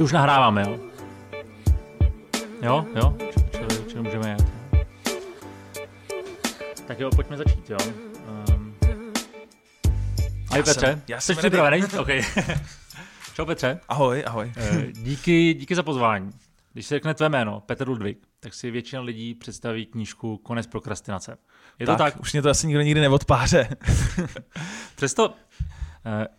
[0.00, 0.78] Či už nahráváme, jo?
[2.62, 3.16] Jo, jo,
[3.88, 4.44] čili můžeme jet.
[6.86, 7.76] Tak jo, pojďme začít, jo.
[8.28, 8.74] Um,
[10.50, 11.84] Ahoj Petře, jsem- já jsi jsem připravený?
[11.98, 12.08] OK.
[13.34, 14.52] Čau Petře, Ahoj, ahoj.
[14.56, 16.30] Eh, díky, díky za pozvání.
[16.72, 21.36] Když se řekne tvé jméno, Petr Ludvík, tak si většina lidí představí knížku Konec prokrastinace.
[21.78, 22.20] Je to tak?
[22.20, 23.68] Už mě to asi nikdo nikdy neodpáře.
[24.96, 25.34] Přesto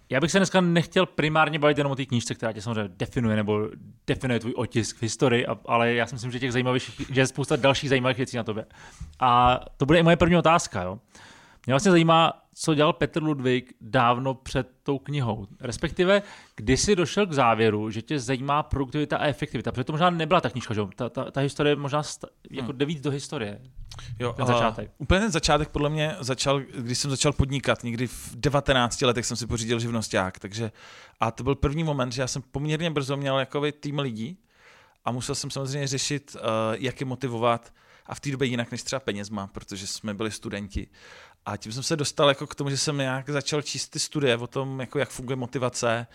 [0.10, 3.36] já bych se dneska nechtěl primárně bavit jenom o té knížce, která tě samozřejmě definuje
[3.36, 3.70] nebo
[4.08, 7.56] definuje tvůj otisk v historii, ale já si myslím, že těch zajímavějších, že je spousta
[7.56, 8.66] dalších zajímavých věcí na tobě.
[9.20, 10.84] A to bude i moje první otázka.
[10.84, 11.00] Jo?
[11.66, 15.48] Mě vlastně zajímá, co dělal Petr Ludvík dávno před tou knihou.
[15.60, 16.22] Respektive,
[16.56, 19.72] kdy jsi došel k závěru, že tě zajímá produktivita a efektivita.
[19.72, 20.82] Protože to možná nebyla ta knížka, že?
[20.96, 23.62] Ta, ta, ta historie možná sta, jako jde víc do historie.
[24.20, 24.92] Jo, Ten a začátek.
[24.98, 27.84] Úplně ten začátek podle mě začal, když jsem začal podnikat.
[27.84, 30.40] Někdy v 19 letech jsem si pořídil živnosták.
[30.40, 30.72] Takže,
[31.20, 34.38] a to byl první moment, že já jsem poměrně brzo měl jakoby tým lidí
[35.06, 36.42] a musel jsem samozřejmě řešit, uh,
[36.74, 37.74] jak je motivovat
[38.06, 40.88] a v té době jinak než třeba penězma, protože jsme byli studenti.
[41.46, 44.38] A tím jsem se dostal jako k tomu, že jsem nějak začal číst ty studie
[44.38, 46.08] o tom, jako jak funguje motivace.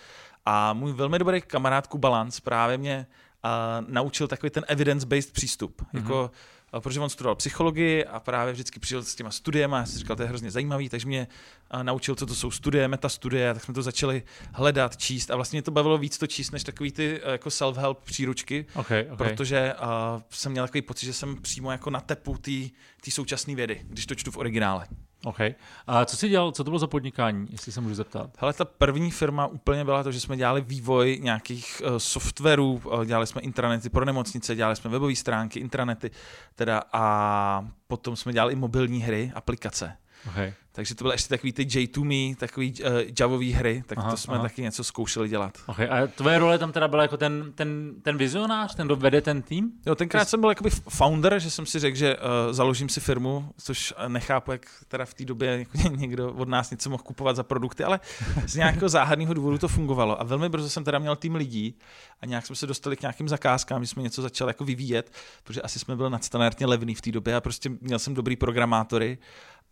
[0.45, 3.07] A můj velmi dobrý kamarád Kubalans právě mě
[3.45, 3.51] uh,
[3.89, 5.83] naučil takový ten evidence-based přístup.
[5.83, 5.99] Mm-hmm.
[5.99, 6.31] Jako,
[6.75, 9.99] uh, protože on studoval psychologii a právě vždycky přišel s těma studiemi a já jsem
[9.99, 11.29] říkal, to je hrozně zajímavý, takže mě
[11.75, 15.57] uh, naučil, co to jsou studie, metastudie, tak jsme to začali hledat, číst a vlastně
[15.57, 19.17] mě to bavilo víc to číst, než takový ty uh, jako self-help příručky, Okay, okay.
[19.17, 23.81] protože uh, jsem měl takový pocit, že jsem přímo jako na tepu té současné vědy,
[23.89, 24.87] když to čtu v originále.
[25.25, 25.55] Okay.
[25.86, 28.31] A co jsi dělal, co to bylo za podnikání, jestli se můžu zeptat?
[28.39, 33.05] Hele, ta první firma úplně byla to, že jsme dělali vývoj nějakých uh, softwarů, uh,
[33.05, 36.11] dělali jsme intranety pro nemocnice, dělali jsme webové stránky, intranety,
[36.55, 39.97] teda a potom jsme dělali i mobilní hry, aplikace.
[40.29, 40.55] Okay.
[40.77, 42.89] Takže to byly ještě takový ty J2Me, takový uh,
[43.21, 44.43] javový hry, tak Aha, to jsme aha.
[44.43, 45.59] taky něco zkoušeli dělat.
[45.67, 45.89] Okay.
[45.89, 49.43] A tvoje role tam teda byla jako ten, ten, ten vizionář, ten, kdo vede ten
[49.43, 49.73] tým?
[49.87, 53.53] Jo, tenkrát jsem byl jakoby founder, že jsem si řekl, že uh, založím si firmu,
[53.59, 57.36] což eh, nechápu, jak teda v té době jako někdo od nás něco mohl kupovat
[57.36, 58.01] za produkty, ale
[58.47, 60.20] z nějakého záhadného důvodu to fungovalo.
[60.20, 61.79] A velmi brzo jsem teda měl tým lidí
[62.20, 65.13] a nějak jsme se dostali k nějakým zakázkám, že jsme něco začali jako vyvíjet,
[65.45, 69.19] protože asi jsme byli nadstandardně levný v té době a prostě měl jsem dobrý programátory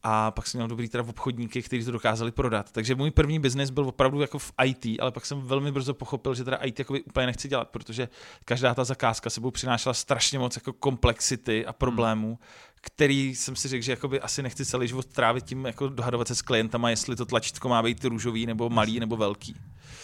[0.07, 2.73] a pak jsem měl dobrý teda obchodníky, kteří to dokázali prodat.
[2.73, 6.35] Takže můj první biznis byl opravdu jako v IT, ale pak jsem velmi brzo pochopil,
[6.35, 8.09] že teda IT jakoby úplně nechci dělat, protože
[8.45, 12.37] každá ta zakázka sebou přinášela strašně moc jako komplexity a problémů, hmm.
[12.81, 16.35] který jsem si řekl, že jakoby asi nechci celý život trávit tím jako dohadovat se
[16.35, 19.57] s klientama, jestli to tlačítko má být růžový nebo malý nebo velký.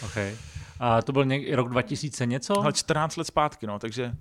[0.05, 0.35] Okay.
[0.79, 2.61] A to byl něk- rok 2000 něco?
[2.61, 4.13] Ale 14 let zpátky, no, takže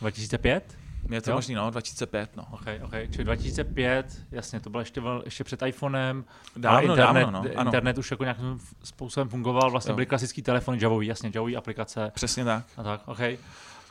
[0.00, 0.83] 2005?
[1.10, 1.36] Je to Jo.
[1.36, 2.46] možný, no, 2005, no.
[2.50, 3.08] Okay, okay.
[3.10, 6.24] Čili 2005, jasně, to bylo ještě, ještě před iPhonem.
[6.56, 7.68] Dávno, internet, dávno, no, ano.
[7.68, 9.94] internet už jako nějakým způsobem fungoval, vlastně Jo.
[9.94, 12.64] byly klasický telefony, javový, jasně, javový aplikace Přesně tak.
[12.76, 13.38] a tak, okay.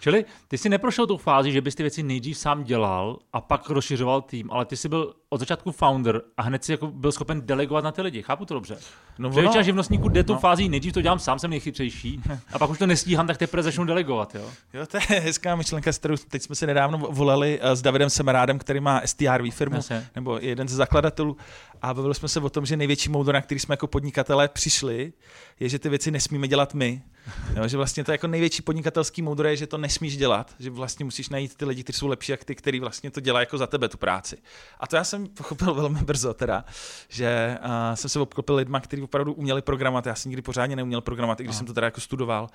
[0.03, 3.69] Čili ty jsi neprošel tou fázi, že bys ty věci nejdřív sám dělal a pak
[3.69, 7.41] rozšiřoval tým, ale ty jsi byl od začátku founder a hned si jako byl schopen
[7.45, 8.21] delegovat na ty lidi.
[8.21, 8.77] Chápu to dobře?
[9.17, 10.39] No, Že většina živnostníků jde tou no.
[10.39, 12.21] fází, nejdřív to dělám sám, jsem nejchytřejší,
[12.53, 14.49] a pak už to nestíhám, tak teprve začnu delegovat, jo?
[14.73, 18.09] Jo, to je hezká myšlenka, s kterou teď jsme si nedávno volali eh, s Davidem
[18.09, 20.07] Semerádem, který má STRV firmu, Jasně.
[20.15, 21.37] nebo je jeden ze zakladatelů.
[21.81, 25.13] A bavili jsme se o tom, že největší moudro, na který jsme jako podnikatelé přišli,
[25.59, 27.01] je, že ty věci nesmíme dělat my.
[27.55, 31.05] Jo, že vlastně to jako největší podnikatelský moudro je, že to nesmíš dělat, že vlastně
[31.05, 33.67] musíš najít ty lidi, kteří jsou lepší, jak ty, který vlastně to dělají jako za
[33.67, 34.37] tebe tu práci.
[34.79, 36.65] A to já jsem pochopil velmi brzo teda,
[37.09, 40.05] že uh, jsem se obklopil lidma, kteří opravdu uměli programovat.
[40.05, 41.57] Já jsem nikdy pořádně neuměl programovat, i když Aha.
[41.57, 42.49] jsem to teda jako studoval.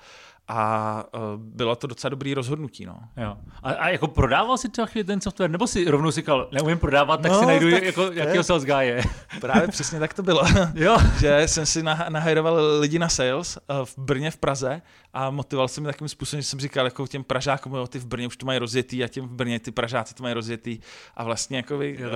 [0.51, 2.85] A uh, bylo to docela dobrý rozhodnutí.
[2.85, 2.99] No.
[3.17, 3.37] Jo.
[3.63, 6.77] A, a jako prodával si třeba chvíli ten software, nebo si rovnou si říkal, neumím
[6.77, 9.01] prodávat, tak No, si najdu tak jako, jakýho je- sales guy
[9.41, 10.41] Právě přesně tak to bylo.
[10.75, 10.97] Jo.
[11.19, 14.81] že jsem si nah- nahajroval lidi na sales eh, v Brně, v Praze
[15.13, 18.05] a motivoval jsem je takým způsobem, že jsem říkal jako těm Pražákům, jo, ty v
[18.05, 20.79] Brně už to mají rozjetý a těm v Brně ty Pražáci to mají rozjetý
[21.15, 22.09] a vlastně jako vy, Jo,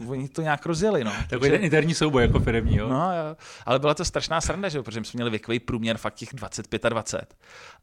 [0.00, 1.12] uh, oni to nějak rozjeli, no.
[1.30, 2.88] Takový ten interní souboj jako firmní, jo?
[2.88, 3.36] No, jo.
[3.66, 6.84] Ale byla to strašná sranda, že jo, protože jsme měli věkový průměr fakt těch 25
[6.84, 7.09] a 20.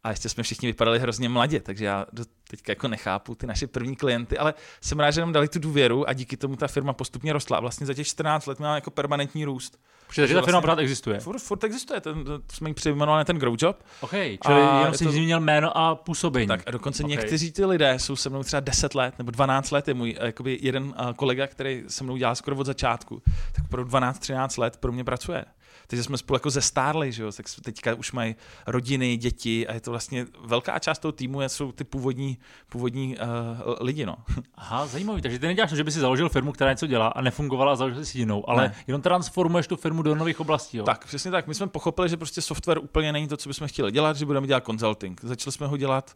[0.04, 3.68] A ještě jsme všichni vypadali hrozně mladě, takže já do teďka jako nechápu ty naše
[3.68, 6.94] první klienty, ale jsem rád, že nám dali tu důvěru a díky tomu ta firma
[6.94, 7.57] postupně rostla.
[7.57, 9.80] A vlastně za těch 14 let měla jako permanentní růst.
[10.07, 11.19] Protože ta vlastně- firma pořád existuje.
[11.19, 13.84] Furt, furt existuje, ten, jsme ji přejmenovali na ten Grow Job.
[14.02, 16.48] OK, čili A jenom je si to- zmínil jméno a působení.
[16.48, 17.07] Tak a dokonce Ok.
[17.07, 17.18] okay.
[17.18, 19.88] někteří ty lidé jsou se mnou třeba 10 let nebo 12 let.
[19.88, 23.22] Je můj eh, jakoby jeden eh, kolega, který se mnou dělá skoro od začátku,
[23.56, 25.46] tak pro 12-13 let pro mě pracuje.
[25.88, 28.36] Takže jsme spolu jako zestárli, že jo, tak teďka už mají
[28.68, 32.38] rodiny, děti a je to vlastně velká část toho týmu jsou ty původní,
[32.70, 34.16] původní uh, lidi, no.
[34.56, 37.72] Aha, zajímavý, takže ty neděláš, že by si založil firmu, která něco dělá a nefungovala
[37.72, 38.76] a založil si jinou, ale ne.
[38.88, 40.84] jenom transformuješ tu firmu do nových oblastí, jo?
[40.84, 41.48] Tak, přesně tak.
[41.48, 44.48] My jsme pochopili, že prostě software úplně není to, co bychom chtěli dělat, že budeme
[44.48, 45.22] dělat consulting.
[45.24, 46.16] Začali jsme ho dělat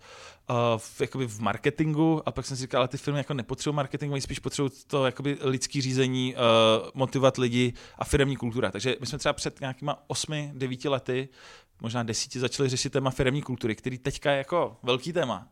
[0.50, 3.76] uh, v, jakoby v marketingu a pak jsem si říkal, ale ty firmy jako nepotřebují
[3.76, 8.72] marketing, oni spíš potřebují to jakoby lidský řízení, uh, motivovat lidi a firmní kultura.
[8.72, 11.30] Takže my jsme třeba před nějakýma 8-9 lety,
[11.82, 15.48] možná desíti, začali řešit téma firmní kultury, který teďka je jako velký téma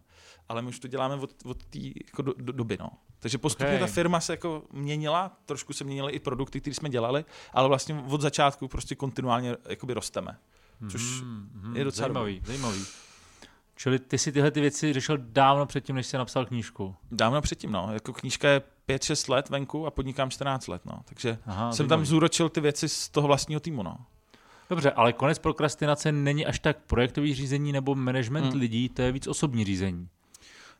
[0.49, 2.77] ale my už to děláme od, od té jako do, do, doby.
[2.79, 2.89] No.
[3.19, 3.79] Takže postupně okay.
[3.79, 8.03] ta firma se jako měnila, trošku se měnily i produkty, které jsme dělali, ale vlastně
[8.09, 10.37] od začátku prostě kontinuálně jakoby rosteme.
[10.91, 12.47] Což mm-hmm, je docela zajímavý, dobrý.
[12.47, 12.85] zajímavý.
[13.81, 16.95] Čili ty si tyhle ty věci řešil dávno předtím, než jsi napsal knížku.
[17.11, 17.89] Dávno předtím, no.
[17.93, 21.01] Jako knížka je 5-6 let venku a podnikám 14 let, no.
[21.05, 23.97] Takže Aha, jsem tam zúročil ty věci z toho vlastního týmu, no.
[24.69, 28.59] Dobře, ale konec prokrastinace není až tak projektový řízení nebo management hmm.
[28.59, 30.07] lidí, to je víc osobní řízení.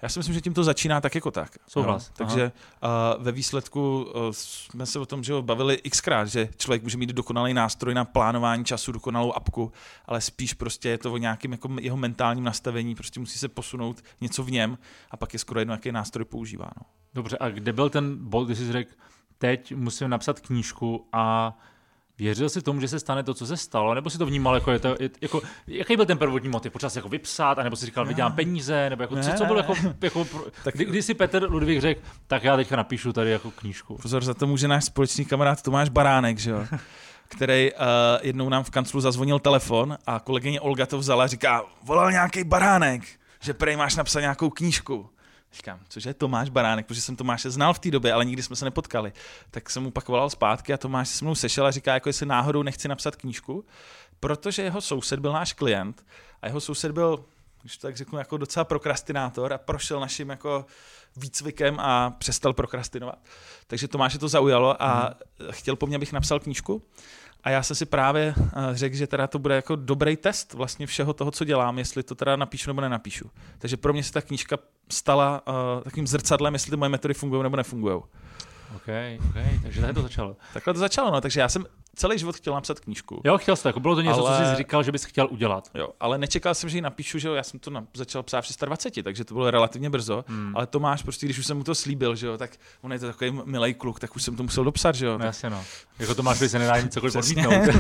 [0.01, 1.57] Já si myslím, že tím to začíná tak jako tak.
[1.67, 2.09] Souhlas.
[2.09, 2.13] No?
[2.15, 2.51] Takže
[3.17, 7.09] uh, ve výsledku uh, jsme se o tom že bavili xkrát, že člověk může mít
[7.09, 9.71] dokonalý nástroj na plánování času, dokonalou apku,
[10.05, 14.01] ale spíš prostě je to o nějakým jako jeho mentálním nastavení, prostě musí se posunout
[14.21, 14.77] něco v něm
[15.11, 16.69] a pak je skoro jedno, jaký nástroj používá.
[16.77, 16.85] No.
[17.13, 18.91] Dobře, a kde byl ten bod, kdy jsi řekl,
[19.37, 21.57] teď musím napsat knížku a
[22.19, 24.71] Věřil jsi tomu, že se stane to, co se stalo, nebo si to vnímal jako,
[24.71, 26.71] je to, je, jako jaký byl ten prvotní motiv?
[26.71, 30.27] Počas jako vypsat, anebo si říkal, vydělám peníze, nebo jako, co, co bylo jako, jako
[30.63, 33.97] tak, kdy, kdy si Petr Ludvík řekl, tak já teďka napíšu tady jako knížku.
[34.01, 36.65] Pozor, za to může náš společný kamarád Tomáš Baránek, že jo?
[37.29, 37.79] který uh,
[38.21, 42.43] jednou nám v kanclu zazvonil telefon a kolegyně Olga to vzala a říká, volal nějaký
[42.43, 43.03] baránek,
[43.39, 45.09] že prej máš napsat nějakou knížku.
[45.53, 48.65] Říkám, cože Tomáš Baránek, protože jsem Tomáše znal v té době, ale nikdy jsme se
[48.65, 49.13] nepotkali.
[49.51, 52.25] Tak jsem mu pak volal zpátky a Tomáš se mnou sešel a říká, jako jestli
[52.25, 53.65] náhodou nechci napsat knížku,
[54.19, 56.05] protože jeho soused byl náš klient
[56.41, 57.25] a jeho soused byl,
[57.61, 60.65] když to tak řeknu, jako docela prokrastinátor a prošel naším jako
[61.17, 63.19] výcvikem a přestal prokrastinovat.
[63.67, 65.01] Takže Tomáše to zaujalo a
[65.39, 65.51] hmm.
[65.51, 66.81] chtěl po mně, abych napsal knížku.
[67.43, 70.87] A já jsem si právě eh, řekl, že teda to bude jako dobrý test vlastně
[70.87, 73.31] všeho toho, co dělám, jestli to teda napíšu nebo nenapíšu.
[73.57, 74.57] Takže pro mě se ta knížka
[74.91, 77.95] stala uh, takovým zrcadlem, jestli ty moje metody fungují nebo nefungují.
[78.75, 78.87] OK,
[79.29, 80.37] OK, takže takhle to začalo.
[80.53, 81.65] Takhle to začalo, no, takže já jsem
[81.99, 83.21] celý život chtěl napsat knížku.
[83.25, 84.39] Jo, chtěl jsi, jako bylo to něco, ale...
[84.39, 85.69] co jsi říkal, že bys chtěl udělat.
[85.75, 87.85] Jo, ale nečekal jsem, že ji napíšu, že jo, já jsem to na...
[87.93, 90.55] začal psát při 20, takže to bylo relativně brzo, hmm.
[90.55, 92.51] ale Tomáš prostě, když už jsem mu to slíbil, že jo, tak
[92.81, 95.17] on je to takový milý kluk, tak už jsem to musel dopsat, že jo.
[95.17, 95.63] No, jasně, no.
[95.99, 97.53] Jako Tomáš by se nedá nic cokoliv odmítnout.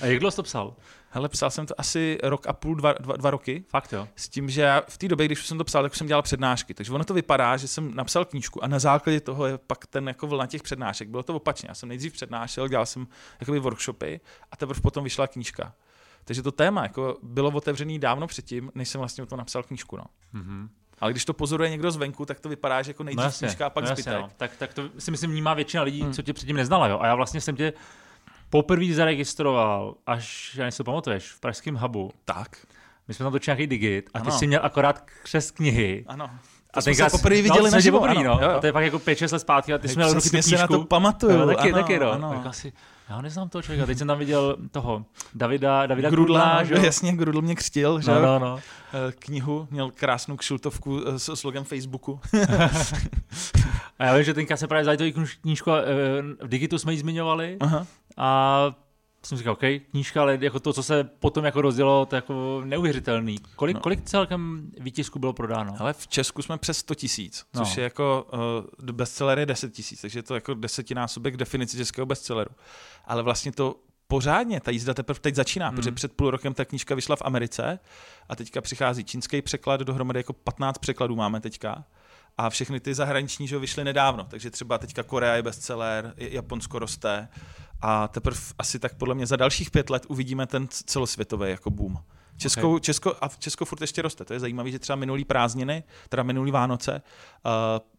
[0.00, 0.74] A jak dlouho jsi to psal?
[1.12, 3.64] Hele, psal jsem to asi rok a půl, dva, dva, dva roky.
[3.68, 4.08] Fakt jo.
[4.16, 6.74] S tím, že já v té době, když jsem to psal, tak jsem dělal přednášky.
[6.74, 10.08] Takže ono to vypadá, že jsem napsal knížku a na základě toho je pak ten
[10.08, 11.08] jako vlna těch přednášek.
[11.08, 11.68] Bylo to opačně.
[11.68, 13.06] Já jsem nejdřív přednášel, dělal jsem
[13.40, 14.20] jakoby workshopy
[14.52, 15.74] a teprve potom vyšla knížka.
[16.24, 19.96] Takže to téma jako bylo otevřený dávno předtím, než jsem vlastně o to napsal knížku.
[19.96, 20.04] No.
[20.34, 20.68] Mm-hmm.
[21.00, 23.70] Ale když to pozoruje někdo zvenku, tak to vypadá, že jako nejdřív no knížka a
[23.70, 24.20] pak no jasně, zbytek.
[24.20, 24.30] No.
[24.36, 26.12] Tak, tak to si myslím vnímá většina lidí, hmm.
[26.12, 26.88] co tě předtím neznala.
[26.88, 26.98] Jo?
[27.00, 27.72] A já vlastně jsem tě
[28.50, 32.10] poprvé zaregistroval, až, já si pamatuješ, v pražském hubu.
[32.24, 32.66] Tak.
[33.08, 34.38] My jsme tam točili nějaký digit a ty ano.
[34.38, 36.04] jsi měl akorát křes knihy.
[36.06, 36.30] Ano.
[36.72, 38.22] To a jsme se poprvé viděli no, na živo, poprvé, no.
[38.22, 38.50] Jo, jo.
[38.50, 40.56] A to je pak jako 5-6 let zpátky a ty jsi měl ruky knížku.
[40.58, 41.38] na to pamatuju.
[41.38, 42.12] No, taky, ano, taky, no.
[42.12, 42.42] Ano.
[42.46, 42.72] Asi,
[43.10, 43.86] já neznám toho člověka.
[43.86, 45.04] Teď jsem tam viděl toho
[45.34, 46.62] Davida, Davida Grudla.
[46.62, 46.86] Grudla že?
[46.86, 48.60] Jasně, Grudl mě křtil, že no, no, no.
[48.92, 52.20] Eh, knihu, měl krásnou kšiltovku eh, s slogem Facebooku.
[53.98, 55.84] a já vím, že tenka se právě zajít knížku, eh,
[56.44, 57.56] v Digitu jsme ji zmiňovali.
[57.60, 57.86] Aha.
[58.20, 58.74] A
[59.22, 62.62] jsem říkal, OK, knížka, ale jako to, co se potom jako rozdělo, to je jako
[62.64, 63.38] neuvěřitelný.
[63.56, 63.80] Kolik, no.
[63.80, 65.74] kolik celkem výtisku bylo prodáno?
[65.78, 67.80] Ale v Česku jsme přes 100 tisíc, což no.
[67.80, 68.26] je jako
[68.80, 72.50] uh, bestseller je 10 tisíc, takže je to jako desetinásobek definici českého bestselleru.
[73.04, 73.76] Ale vlastně to
[74.08, 75.76] pořádně, ta jízda teprve teď začíná, hmm.
[75.76, 77.78] protože před půl rokem ta knížka vyšla v Americe
[78.28, 81.84] a teďka přichází čínský překlad, dohromady jako 15 překladů máme teďka
[82.38, 87.28] a všechny ty zahraniční že vyšly nedávno, takže třeba teďka Korea je bestseller, Japonsko roste
[87.82, 91.98] a teprve asi tak podle mě za dalších pět let uvidíme ten celosvětový jako boom.
[92.36, 92.80] Českou, okay.
[92.80, 94.24] Česko, a Česko furt ještě roste.
[94.24, 97.02] To je zajímavé, že třeba minulý prázdniny, teda minulý Vánoce,
[97.44, 97.50] uh,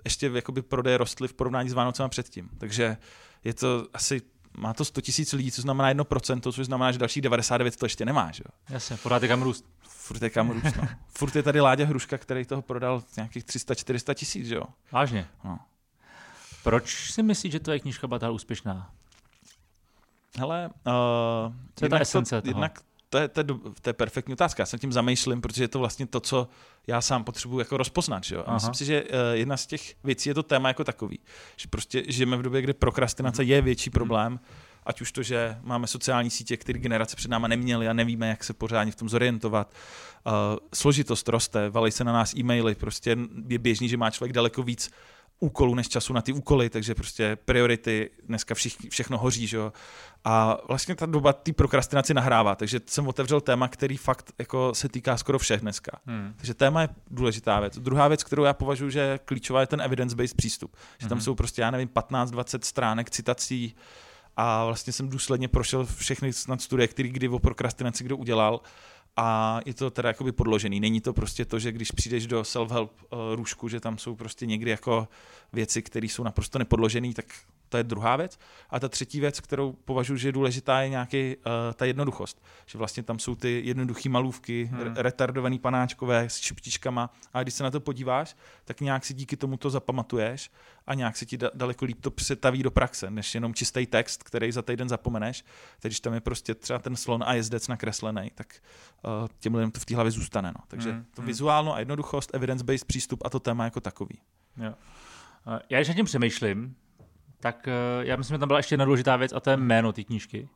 [0.06, 2.50] ještě jakoby prodeje rostly v porovnání s Vánocem předtím.
[2.58, 2.98] Takže
[3.44, 4.22] je to asi
[4.58, 8.06] má to 100 tisíc lidí, což znamená 1%, což znamená, že dalších 99 to ještě
[8.06, 8.32] nemá.
[8.32, 8.44] Že?
[8.70, 9.66] Jasně, pořád je kam růst.
[9.82, 10.76] Furt je kam růst.
[10.78, 10.88] No.
[11.08, 14.50] Furt je tady Láďa Hruška, který toho prodal nějakých 300-400 tisíc.
[14.50, 14.64] Jo?
[14.92, 15.28] Vážně?
[15.44, 15.60] No.
[16.64, 18.92] Proč si myslíš, že to je knižka Batal úspěšná?
[20.38, 23.46] Hele, uh, Co je ta esence to, jednak to je, to, je,
[23.82, 24.62] to je perfektní otázka.
[24.62, 26.48] Já se tím zamýšlím, protože je to vlastně to, co
[26.88, 28.24] já sám potřebuji jako rozpoznat.
[28.24, 28.44] Že jo?
[28.48, 31.20] A myslím si, že uh, jedna z těch věcí je to téma jako takový.
[31.58, 34.40] Že prostě žijeme v době, kdy prokrastinace je větší problém
[34.84, 38.44] ať už to, že máme sociální sítě, které generace před náma neměly a nevíme, jak
[38.44, 39.74] se pořádně v tom zorientovat.
[40.26, 40.34] Uh,
[40.74, 44.92] složitost roste, valí se na nás e-maily, prostě je běžný, že má člověk daleko víc
[45.42, 49.74] úkolů než času na ty úkoly, takže prostě priority, dneska všich, všechno hoří, že jo.
[50.24, 54.90] A vlastně ta doba té prokrastinaci nahrává, takže jsem otevřel téma, který fakt jako se
[54.90, 56.00] týká skoro všech dneska.
[56.06, 56.34] Hmm.
[56.38, 57.80] Takže téma je důležitá věc.
[57.80, 60.76] Druhá věc, kterou já považuji, že klíčová je ten evidence-based přístup.
[60.98, 61.24] Že tam hmm.
[61.24, 63.76] jsou prostě, já nevím, 15-20 stránek citací
[64.38, 68.62] a vlastně jsem důsledně prošel všechny snad studie, které kdy o prokrastinaci kdo udělal
[69.16, 70.80] a je to teda jakoby podložený.
[70.80, 74.46] Není to prostě to, že když přijdeš do self-help uh, růžku, že tam jsou prostě
[74.46, 75.08] někdy jako
[75.54, 77.26] věci, které jsou naprosto nepodložené, tak
[77.70, 78.40] to je druhá věc.
[78.70, 82.44] A ta třetí věc, kterou považuji, že je důležitá, je nějaký uh, ta jednoduchost.
[82.66, 84.96] Že vlastně tam jsou ty jednoduché malůvky, hmm.
[84.96, 87.10] retardovaný panáčkové s šiptičkama.
[87.34, 90.52] A když se na to podíváš, tak nějak si díky tomu to zapamatuješ
[90.88, 94.24] a nějak se ti da- daleko líp to přetaví do praxe, než jenom čistý text,
[94.24, 95.44] který za týden zapomeneš.
[95.80, 98.62] Teď, když tam je prostě třeba ten slon a jezdec nakreslený, tak
[99.22, 100.52] uh, těm lidem to v té hlavě zůstane.
[100.58, 100.64] No.
[100.68, 101.06] Takže hmm.
[101.16, 101.28] to hmm.
[101.28, 104.20] vizuálno a jednoduchost, evidence-based přístup a to téma jako takový.
[104.58, 104.74] Jo.
[105.70, 106.76] Já když nad tím přemýšlím,
[107.40, 107.72] tak eh,
[108.02, 110.50] já myslím, že tam byla ještě jedna důležitá věc a to je jméno té knížky,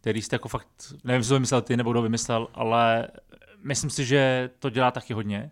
[0.00, 0.68] který jste jako fakt,
[1.04, 3.08] nevím, to vymyslel ty nebo kdo vymyslel, ale
[3.64, 5.50] myslím si, že to dělá taky hodně.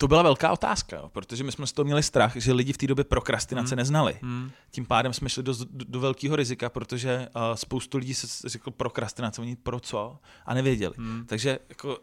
[0.00, 2.76] To byla velká otázka, jo, protože my jsme z toho měli strach, že lidi v
[2.76, 3.76] té době prokrastinace hmm.
[3.76, 4.18] neznali.
[4.22, 4.50] Hmm.
[4.70, 8.70] Tím pádem jsme šli do, do, do velkého rizika, protože uh, spoustu lidí se řekl
[8.70, 10.94] prokrastinace, oni pro co a nevěděli.
[10.96, 11.24] Hmm.
[11.26, 11.98] Takže jako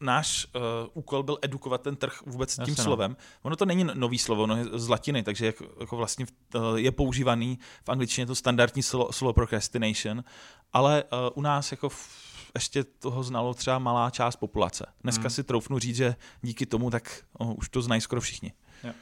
[0.00, 0.62] náš uh,
[0.94, 2.84] úkol byl edukovat ten trh vůbec Jasně, tím no.
[2.84, 3.16] slovem.
[3.42, 6.92] Ono to není nový slovo, ono je z latiny, takže jako, jako vlastně uh, je
[6.92, 10.24] používaný v angličtině to standardní slovo, slovo procrastination,
[10.72, 12.08] ale uh, u nás jako v,
[12.54, 14.86] ještě toho znalo třeba malá část populace.
[15.02, 15.30] Dneska hmm.
[15.30, 18.52] si troufnu říct, že díky tomu tak oh, už to znají skoro všichni.
[18.82, 18.92] Ja.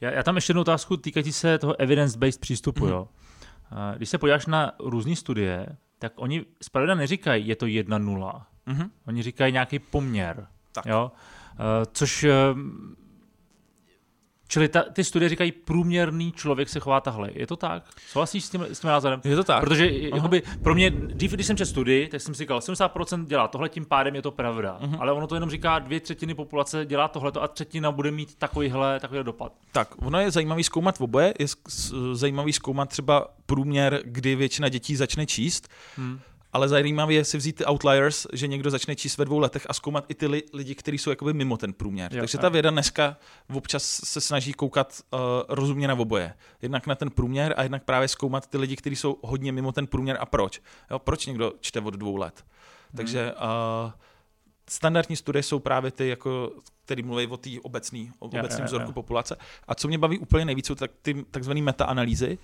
[0.00, 2.84] Já, já tam ještě jednu otázku týkající se toho evidence-based přístupu.
[2.84, 2.92] Hmm.
[2.92, 3.08] Jo.
[3.96, 8.46] Když se podíváš na různé studie, tak oni zpravidla neříkají, je to jedna nula.
[8.66, 8.90] Mm-hmm.
[9.06, 10.46] Oni říkají nějaký poměr.
[10.72, 10.86] Tak.
[10.86, 11.12] Jo?
[11.92, 12.30] Což uh,
[14.50, 17.30] Čili ta, ty studie říkají, průměrný člověk se chová tahle.
[17.34, 17.82] Je to tak?
[18.08, 19.20] Souhlasíš s tím, s tím názorem?
[19.24, 19.60] Je to tak.
[19.60, 23.48] Protože jakoby, pro mě, dřív, když jsem četl studii, tak jsem si říkal, 70% dělá
[23.48, 24.78] tohle, tím pádem je to pravda.
[24.82, 24.96] Uh-huh.
[25.00, 29.00] Ale ono to jenom říká, dvě třetiny populace dělá tohleto a třetina bude mít takovýhle,
[29.00, 29.52] takovýhle dopad.
[29.72, 31.34] Tak, ono je zajímavý zkoumat v oboje.
[31.38, 31.46] Je
[32.12, 35.68] zajímavý zkoumat třeba průměr, kdy většina dětí začne číst.
[35.96, 36.20] Hmm
[36.52, 39.74] ale zajímavé je si vzít ty outliers, že někdo začne číst ve dvou letech a
[39.74, 42.14] zkoumat i ty li, lidi, kteří jsou jakoby mimo ten průměr.
[42.14, 43.16] Jo, Takže ta věda dneska
[43.54, 46.34] občas se snaží koukat uh, rozumně na oboje.
[46.62, 49.86] Jednak na ten průměr a jednak právě zkoumat ty lidi, kteří jsou hodně mimo ten
[49.86, 50.60] průměr a proč.
[50.90, 52.44] Jo, proč někdo čte od dvou let.
[52.96, 53.90] Takže uh,
[54.70, 56.52] standardní studie jsou právě ty, jako,
[56.84, 59.36] který mluví o té obecné obecný vzorku populace.
[59.68, 62.38] A co mě baví úplně nejvíc, jsou tak, ty takzvané metaanalýzy,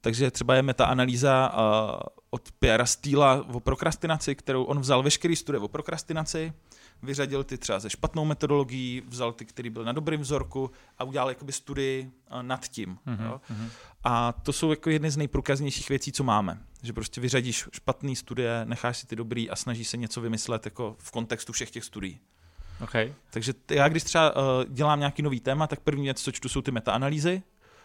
[0.00, 5.60] takže třeba je metaanalýza uh, od Pierre Steela o prokrastinaci, kterou on vzal veškerý studie
[5.60, 6.52] o prokrastinaci,
[7.02, 11.28] vyřadil ty třeba ze špatnou metodologií, vzal ty, který byl na dobrým vzorku a udělal
[11.28, 12.98] jakoby studii uh, nad tím.
[13.06, 13.24] Mm-hmm.
[13.24, 13.40] Jo?
[13.50, 13.68] Mm-hmm.
[14.04, 16.58] A to jsou jako jedny z nejprůkaznějších věcí, co máme.
[16.82, 20.96] Že prostě vyřadíš špatný studie, necháš si ty dobrý a snažíš se něco vymyslet jako
[20.98, 22.20] v kontextu všech těch studií.
[22.82, 23.14] Okay.
[23.30, 26.62] Takže já, když třeba uh, dělám nějaký nový téma, tak první věc, co čtu, jsou
[26.62, 27.42] ty metaanalýzy,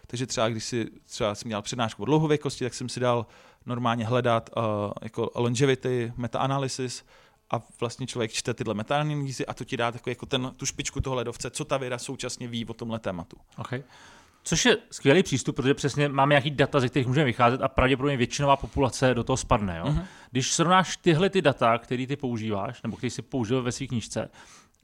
[0.08, 3.26] takže třeba když si třeba jsem měl přednášku o dlouhověkosti, tak jsem si dal
[3.66, 4.64] normálně hledat uh,
[5.02, 7.04] jako longevity, meta-analysis
[7.52, 11.02] a vlastně člověk čte tyhle meta-analýzy a to ti dá takový jako ten, tu špičku
[11.02, 13.38] toho ledovce, co ta věda současně ví o tomhle tématu.
[13.58, 13.84] Okay.
[14.44, 18.18] Což je skvělý přístup, protože přesně máme nějaký data, ze kterých můžeme vycházet a pravděpodobně
[18.18, 19.78] většinová populace do toho spadne.
[19.78, 19.86] Jo?
[19.86, 20.06] Uh-huh.
[20.32, 24.30] Když srovnáš tyhle ty data, které ty používáš, nebo který jsi použil ve své knižce,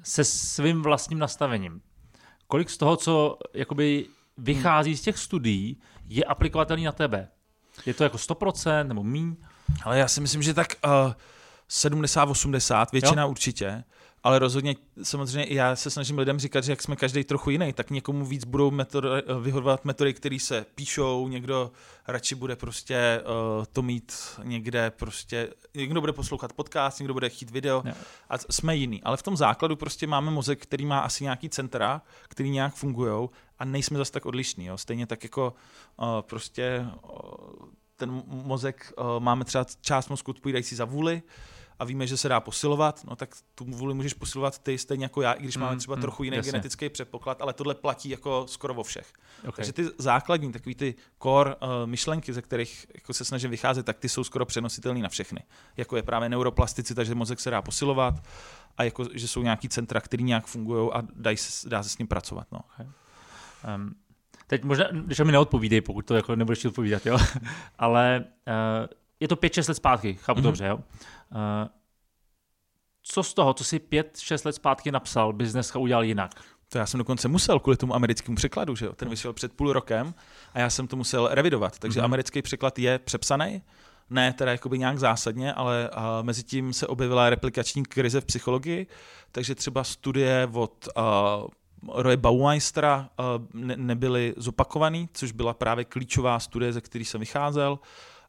[0.04, 1.82] se svým vlastním nastavením,
[2.48, 4.06] kolik z toho, co jakoby
[4.38, 5.78] vychází z těch studií,
[6.08, 7.28] je aplikovatelný na tebe.
[7.86, 9.36] Je to jako 100% nebo míň?
[9.84, 11.14] Ale já si myslím, že tak uh,
[11.72, 13.30] 70-80, většina jo?
[13.30, 13.84] určitě
[14.24, 17.74] ale rozhodně samozřejmě i já se snažím lidem říkat, že jak jsme každý trochu jiný,
[17.74, 19.08] tak někomu víc budou metody,
[19.42, 21.72] vyhodovat metody, které se píšou, někdo
[22.08, 24.14] radši bude prostě uh, to mít
[24.44, 27.96] někde prostě, někdo bude poslouchat podcast, někdo bude chtít video ne.
[28.30, 29.04] a jsme jiný.
[29.04, 33.30] Ale v tom základu prostě máme mozek, který má asi nějaký centra, který nějak fungují
[33.60, 34.66] a nejsme zase tak odlišní.
[34.66, 34.78] Jo.
[34.78, 35.54] Stejně tak jako
[35.98, 41.22] uh, prostě uh, ten mozek, uh, máme třeba část mozku odpovídající za vůli,
[41.82, 45.22] a víme, že se dá posilovat, no tak tu vůli můžeš posilovat ty stejně jako
[45.22, 46.52] já, i když mm, máme třeba mm, trochu jiný jasně.
[46.52, 49.14] genetický předpoklad, ale tohle platí jako skoro vo všech.
[49.40, 49.52] Okay.
[49.52, 54.00] Takže ty základní, takový ty core uh, myšlenky, ze kterých jako se snažím vycházet, tak
[54.00, 55.44] ty jsou skoro přenositelné na všechny.
[55.78, 58.24] Jako je právě neuroplasticita, že mozek se dá posilovat
[58.78, 61.98] a jako, že jsou nějaký centra, které nějak fungují a dají se, dá se s
[61.98, 62.48] ním pracovat.
[62.52, 62.60] No.
[62.74, 62.88] Okay.
[63.76, 63.96] Um,
[64.48, 67.18] teď možná, když mi neodpovídej, pokud to jako nebudeš odpovídat, jo,
[67.80, 68.88] ale uh,
[69.22, 70.44] je to 5-6 let zpátky, chápu mm-hmm.
[70.44, 70.76] dobře, jo.
[70.76, 70.82] Uh,
[73.04, 76.32] co z toho, co si 5-6 let zpátky napsal, bys dneska udělal jinak?
[76.70, 78.94] To já jsem dokonce musel kvůli tomu americkému překladu, že jo?
[78.94, 80.14] Ten vyšel před půl rokem
[80.54, 81.80] a já jsem to musel revidovat.
[81.80, 82.04] Takže mm-hmm.
[82.04, 83.62] americký překlad je přepsaný,
[84.10, 88.88] ne teda jakoby nějak zásadně, ale a mezi tím se objevila replikační krize v psychologii,
[89.32, 96.40] takže třeba studie od uh, Roye Baumeistera uh, ne, nebyly zopakovaný, což byla právě klíčová
[96.40, 97.80] studie, ze který jsem vycházel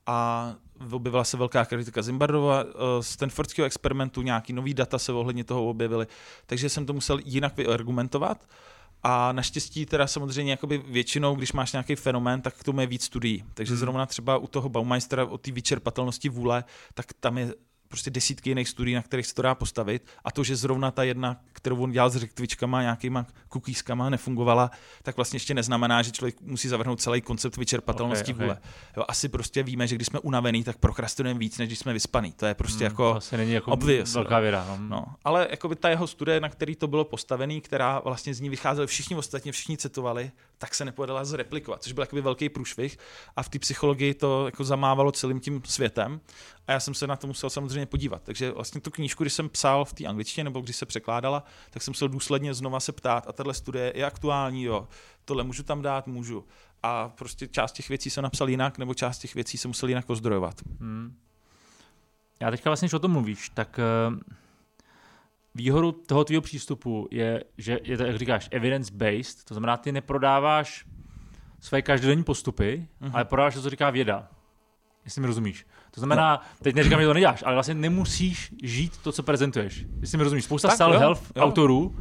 [0.07, 0.55] a
[0.91, 2.65] objevila se velká kritika Zimbardova
[3.01, 6.07] z Stanfordského experimentu, nějaký nový data se ohledně toho objevily,
[6.47, 8.49] takže jsem to musel jinak vyargumentovat.
[9.05, 13.05] A naštěstí teda samozřejmě jakoby většinou, když máš nějaký fenomén, tak k tomu je víc
[13.05, 13.45] studií.
[13.55, 13.79] Takže hmm.
[13.79, 17.55] zrovna třeba u toho Baumeistera o té vyčerpatelnosti vůle, tak tam je
[17.89, 20.07] prostě desítky jiných studií, na kterých se to dá postavit.
[20.25, 24.71] A to, že zrovna ta jedna, kterou on dělal s rektvičkama, nějakýma cookieskama, nefungovala,
[25.03, 28.47] tak vlastně ještě neznamená, že člověk musí zavrhnout celý koncept vyčerpatelnosti okay, okay.
[28.47, 28.59] vůle.
[28.97, 32.33] Jo, asi prostě víme, že když jsme unavený, tak prokrastinujeme víc, než když jsme vyspaný.
[32.33, 34.67] To je prostě hmm, jako, asi není jako obvious, velká věda.
[34.69, 34.79] No.
[34.89, 35.07] no.
[35.25, 38.49] ale jako by ta jeho studie, na který to bylo postavený, která vlastně z ní
[38.49, 42.99] vycházeli všichni ostatně, všichni citovali, tak se nepovedala zreplikovat, což byl jakoby velký průšvih
[43.37, 46.21] a v té psychologii to jako zamávalo celým tím světem
[46.67, 48.23] a já jsem se na to musel samozřejmě podívat.
[48.23, 51.83] Takže vlastně tu knížku, když jsem psal v té angličtině nebo když se překládala, tak
[51.83, 54.89] jsem musel důsledně znova se ptát a tahle studie je aktuální, jo,
[55.25, 56.45] tohle můžu tam dát, můžu.
[56.83, 60.07] A prostě část těch věcí jsem napsal jinak, nebo část těch věcí jsem musel jinak
[60.07, 60.55] pozdrojovat.
[60.81, 61.17] Hmm.
[62.41, 64.19] Já teďka vlastně, když o tom mluvíš, tak uh,
[65.55, 70.87] výhodu toho tvého přístupu je, že je to, jak říkáš, evidence-based, to znamená, ty neprodáváš
[71.61, 73.11] své každodenní postupy, mm-hmm.
[73.15, 74.29] ale prodáváš to, co říká věda.
[75.05, 75.67] Jestli mi rozumíš.
[75.91, 76.59] To znamená, no.
[76.63, 79.87] teď neříkám, že to neděláš, ale vlastně nemusíš žít to, co prezentuješ.
[80.01, 80.45] Jestli mi rozumíš.
[80.45, 81.97] Spousta self-help autorů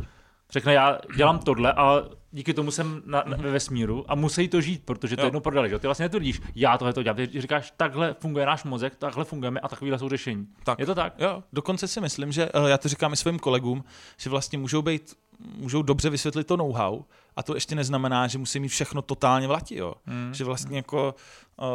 [0.51, 4.61] řekne, já dělám tohle a díky tomu jsem na, na, ve vesmíru a musí to
[4.61, 5.25] žít, protože to jo.
[5.27, 5.69] jednou prodali.
[5.69, 5.79] Že?
[5.79, 7.15] Ty vlastně netvrdíš, já tohle to dělám.
[7.15, 10.47] Ty říkáš, takhle funguje náš mozek, takhle fungujeme a takovýhle jsou řešení.
[10.63, 10.79] Tak.
[10.79, 11.13] Je to tak?
[11.19, 13.83] Jo, dokonce si myslím, že uh, já to říkám i svým kolegům,
[14.17, 15.15] že vlastně můžou být
[15.57, 17.01] můžou dobře vysvětlit to know-how
[17.35, 19.93] a to ještě neznamená, že musí mít všechno totálně v lati, jo.
[20.05, 20.33] Hmm.
[20.33, 21.15] Že vlastně jako
[21.57, 21.65] uh,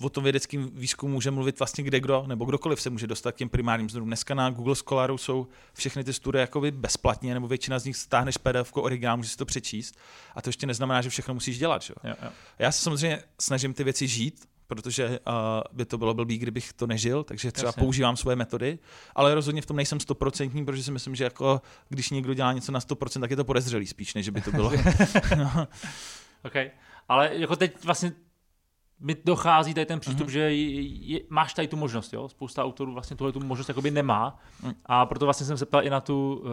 [0.00, 3.36] o tom vědeckém výzkumu může mluvit vlastně kde kdo, nebo kdokoliv se může dostat k
[3.36, 4.08] těm primárním zdrojům.
[4.08, 8.36] Dneska na Google Scholaru jsou všechny ty studie jakoby bezplatně, nebo většina z nich stáhneš
[8.36, 9.98] PDF originál, můžeš si to přečíst.
[10.34, 11.82] A to ještě neznamená, že všechno musíš dělat.
[11.82, 11.94] Že?
[12.04, 12.30] Jo, jo.
[12.58, 15.34] Já se samozřejmě snažím ty věci žít, protože uh,
[15.72, 17.80] by to bylo blbý, kdybych to nežil, takže třeba Jasně.
[17.80, 18.78] používám svoje metody,
[19.14, 22.72] ale rozhodně v tom nejsem stoprocentní, protože si myslím, že jako když někdo dělá něco
[22.72, 24.72] na 100%, tak je to podezřelý spíš, než by to bylo.
[25.36, 25.52] no.
[26.44, 26.54] OK,
[27.08, 28.12] ale jako teď vlastně
[29.00, 30.30] mi dochází tady ten přístup, mm-hmm.
[30.30, 32.28] že je, je, máš tady tu možnost, jo?
[32.28, 34.72] Spousta autorů vlastně tuhle tu možnost jakoby nemá mm.
[34.86, 36.48] a proto vlastně jsem se ptal i na tu uh,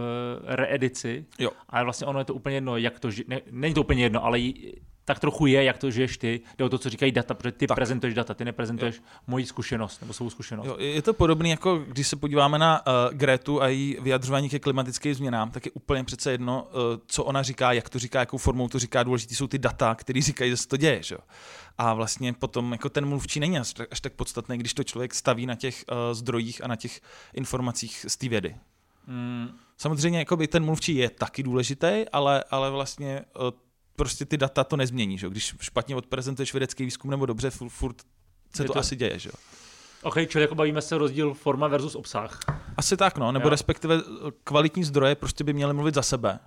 [0.45, 1.25] reedici.
[1.39, 1.51] Jo.
[1.69, 4.39] A vlastně ono je to úplně jedno, jak to, ne, není to úplně jedno, ale
[5.07, 7.67] tak trochu je, jak to žiješ ty, jde o to, co říkají data, protože ty
[7.67, 7.75] tak.
[7.75, 9.01] prezentuješ data, ty neprezentuješ jo.
[9.27, 10.67] moji zkušenost nebo svou zkušenost.
[10.67, 14.59] Jo, je to podobné, jako když se podíváme na uh, Gretu a její vyjadřování ke
[14.59, 18.37] klimatickým změnám, tak je úplně přece jedno, uh, co ona říká, jak to říká, jakou
[18.37, 21.03] formou to říká, důležité jsou ty data, které říkají, že se to děje.
[21.03, 21.17] Že?
[21.77, 25.45] A vlastně potom jako ten mluvčí není až, až tak podstatný, když to člověk staví
[25.45, 27.01] na těch uh, zdrojích a na těch
[27.33, 28.55] informacích z té vědy.
[29.07, 29.49] Mm.
[29.77, 33.51] Samozřejmě jakoby ten mluvčí je taky důležitý, ale, ale vlastně uh,
[33.97, 35.17] prostě ty data to nezmění.
[35.17, 35.29] Že?
[35.29, 37.95] Když špatně odprezentuješ vědecký výzkum nebo dobře, furt, furt
[38.55, 39.19] se to, to asi děje.
[39.19, 39.29] Že?
[40.03, 42.39] OK, čili jako bavíme se rozdíl forma versus obsah.
[42.77, 43.49] Asi tak, no, nebo jo.
[43.49, 44.01] respektive
[44.43, 46.39] kvalitní zdroje prostě by měly mluvit za sebe.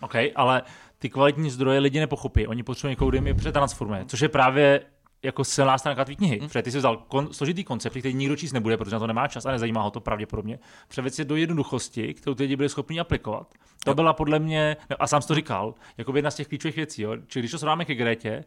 [0.00, 0.62] OK, ale
[0.98, 2.46] ty kvalitní zdroje lidi nepochopí.
[2.46, 4.80] Oni potřebují někoho, kdo jim je přetransformuje, což je právě
[5.22, 6.38] jako silná stránka tvý knihy.
[6.38, 6.48] Hmm.
[6.48, 9.28] Protože ty jsi vzal kon, složitý koncept, který nikdo číst nebude, protože na to nemá
[9.28, 10.58] čas a nezajímá ho to pravděpodobně.
[10.88, 13.54] Převed si do jednoduchosti, kterou ty lidi byli schopni aplikovat.
[13.84, 13.94] To jo.
[13.94, 17.02] byla podle mě, no a sám jsi to říkal, jako jedna z těch klíčových věcí.
[17.02, 17.16] Jo?
[17.26, 18.44] Čili když to srovnáme ke Gretě,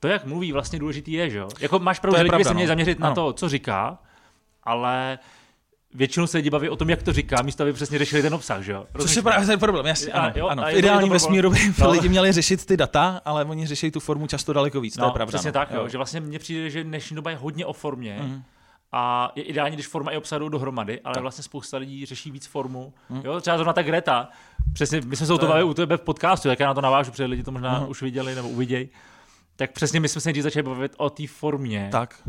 [0.00, 1.48] to, jak mluví, vlastně důležitý je, že jo?
[1.60, 2.68] Jako máš pravdu, že se měli no.
[2.68, 3.08] zaměřit ano.
[3.08, 3.98] na to, co říká,
[4.64, 5.18] ale
[5.94, 8.62] většinou se lidi baví o tom, jak to říká, místo aby přesně řešili ten obsah,
[8.62, 8.86] že jo?
[9.00, 10.62] Což je právě ten problém, jasně, ano, jo, ano.
[10.62, 11.90] V ideálním vesmíru by no.
[11.90, 15.08] lidi měli řešit ty data, ale oni řeší tu formu často daleko víc, no, to
[15.08, 15.30] je pravda.
[15.30, 15.52] Přesně no.
[15.52, 15.80] tak, jo.
[15.80, 15.88] jo.
[15.88, 18.42] že vlastně mně přijde, že dnešní doba je hodně o formě, mm.
[18.92, 21.22] A je ideální, když forma i obsah jdou dohromady, ale tak.
[21.22, 22.92] vlastně spousta lidí řeší víc formu.
[23.08, 23.22] Hmm.
[23.24, 24.28] Jo, třeba zrovna ta Greta.
[24.72, 26.80] Přesně, my jsme se o to bavili u tebe v podcastu, jak já na to
[26.80, 27.88] navážu, protože lidi to možná hmm.
[27.88, 28.88] už viděli nebo uvidějí
[29.60, 31.88] tak přesně my jsme se nejdřív začali bavit o té formě.
[31.92, 32.22] Tak.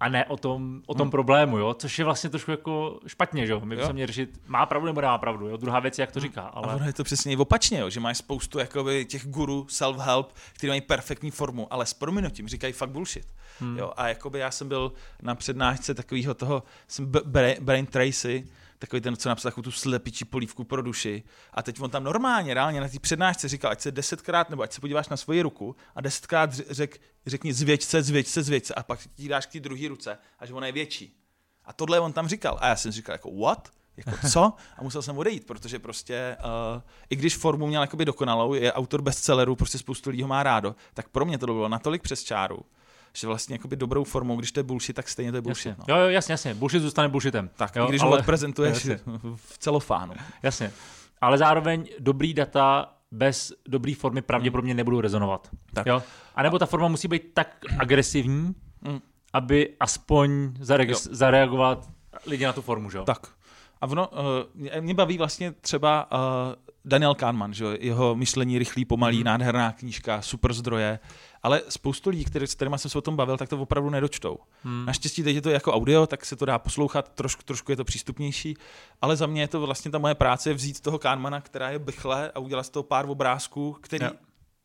[0.00, 1.10] A ne o tom, o tom hmm.
[1.10, 1.74] problému, jo?
[1.74, 3.60] což je vlastně trošku jako špatně, že jo?
[3.64, 5.56] My bychom měli řešit, má pravdu nebo nemá pravdu, jo?
[5.56, 6.22] Druhá věc je, jak to hm.
[6.22, 6.42] říká.
[6.42, 6.72] Ale...
[6.72, 7.90] A ono je to přesně opačně, jo?
[7.90, 12.72] že máš spoustu jakoby, těch guru self-help, kteří mají perfektní formu, ale s prominutím říkají
[12.72, 13.26] fakt bullshit.
[13.60, 13.78] Hmm.
[13.78, 13.92] Jo?
[13.96, 14.92] A jakoby já jsem byl
[15.22, 17.12] na přednášce takového toho, jsem
[17.60, 18.46] Brain Tracy,
[18.82, 21.22] takový ten, co napsal tu slepičí polívku pro duši.
[21.54, 24.72] A teď on tam normálně, reálně na té přednášce říkal, ať se desetkrát, nebo ať
[24.72, 28.74] se podíváš na svoji ruku a desetkrát řek, řekni zvěď se, zvěď se, zvěď se
[28.74, 31.16] a pak ti dáš k té druhé ruce a že ona je větší.
[31.64, 32.58] A tohle on tam říkal.
[32.60, 33.70] A já jsem říkal jako what?
[33.96, 34.52] Jako co?
[34.76, 39.56] A musel jsem odejít, protože prostě, uh, i když formu měl dokonalou, je autor bestsellerů,
[39.56, 42.58] prostě spoustu lidí ho má rádo, tak pro mě to bylo natolik přes čáru,
[43.16, 45.68] že vlastně jakoby dobrou formou, když to je bullshit, tak stejně to je bullshit.
[45.68, 45.84] Jasně.
[45.88, 45.94] No.
[45.96, 46.54] Jo, jo, jasně, jasně.
[46.54, 47.50] Bullshit zůstane bullshitem.
[47.56, 48.10] Tak, jo, když ale...
[48.10, 48.88] ho odprezentuješ
[49.36, 50.14] v celofánu.
[50.42, 50.70] Jasně.
[51.20, 55.48] Ale zároveň dobrý data bez dobré formy pravděpodobně nebudou rezonovat.
[55.74, 55.86] Tak.
[55.86, 56.02] Jo?
[56.34, 59.00] A nebo ta forma musí být tak agresivní, Mm.
[59.32, 61.88] aby aspoň zareag- zareagovat
[62.26, 63.04] lidi na tu formu, že jo?
[63.04, 63.26] Tak.
[63.80, 64.18] A ono, uh,
[64.80, 66.18] mě baví vlastně třeba uh,
[66.84, 69.24] Daniel Kahneman, že jeho myšlení rychlý, pomalý, Mhm.
[69.24, 70.98] nádherná knížka, super zdroje,
[71.42, 74.38] ale spoustu lidí, který, s kterými jsem se o tom bavil, tak to opravdu nedočtou.
[74.64, 74.86] Hmm.
[74.86, 77.84] Naštěstí teď je to jako audio, tak se to dá poslouchat, trošku, trošku je to
[77.84, 78.56] přístupnější,
[79.00, 82.30] ale za mě je to vlastně ta moje práce vzít toho Kahnemana, která je bychle
[82.30, 84.10] a udělat z toho pár obrázků, který Jo.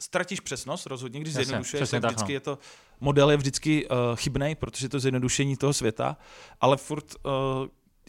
[0.01, 2.35] ztratíš přesnost rozhodně, když zjednodušuješ, přesně tak, vždycky no.
[2.35, 2.57] je to,
[2.99, 6.17] model je vždycky uh, chybný, protože je to zjednodušení toho světa,
[6.61, 7.31] ale furt, uh,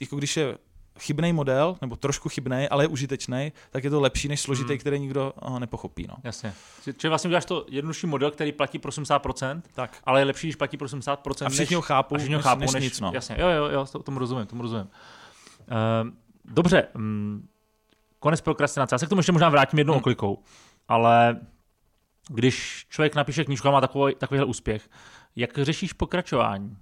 [0.01, 0.59] jako když je
[0.98, 4.78] chybný model, nebo trošku chybný, ale je užitečný, tak je to lepší než složitý, Hmm.
[4.78, 6.06] který nikdo uh, nepochopí.
[6.08, 6.14] No.
[6.24, 6.52] Jasně.
[6.84, 9.96] Či- Čili vlastně uděláš to jednodušší model, který platí pro 80%, Tak.
[10.04, 11.46] ale je lepší, když platí pro 80%.
[11.46, 13.11] A všichni než, ho chápou, a všichni ho než- chápou než než, nic, no.
[13.14, 14.84] Jasně, jo, jo, jo, to- tomu rozumím, tomu rozumím.
[16.04, 16.11] Uh,
[16.44, 17.48] dobře, um,
[18.18, 18.94] konec prokrastinace.
[18.94, 19.98] Já se k tomu ještě možná vrátím jednou Hmm.
[20.00, 20.42] oklikou,
[20.88, 21.40] ale
[22.28, 24.88] když člověk napíše knížku a má takový, takovýhle úspěch,
[25.37, 26.76] jak řešíš pokračování?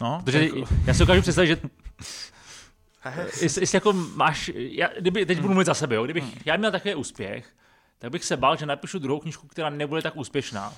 [0.00, 1.56] No, Protože jako- já si dokážu představit, že
[3.40, 6.32] jestli, jestli jako máš, já, kdyby, teď budu mluvit za sebe, jo, kdybych Hmm.
[6.44, 7.46] já měl takový úspěch,
[7.98, 10.72] tak bych se bál, že napíšu druhou knížku, která nebude tak úspěšná.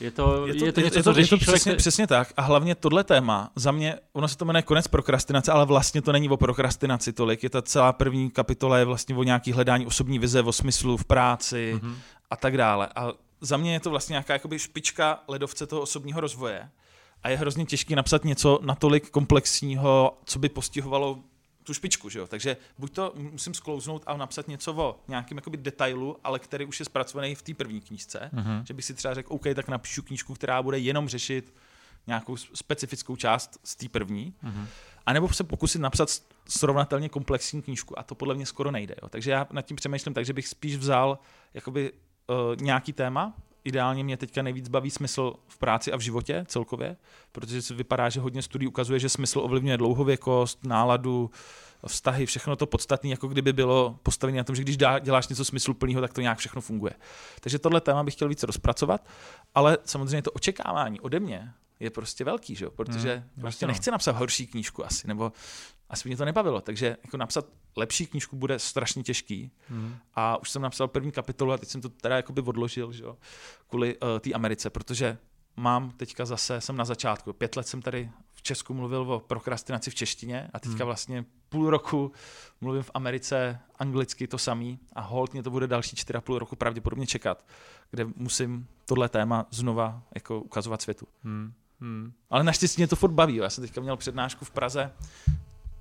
[0.00, 1.70] Je to, je to, je to něco, je co to, je řeší to člověk, přesně,
[1.72, 2.32] který- přesně tak.
[2.36, 6.12] A hlavně tohle téma, za mě, ono se to jmenuje konec prokrastinace, ale vlastně to
[6.12, 7.42] není o prokrastinaci tolik.
[7.42, 11.04] Je ta celá první kapitola je vlastně o nějaký hledání osobní vize, o smyslu v
[11.04, 11.96] práci Mhm.
[12.30, 12.88] a tak dále.
[12.96, 13.08] A
[13.40, 16.68] za mě je to vlastně nějaká jakoby špička ledovce toho osobního rozvoje.
[17.22, 21.18] A je hrozně těžké napsat něco natolik komplexního, co by postihovalo
[21.66, 22.26] tu špičku, že jo?
[22.26, 26.80] Takže buď to musím sklouznout a napsat něco o nějakém jakoby detailu, ale který už
[26.80, 28.66] je zpracovaný v té první knížce, Mhm.
[28.66, 31.54] že bych si třeba řekl, OK, tak napíšu knížku, která bude jenom řešit
[32.06, 34.66] nějakou specifickou část z té první, Mhm.
[35.06, 36.08] a nebo se pokusit napsat
[36.48, 38.94] srovnatelně komplexní knížku a to podle mě skoro nejde.
[39.02, 39.08] Jo.
[39.08, 41.18] Takže já nad tím přemýšlím tak, že bych spíš vzal
[41.54, 43.34] jakoby, uh, nějaký téma,
[43.66, 46.96] ideálně mě teďka nejvíc baví smysl v práci a v životě celkově,
[47.32, 51.30] protože se vypadá, že hodně studií ukazuje, že smysl ovlivňuje dlouhověkost, náladu,
[51.86, 56.00] vztahy, všechno to podstatné, jako kdyby bylo postavené na tom, že když děláš něco smysluplného,
[56.00, 56.92] tak to nějak všechno funguje.
[57.40, 59.08] Takže tohle téma bych chtěl více rozpracovat,
[59.54, 62.70] ale samozřejmě to očekávání ode mě je prostě velký, že?
[62.70, 63.72] protože Hmm, prostě no.
[63.72, 65.32] nechci napsat horší knížku asi, nebo
[65.90, 67.46] asi mě to nebavilo, takže jako napsat
[67.76, 69.96] lepší knížku bude strašně těžký Mhm.
[70.14, 73.16] a už jsem napsal první kapitolu a teď jsem to teda jakoby odložil, že jo,
[73.68, 75.18] kvůli uh, té Americe, protože
[75.56, 79.90] mám teďka zase, jsem na začátku, pět let jsem tady v Česku mluvil o prokrastinaci
[79.90, 80.86] v češtině a teďka Hmm.
[80.86, 82.12] vlastně půl roku
[82.60, 86.38] mluvím v Americe anglicky to samý a hold mě to bude další čtyři a půl
[86.38, 87.44] roku pravděpodobně čekat,
[87.90, 91.08] kde musím tohle téma znova jako ukazovat světu.
[91.24, 91.52] Mhm.
[91.80, 92.12] Mhm.
[92.30, 93.34] Ale naštěstí mě to furt baví.
[93.36, 94.92] Já jsem teďka měl přednášku v Praze,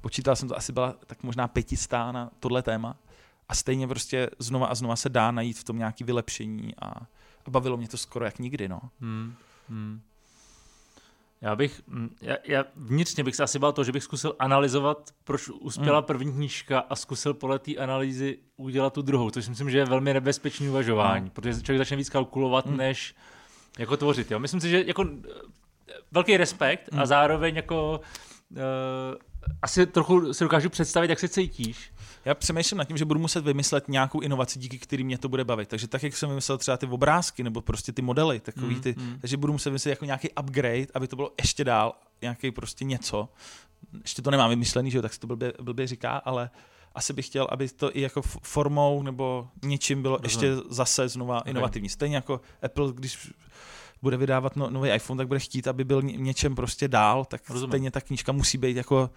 [0.05, 2.95] počítal jsem to, asi byla tak možná pětistá na tohle téma.
[3.49, 6.87] A stejně prostě znova a znova se dá najít v tom nějaký vylepšení a,
[7.45, 8.67] a bavilo mě to skoro jak nikdy.
[8.69, 8.79] No.
[9.01, 9.33] Hmm.
[9.69, 10.01] Hmm.
[11.41, 15.11] Já bych, mm, já, já vnitřně bych se asi bál to, že bych zkusil analyzovat,
[15.23, 16.05] proč uspěla Hmm.
[16.05, 19.85] první knížka a zkusil podle té analýzy udělat tu druhou, což si myslím, že je
[19.85, 21.31] velmi nebezpečný uvažování, No.
[21.31, 22.77] protože člověk začne víc kalkulovat, Hmm.
[22.77, 23.15] než
[23.79, 24.31] jako tvořit.
[24.31, 24.39] Jo?
[24.39, 25.31] Myslím si, že jako eh,
[26.11, 27.05] velký respekt a Hmm.
[27.05, 28.01] zároveň jako
[28.51, 28.57] uh,
[29.61, 31.91] asi trochu si dokážu představit, jak se cítíš.
[32.25, 35.43] Já přemýšlím nad tím, že budu muset vymyslet nějakou inovaci, díky který mě to bude
[35.43, 35.69] bavit.
[35.69, 38.95] Takže tak, jak jsem vymyslel třeba ty obrázky nebo prostě ty modely, takový Hmm, ty,
[38.97, 39.17] hmm.
[39.21, 43.29] takže budu muset vymyslet jako nějaký upgrade, aby to bylo ještě dál, nějaký prostě něco.
[44.01, 46.49] Ještě to nemám vymyšlený, že jo, tak se to blbě, blbě říká, ale
[46.95, 50.53] asi bych chtěl, aby to i jako formou nebo něčím bylo Rozumím.
[50.53, 51.89] ještě zase znova inovativní.
[51.89, 53.31] Stejně jako Apple, když
[54.01, 57.49] bude vydávat no, nový iPhone, tak bude chtít, aby byl ně- něčem prostě dál, tak
[57.49, 57.69] Rozumím.
[57.71, 59.09] stejně ta knížka musí být jako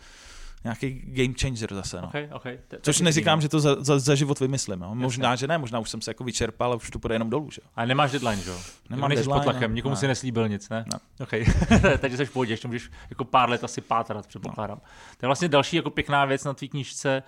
[0.64, 2.00] nějaký game changer zase.
[2.02, 2.08] No.
[2.08, 2.58] Okay, okay.
[2.68, 4.78] To- Což neříkám, že to za, za, za život vymyslím.
[4.80, 4.94] No.
[4.94, 7.50] Možná, že ne, možná už jsem se jako vyčerpal a už to půjde jenom dolů.
[7.50, 7.60] Že?
[7.64, 7.70] jo.
[7.76, 8.56] Ale nemáš deadline, že jo?
[8.90, 9.74] Nemám Nejsi deadline, pod tlakem, no.
[9.74, 10.00] nikomu Ne.
[10.00, 10.84] si neslíbil nic, ne?
[10.92, 10.98] Ne.
[11.20, 11.44] Okay.
[11.98, 14.78] Takže jsi v pohodě, ještě můžeš jako pár let asi pátrat, předpokládám.
[15.16, 17.22] To je vlastně další jako pěkná věc na tvý knížce,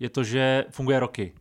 [0.00, 1.32] je to, že funguje roky.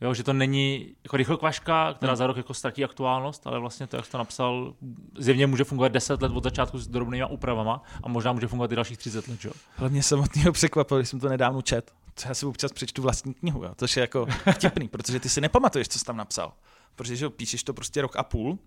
[0.00, 2.16] Jo, že to není jako rychlokvaška, která Hmm.
[2.16, 4.74] za rok jako ztratí aktuálnost, ale vlastně to, jak jsi to napsal,
[5.18, 8.76] zjevně může fungovat 10 let od začátku s drobnýma úpravama a možná může fungovat i
[8.76, 9.88] dalších 30 let, že jo?
[9.88, 11.92] Mě samotného překvapilo, když jsem to nedávno čet.
[12.16, 13.72] Co já si občas přečtu vlastní knihu, jo?
[13.76, 16.52] což je jako vtipný, protože ty si nepamatuješ, co jsi tam napsal.
[16.96, 18.58] Protože že jo, píšeš to prostě rok a půl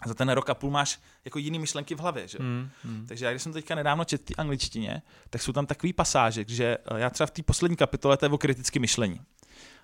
[0.00, 2.28] a za ten rok a půl máš jako jiný myšlenky v hlavě.
[2.28, 2.38] Že?
[2.38, 2.44] jo.
[2.44, 3.06] Hmm, hmm.
[3.06, 6.78] Takže já, když jsem teďka nedávno četl ty angličtině, tak jsou tam takový pasáže, že
[6.94, 9.20] eh, já třeba v té poslední kapitole to je o kritickém myšlení.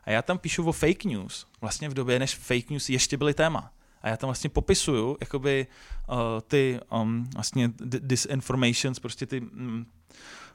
[0.07, 3.35] A já tam píšu o fake news, vlastně v době, než fake news ještě byly
[3.35, 3.73] téma.
[4.03, 5.67] A já tam vlastně popisuju jakoby
[6.09, 9.87] uh, ty um, vlastně di- disinformations, prostě ty, mm,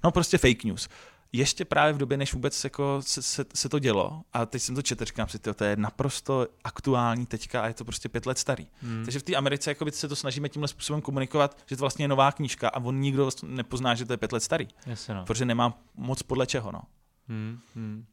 [0.03, 0.89] no prostě fake news.
[1.31, 4.75] Ještě právě v době, než vůbec jako se, se, se to dělo, a teď jsem
[4.75, 8.37] to četl, říkám si, to je naprosto aktuální teďka a je to prostě pět let
[8.37, 8.67] starý.
[8.81, 9.05] Hmm.
[9.05, 12.07] Takže v té Americe jakoby, se to snažíme tímhle způsobem komunikovat, že to vlastně je
[12.07, 15.25] nová knížka a on nikdo vlastně nepozná, že to je pět let starý, Jasně, no.
[15.25, 16.71] protože nemá moc podle čeho.
[16.71, 16.81] No.
[17.27, 18.05] Hmm, hmm.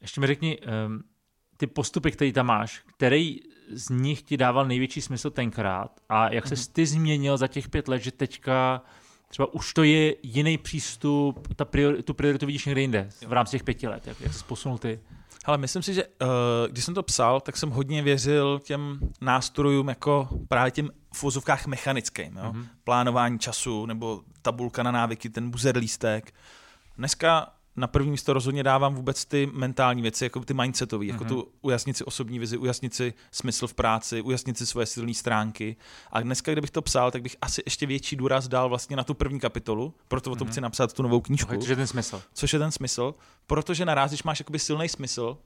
[0.00, 1.02] Ještě mi řekni, um,
[1.56, 3.40] ty postupy, které tam máš, který
[3.72, 6.64] z nich ti dával největší smysl tenkrát a jak se Mhm.
[6.72, 8.82] ty změnil za těch pět let, že teďka
[9.28, 13.50] třeba už to je jiný přístup, ta priori, tu prioritu vidíš někde jinde v rámci
[13.50, 15.00] těch pěti let, jak, jak se posunul ty?
[15.44, 16.28] Ale myslím si, že uh,
[16.70, 21.66] když jsem to psal, tak jsem hodně věřil těm nástrojům jako právě těm v vozovkách
[21.66, 22.36] mechanickým.
[22.36, 22.52] Jo?
[22.52, 22.66] Mhm.
[22.84, 26.34] Plánování času nebo tabulka na návyky, ten buzzer lístek.
[26.98, 31.28] Dneska na první místo rozhodně dávám vůbec ty mentální věci, jako ty mindsetové, jako Mhm.
[31.34, 35.76] tu ujasnit si osobní vizi, ujasnit si smysl v práci, ujasnit si svoje silné stránky.
[36.12, 39.14] A dneska, kdybych to psal, tak bych asi ještě větší důraz dal vlastně na tu
[39.14, 40.52] první kapitolu, proto o tom Mhm.
[40.52, 42.22] chci napsat tu novou knížku Takže ten smysl.
[42.34, 43.14] což je ten smysl,
[43.46, 45.38] protože naraz, když máš jakoby silný smysl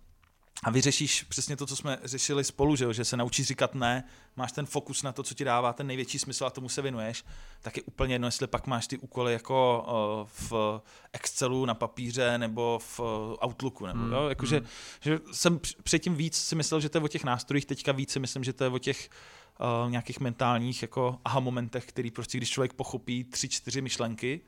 [0.65, 2.93] a vyřešíš přesně to, co jsme řešili spolu, že, jo?
[2.93, 4.05] že se naučíš říkat ne,
[4.37, 7.25] máš ten fokus na to, co ti dává ten největší smysl a tomu se věnuješ,
[7.63, 10.81] tak je úplně jedno, jestli pak máš ty úkoly jako uh, v
[11.13, 13.07] Excelu na papíře nebo v uh,
[13.45, 13.87] Outlooku.
[13.87, 14.29] Nebo, Hmm, jo?
[14.29, 14.67] Jakože, hmm.
[15.01, 18.13] že jsem př- předtím víc si myslel, že to je o těch nástrojích, teďka víc
[18.13, 19.09] si myslím, že to je o těch
[19.85, 24.41] uh, nějakých mentálních jako aha momentech, který prostě, když člověk pochopí tři, čtyři myšlenky,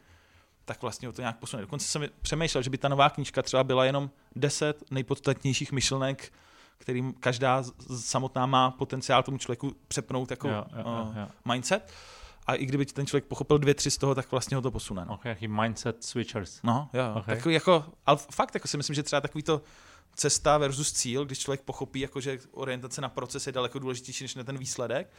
[0.65, 1.63] tak vlastně o to nějak posune.
[1.63, 6.33] Dokonce jsem přemýšlel, že by ta nová knížka třeba byla jenom 10 nejpodstatnějších myšlenek,
[6.79, 7.65] kterým každá
[8.01, 11.29] samotná má potenciál tomu člověku přepnout jako Jo, jo, jo, uh, jo.
[11.53, 11.93] mindset.
[12.47, 15.05] A i kdyby ten člověk pochopil dvě, tři z toho, tak vlastně ho to posune.
[15.05, 16.61] No, Okay, jaký mindset switchers.
[16.63, 17.03] no jo.
[17.15, 17.23] Ok.
[17.23, 17.37] Okay.
[17.37, 19.63] Takový jako, ale fakt jako si myslím, že třeba takový to
[20.15, 24.35] cesta versus cíl, když člověk pochopí, jako, že orientace na proces je daleko důležitější než
[24.35, 25.13] na ten výsledek,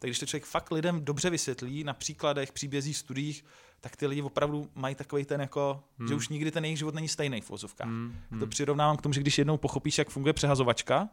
[0.00, 3.44] tak když to člověk fakt lidem dobře vysvětlí na příkladech, příbězích, studiích,
[3.80, 6.08] tak ty lidi opravdu mají takový ten jako, hmm.
[6.08, 6.18] že Hmm.
[6.18, 7.86] už nikdy ten jejich život není stejný v vozovkách.
[7.88, 8.16] Hmm.
[8.30, 11.08] Hmm, To přirovnávám k tomu, že když jednou pochopíš, jak funguje přehazovačka,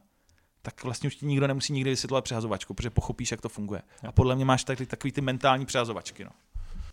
[0.61, 3.81] tak vlastně už ti nikdo nemusí nikdy vysvětlovat přehazovačku, protože pochopíš, jak to funguje.
[4.07, 6.23] A podle mě máš taky takový ty mentální přehazovačky.
[6.23, 6.31] No.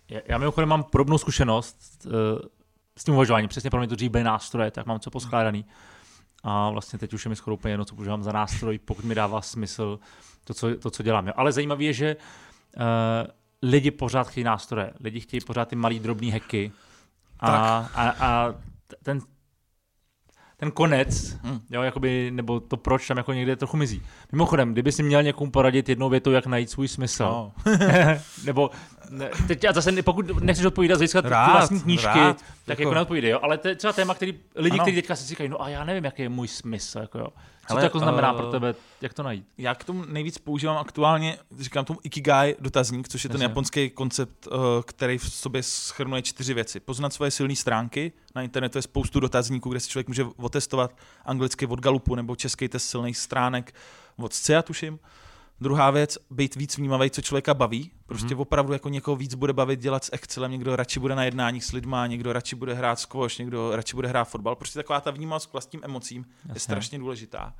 [0.09, 2.13] Já, já mimochodem mám podobnou zkušenost uh,
[2.99, 3.49] s tím uvažováním.
[3.49, 5.65] Přesně pro mě to dřív byly nástroje, tak mám co poskládaný.
[6.45, 9.15] A vlastně teď už je mi skoro úplně jedno, co používám za nástroj, pokud mi
[9.15, 9.99] dává smysl
[10.45, 11.27] to, co, to, co dělám.
[11.27, 11.33] Jo.
[11.37, 12.83] Ale zajímavé je, že uh,
[13.63, 14.93] lidi pořád chtějí nástroje.
[15.01, 16.73] Lidi chtějí pořád ty malý drobný hacky.
[17.41, 18.53] A, a, a
[18.87, 19.21] t- ten,
[20.57, 21.61] ten konec, Hmm.
[21.71, 24.03] jo, jakoby, nebo to proč tam jako někde trochu mizí.
[24.33, 27.53] Mimochodem, kdyby si měl někomu poradit jednou větou, jak najít svůj smysl, No.
[28.45, 28.71] nebo
[29.11, 32.79] ne, teď já zase, pokud nechceš odpovídat z hlediska tvé Rád, vlastní knížky, rád, tak
[32.79, 33.39] jako- jako neodpovídej, jo?
[33.43, 34.85] ale to je třeba téma, který lidi, Ano.
[34.85, 37.27] kteří teďka si říkají, no a já nevím, jaký je můj smysl, jako jo.
[37.67, 39.47] Co Ale, to jako znamená eh, pro tebe, jak to najít?
[39.59, 43.45] Já k tomu nejvíc používám aktuálně, říkám tomu Ikigai dotazník, což je ten Jasně.
[43.45, 46.81] japonský koncept, eh, který v sobě schrnuje čtyři věci.
[46.81, 51.67] Poznat svoje silné stránky, na internetu je spoustu dotazníků, kde si člověk může otestovat anglicky
[51.67, 53.75] od Galupu nebo český test silných stránek
[54.17, 54.99] od SCIA, tuším.
[55.65, 57.91] Druhá věc, být víc vnímavý, co člověka baví.
[58.07, 58.41] Prostě mm-hmm.
[58.41, 61.73] opravdu jako někoho víc bude bavit dělat s Excelem, někdo radši bude na jednáních s
[61.73, 64.57] lidma, někdo radši bude hrát squash, někdo radši bude hrát fotbal.
[64.57, 66.61] Prostě taková ta vnímavost k vlastním emocím je Jasně.
[66.61, 67.55] strašně důležitá.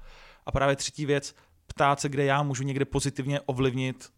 [0.47, 1.35] A právě třetí věc,
[1.67, 4.11] ptát se, kde já můžu někde pozitivně ovlivnit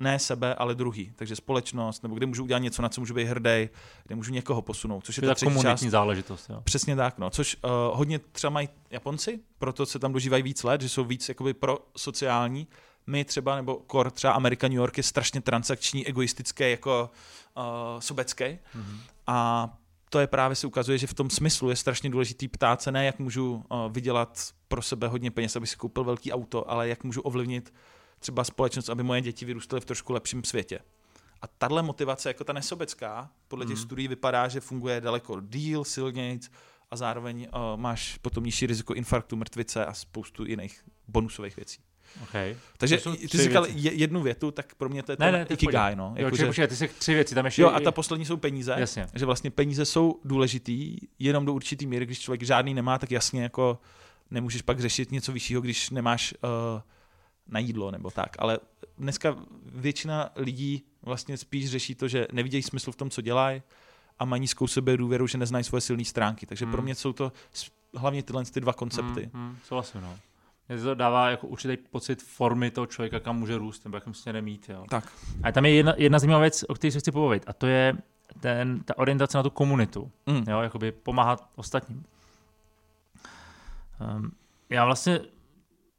[0.00, 1.12] ne sebe, ale druhý.
[1.16, 3.68] Takže společnost, nebo kde můžu udělat něco, na co můžu být hrdý,
[4.04, 5.04] kde můžu někoho posunout.
[5.04, 5.90] Což je To je ta komunitní část.
[5.90, 6.60] záležitost, jo.
[6.64, 7.30] Přesně tak, no.
[7.30, 11.28] Což uh, hodně třeba mají Japonci, proto se tam dožívají víc let, že jsou víc
[11.28, 12.66] jakoby pro sociální.
[13.06, 17.10] My třeba, nebo core třeba Amerika, New York je strašně transakční, egoistické, jako
[17.56, 17.62] uh,
[17.98, 18.58] sobecký.
[18.74, 19.00] Mhm.
[19.26, 19.68] A
[20.10, 23.04] to je právě se ukazuje, že v tom smyslu je strašně důležitý ptát se ne,
[23.06, 27.04] jak můžu uh, vydělat pro sebe hodně peněz, aby si koupil velký auto, ale jak
[27.04, 27.74] můžu ovlivnit
[28.18, 30.78] třeba společnost, aby moje děti vyrůstaly v trošku lepším světě.
[31.42, 33.82] A tahle motivace, jako ta nesobecká, podle těch Mhm.
[33.84, 36.50] studií vypadá, že funguje daleko díl, silnějc
[36.90, 41.80] a zároveň uh, máš potom nižší riziko infarktu, mrtvice a spoustu jiných bonusových věcí.
[42.22, 42.56] Okay.
[42.76, 43.78] Takže ty jsi říkal věci.
[43.78, 45.96] je- jednu větu, tak pro mě to je Ne, to ne, ikigai.
[45.96, 46.14] No.
[46.16, 47.62] Jo, Jako, že, počkej, ty jsi tři věci, tam ještě...
[47.62, 48.74] jo, a ta poslední jsou peníze.
[48.78, 49.06] Jasně.
[49.14, 53.42] Že vlastně peníze jsou důležitý jenom do určitý míry, když člověk žádný nemá, tak jasně
[53.42, 53.78] jako
[54.30, 56.80] nemůžeš pak řešit něco vyššího, když nemáš uh,
[57.48, 58.36] na jídlo nebo tak.
[58.38, 58.58] Ale
[58.98, 63.62] dneska většina lidí vlastně spíš řeší to, že nevidějí smysl v tom, co dělají
[64.18, 66.46] a mají nízkou sebe důvěru, že neznají svoje silné stránky.
[66.46, 66.72] Takže hmm.
[66.72, 67.32] pro mě jsou to
[67.94, 69.30] hlavně tyhle ty dva koncepty.
[69.34, 70.18] Hmm, hmm, souhlasím, no.
[70.68, 74.44] Mě to dává jako určitý pocit formy toho člověka, kam může růst, nebo jakým směrem
[74.44, 74.68] mít.
[74.68, 74.84] Jo.
[74.88, 75.12] Tak.
[75.42, 77.96] A tam je jedna, jedna zajímavá věc, o které se chci pobavit, a to je
[78.40, 80.10] ten, ta orientace na tu komunitu.
[80.26, 80.44] Mm.
[80.48, 82.04] Jo, jakoby pomáhat ostatním.
[84.16, 84.32] Um,
[84.70, 85.20] já vlastně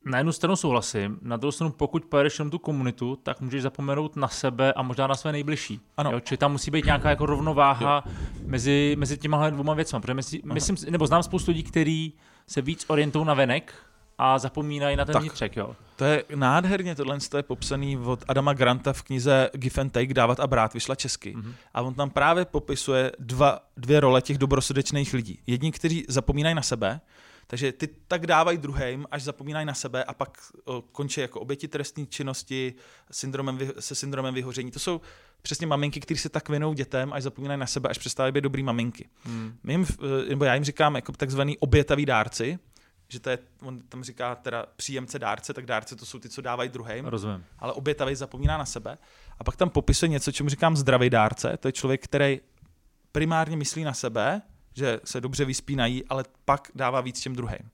[0.06, 4.15] na jednu stranu souhlasím, na druhou stranu, pokud pojedeš jenom tu komunitu, tak můžeš zapomenout
[4.15, 5.80] na sebe a možná na své nejbližší.
[5.97, 6.12] Ano.
[6.12, 8.04] Jo, čili tam musí být nějaká jako rovnováha
[8.45, 9.99] mezi, mezi těma dvěma věcmi.
[10.02, 12.13] Protože myslím, myslím, nebo znám spoustu lidí, kteří
[12.47, 13.73] se víc orientují na venek
[14.17, 15.56] a zapomínají na ten tak, vnitřek.
[15.56, 15.76] Jo.
[15.95, 20.39] To je nádherně, tohle je popsaný od Adama Granta v knize Give and Take, dávat
[20.39, 21.36] a brát, vyšla česky.
[21.36, 21.54] Mm-hmm.
[21.73, 25.39] A on tam právě popisuje dva, dvě role těch dobrosrdečných lidí.
[25.47, 27.02] Jedni, kteří zapomínají na sebe,
[27.47, 31.67] takže ty tak dávají druhým, až zapomínají na sebe a pak o, končí jako oběti
[31.67, 32.73] trestní činnosti
[33.12, 34.71] syndromem, se syndromem vyhoření.
[34.71, 35.02] To jsou
[35.41, 38.63] přesně maminky, které se tak věnují dětem, až zapomínají na sebe, až přestávají být dobrý
[38.63, 39.10] maminky.
[39.23, 39.58] Hmm.
[39.63, 39.86] My jim,
[40.26, 42.60] e, nebo já jim říkám jako takzvaný obětavý dárci,
[43.13, 46.41] že to je, on tam říká teda příjemce dárce, tak dárce to jsou ty, co
[46.41, 47.06] dávají druhým.
[47.06, 47.45] Rozumím.
[47.60, 48.97] Ale obětavý zapomíná na sebe.
[49.39, 51.58] A pak tam popisuje něco, čemu říkám zdravý dárce.
[51.58, 52.41] To je člověk, který
[53.12, 54.41] primárně myslí na sebe,
[54.74, 57.70] že se dobře vyspínají, ale pak dává víc těm druhým.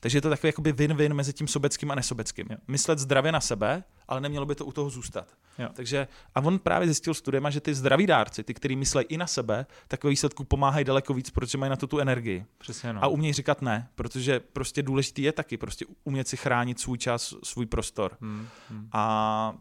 [0.00, 2.46] Takže je to takový jakoby win-win mezi tím sobeckým a nesobeckým.
[2.50, 2.56] Jo.
[2.68, 5.28] Myslet zdravě na sebe, ale nemělo by to u toho zůstat.
[5.58, 5.68] Jo.
[5.74, 9.26] Takže, a on právě zjistil studiem, že ty zdraví dárci, ty, kteří myslí i na
[9.26, 12.46] sebe, tak výsledku pomáhají daleko víc, protože mají na to tu energii.
[12.58, 13.04] Přesně, no.
[13.04, 17.34] A umějí říkat ne, protože prostě důležitý je taky prostě umět si chránit svůj čas,
[17.42, 18.16] svůj prostor.
[18.20, 18.88] Hmm, hmm.
[18.92, 19.54] A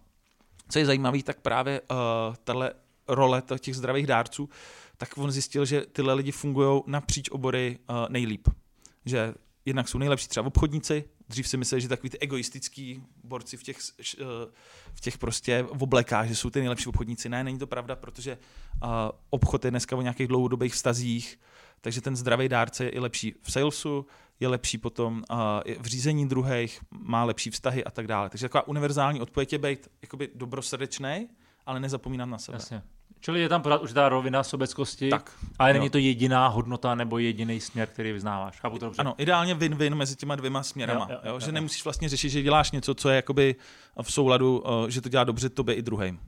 [0.70, 1.98] co je zajímavé, tak právě uh,
[2.44, 2.74] tahle
[3.08, 4.50] role těch zdravých dárců,
[5.04, 8.48] tak on zjistil, že tyhle lidi fungují napříč obory uh, nejlíp.
[9.06, 9.34] Že
[9.66, 13.78] jednak jsou nejlepší třeba obchodníci, dřív si mysleli, že takový ty egoistický borci v těch,
[14.22, 14.26] eh,
[14.94, 17.30] v těch prostě v oblekách, že jsou ty nejlepší obchodníci.
[17.30, 18.38] Ne, není to pravda, protože
[18.84, 18.90] uh,
[19.30, 21.40] obchod je dneska o nějakých dlouhodobých vztazích,
[21.82, 24.06] takže ten zdravý dárce je i lepší v salesu,
[24.40, 25.24] je lepší potom
[25.80, 28.30] v řízení druhých, má lepší vztahy a tak dále.
[28.30, 31.28] Takže taková univerzální odpověď je být jakoby dobrosrdečný,
[31.66, 32.56] ale nezapomínat na sebe.
[32.56, 32.84] Jasně.
[33.24, 35.74] Čili je tam pořád určitá rovina sobeckosti, tak, ale jo.
[35.74, 38.60] není to jediná hodnota nebo jediný směr, který vyznáváš.
[38.60, 39.00] Chápu to dobře?
[39.00, 41.08] Ano, ideálně win-win mezi těma dvěma směrama.
[41.10, 41.52] Jo, jo, jo, jo, že jo.
[41.52, 43.56] nemusíš vlastně řešit, že děláš něco, co je jakoby
[44.02, 46.20] v souladu, že to dělá dobře tobě i druhým.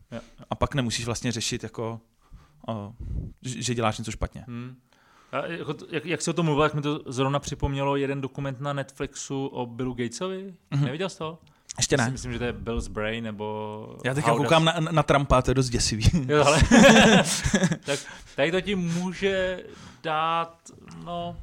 [0.49, 1.99] A pak nemusíš vlastně řešit, jako,
[3.41, 4.45] že děláš něco špatně.
[4.47, 4.75] Hmm.
[5.31, 8.61] A jako, jak, jak jsi o tom mluvil, jak mi to zrovna připomnělo jeden dokument
[8.61, 10.53] na Netflixu o Billu Gatesovi.
[10.71, 10.85] Mm-hmm.
[10.85, 11.39] Neviděl jsi to?
[11.77, 12.09] Ještě ne.
[12.09, 13.97] Myslím, že to je Bill's Brain, nebo...
[14.05, 16.05] Já teďka koukám na, na Trumpa, to je dost děsivý.
[16.27, 16.61] Jo, ale...
[17.85, 17.99] tak
[18.35, 19.63] tady to ti může
[20.03, 20.57] dát,
[21.05, 21.37] no...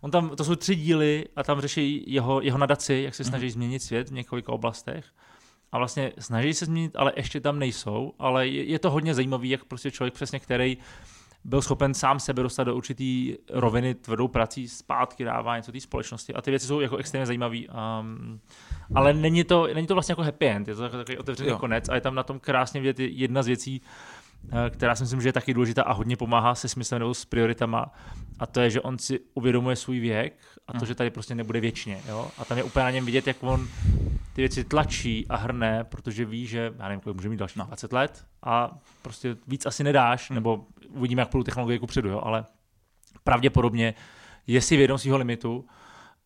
[0.00, 3.46] On tam, to jsou tři díly a tam řeší jeho, jeho nadaci, jak se snaží
[3.46, 3.50] mm.
[3.50, 5.04] změnit svět v několika oblastech.
[5.72, 8.12] A vlastně snaží se změnit, ale ještě tam nejsou.
[8.18, 10.78] Ale je, je to hodně zajímavý, jak prostě člověk přesně, který
[11.44, 16.34] byl schopen sám sebe dostat do určitý roviny tvrdou prací, zpátky dává něco té společnosti.
[16.34, 17.58] A ty věci jsou jako extrémně zajímavé.
[18.00, 18.40] Um,
[18.94, 21.58] ale není to, není to vlastně jako happy end, je to takový otevřený jo.
[21.58, 23.82] konec a je tam na tom krásně vidět jedna z věcí,
[24.52, 27.24] eh, která si myslím, že je taky důležitá a hodně pomáhá se smyslem nebo s
[27.24, 27.94] prioritama.
[28.38, 30.34] A to je, že on si uvědomuje svůj věk
[30.68, 30.86] a to, hmm.
[30.86, 32.00] že tady prostě nebude věčně.
[32.08, 32.30] Jo?
[32.38, 33.68] A tam je úplně na něm vidět, jak on
[34.32, 37.64] ty věci tlačí a hrne, protože ví, že, já nevím, kolik může mít další, no.
[37.64, 40.34] 20 let a prostě víc asi nedáš, hmm.
[40.34, 42.20] nebo uvidíme, jak půjdu technologie kupředu, jo?
[42.24, 42.44] ale
[43.24, 43.94] pravděpodobně
[44.46, 45.64] je si vědom svého limitu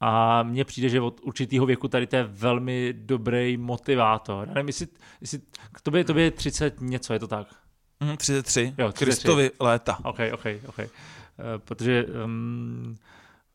[0.01, 4.49] a mně přijde, že od určitého věku tady to je velmi dobrý motivátor.
[4.49, 4.87] Já nevím, jestli,
[5.21, 5.41] jestli
[5.73, 7.47] k tobě, tobě je 30 něco, je to tak?
[8.01, 8.75] Mm, 33.
[8.79, 9.05] Jo, 33.
[9.05, 9.99] Kristovi léta.
[10.05, 10.79] OK, OK, OK.
[10.79, 10.85] Uh,
[11.59, 12.97] protože um,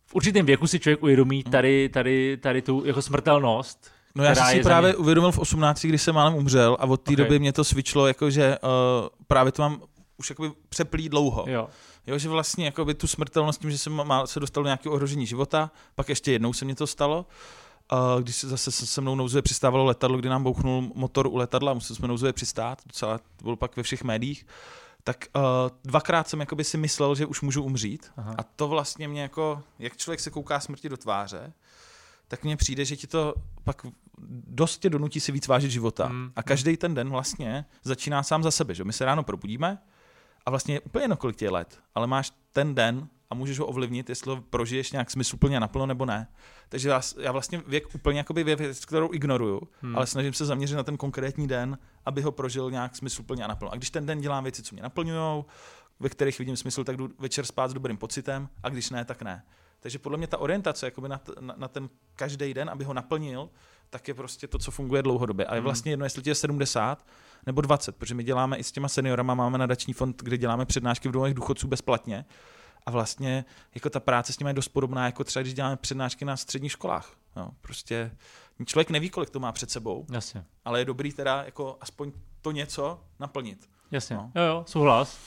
[0.06, 1.52] v určitém věku si člověk uvědomí mhm.
[1.52, 6.02] tady, tady, tady tu jako smrtelnost, No já jsem si právě uvědomil v 18, když
[6.02, 7.26] jsem málem umřel a od té okay.
[7.26, 8.70] doby mě to svičlo, jako že uh,
[9.28, 9.82] právě to mám
[10.20, 11.46] už jakoby přeplý dlouho.
[11.48, 11.70] Jo.
[12.08, 15.26] Jo, že vlastně jakoby tu smrtelnost tím, že jsem má, se dostal do nějakého ohrožení
[15.26, 17.26] života, pak ještě jednou se mě to stalo,
[17.92, 21.74] uh, když se zase se mnou nouzově přistávalo letadlo, kdy nám bouchnul motor u letadla,
[21.74, 24.46] museli jsme nouzově přistát, docela to bylo pak ve všech médiích,
[25.04, 25.42] tak uh,
[25.84, 28.36] dvakrát jsem jakoby si myslel, že už můžu umřít Aha.
[28.38, 31.54] a to vlastně mě jako, jak člověk se kouká smrti do tváře,
[32.28, 33.86] tak mně přijde, že ti to pak
[34.48, 36.06] dost tě donutí si víc vážit života.
[36.06, 36.32] Hmm.
[36.36, 38.76] A každý ten den vlastně začíná sám za sebe.
[38.76, 38.84] Že?
[38.84, 39.78] My se ráno probudíme,
[40.46, 43.60] a vlastně je úplně jedno, kolik tě je let, ale máš ten den a můžeš
[43.60, 46.28] ho ovlivnit, jestli ho prožiješ nějak smysluplně naplno nebo ne.
[46.70, 49.98] Takže já, vlastně věk úplně jakoby věc, kterou ignoruju, hmm.
[49.98, 53.74] ale snažím se zaměřit na ten konkrétní den, aby ho prožil nějak smysluplně a naplno.
[53.74, 55.44] A když ten den dělám věci, co mě naplňují,
[56.00, 59.22] ve kterých vidím smysl, tak jdu večer spát s dobrým pocitem a když ne, tak
[59.22, 59.44] ne.
[59.80, 62.94] Takže podle mě ta orientace jakoby na, t- na, na ten každý den, aby ho
[62.94, 63.50] naplnil,
[63.90, 65.46] tak je prostě to, co funguje dlouhodobě.
[65.46, 65.64] A je Mhm.
[65.66, 67.06] vlastně jedno, jestli tě je 70
[67.46, 71.10] nebo 20, protože my děláme i s těma seniorama, máme nadační fond, kde děláme přednášky
[71.10, 72.26] v domovech důchodců bezplatně.
[72.86, 76.26] A vlastně jako ta práce s nimi je dost podobná, jako třeba když děláme přednášky
[76.26, 77.14] na středních školách.
[77.36, 78.12] No, prostě
[78.66, 80.46] člověk neví, kolik to má před sebou, Jasně.
[80.66, 82.12] ale je dobrý teda jako aspoň
[82.42, 83.70] to něco naplnit.
[83.92, 84.32] Jasně, no.
[84.36, 85.18] jo, jo, souhlas.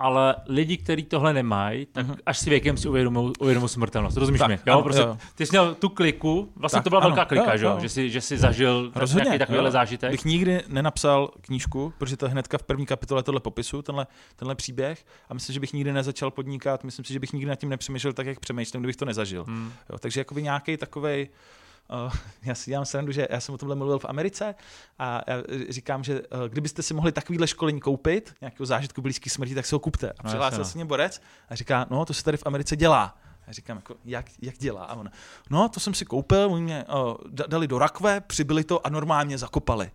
[0.00, 2.16] Ale lidi, kteří tohle nemají, tak mm-hmm.
[2.26, 4.16] až si věkem si uvědomují uvědomují smrtelnost.
[4.16, 4.58] Rozumíš Tak, mi?
[4.66, 5.18] Jo, ano, prostě jo.
[5.34, 7.78] ty jsi měl tu kliku, vlastně Tak, to byla ano, velká klika, jo, že, jo?
[7.80, 9.72] Že, jsi, že jsi zažil Rozhodně, nějaký takovýhle jo.
[9.72, 10.10] zážitek.
[10.10, 15.06] Bych nikdy nenapsal knížku, protože to hnedka v první kapitole tohle popisu, tenhle, tenhle příběh
[15.28, 18.12] a myslím, že bych nikdy nezačal podnikat, myslím si, že bych nikdy nad tím nepřemýšlel
[18.12, 19.44] tak, jak přemýšlím, kdybych to nezažil.
[19.44, 19.72] Hmm.
[19.90, 21.28] Jo, takže jakoby nějaký takový.
[22.06, 22.12] Uh,
[22.42, 24.54] já si dělám srandu, že já jsem o tomhle mluvil v Americe
[24.98, 29.54] a já říkám, že uh, kdybyste si mohli takovýhle školení koupit, nějakého zážitku blízký smrti,
[29.54, 30.10] tak se ho kupte.
[30.10, 32.76] A No, přihlásil jasně, se mě borec a říká, no to se tady v Americe
[32.76, 33.18] dělá.
[33.48, 34.84] Já říkám, jako, jak, jak dělá?
[34.84, 35.10] A on,
[35.50, 39.38] no to jsem si koupil, oni mě uh, dali do rakve, přibili to a normálně
[39.38, 39.90] zakopali.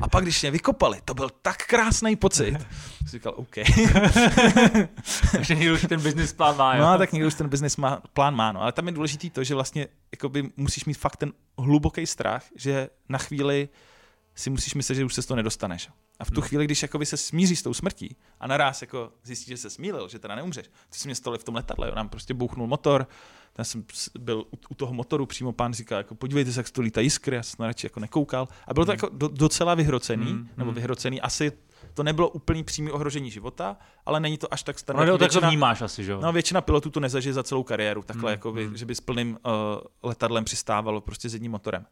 [0.00, 2.52] A pak, když mě vykopali, to byl tak krásný pocit.
[2.98, 3.54] Jsem říkal, OK.
[5.32, 6.82] Takže někdo už ten business plán má, jo?
[6.82, 8.62] No tak někdo už ten business má, plán má, no.
[8.62, 12.88] ale tam je důležitý to, že vlastně jakoby musíš mít fakt ten hluboký strach, že
[13.08, 13.68] na chvíli
[14.34, 15.90] si musíš myslet, že už se z toho nedostaneš.
[16.20, 16.48] A v tu Hmm.
[16.48, 20.08] chvíli, když jakoby se smíříš s tou smrtí a naraz jako zjistíš, že se smílil,
[20.08, 23.06] že teda neumřeš, to se mě stalo v tom letadle, jo, nám prostě bouchnul motor,
[23.58, 23.84] já jsem
[24.18, 27.36] byl u, u toho motoru, přímo pán říkal, jako podívejte se, jak to lítá jiskry,
[27.36, 28.48] já jsem radši jako nekoukal.
[28.68, 28.96] A bylo to Hmm.
[29.02, 30.74] jako do, docela vyhrocený, Hmm, nebo hmm.
[30.74, 31.52] vyhrocený, asi
[31.94, 35.18] to nebylo úplný přímý ohrožení života, ale není to až tak No, standardní.
[35.18, 36.20] jde o to, vnímáš asi, že jo?
[36.20, 38.76] No většina pilotů to nezažije za celou kariéru, takhle Hmm, jako by, hmm.
[38.76, 39.52] že by s plným uh,
[40.02, 41.86] letadlem přistávalo prostě s jedním motorem.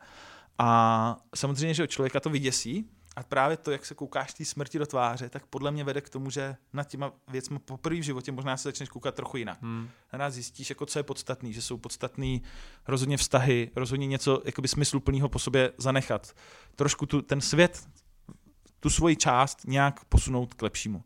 [0.58, 4.86] A samozřejmě, že člověka to vyděsí a právě to, jak se koukáš té smrti do
[4.86, 8.56] tváře, tak podle mě vede k tomu, že nad těma věcmi poprvé v životě možná
[8.56, 9.62] se začneš koukat trochu jinak.
[9.62, 9.88] Hmm.
[10.12, 12.42] Naraz zjistíš, jako co je podstatný, že jsou podstatný
[12.88, 16.32] rozhodně vztahy, rozhodně něco jakoby smysluplného po sobě zanechat.
[16.76, 17.88] Trošku tu, ten svět,
[18.80, 21.04] tu svoji část nějak posunout k lepšímu.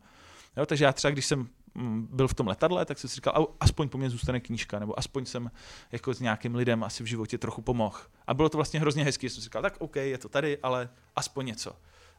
[0.57, 3.33] Jo, takže já třeba, když jsem mm, byl v tom letadle, tak jsem si říkal,
[3.37, 5.51] "Au, aspoň po mně zůstane knížka, nebo aspoň jsem
[5.93, 7.99] jako s nějakým lidem asi v životě trochu pomohl.
[8.27, 10.89] A bylo to vlastně hrozně hezký, jsem si říkal, tak OK, je to tady, ale
[11.17, 11.77] aspoň něco.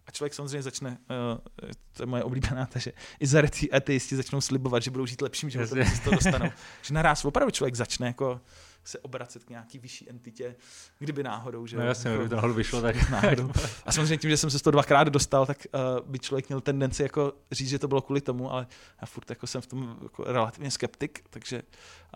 [0.08, 4.84] A člověk samozřejmě začne, uh, to je moje oblíbená, takže i zarytí ateisti začnou slibovat,
[4.84, 6.50] že budou žít lepším životem, když se to dostanou.
[6.82, 8.42] že naraz opravdu člověk začne jako
[8.84, 10.56] se obracet k nějaký vyšší entitě,
[11.00, 13.52] kdyby náhodou, že No jasně, jako- kdyby to náhodou vyšlo, tak náhodou.
[13.86, 16.62] A samozřejmě tím, že jsem se z toho dvakrát dostal, tak uh, by člověk měl
[16.62, 18.68] tendenci jako říct, že to bylo kvůli tomu, ale
[19.02, 21.62] já furt jako jsem v tom jako relativně skeptik, takže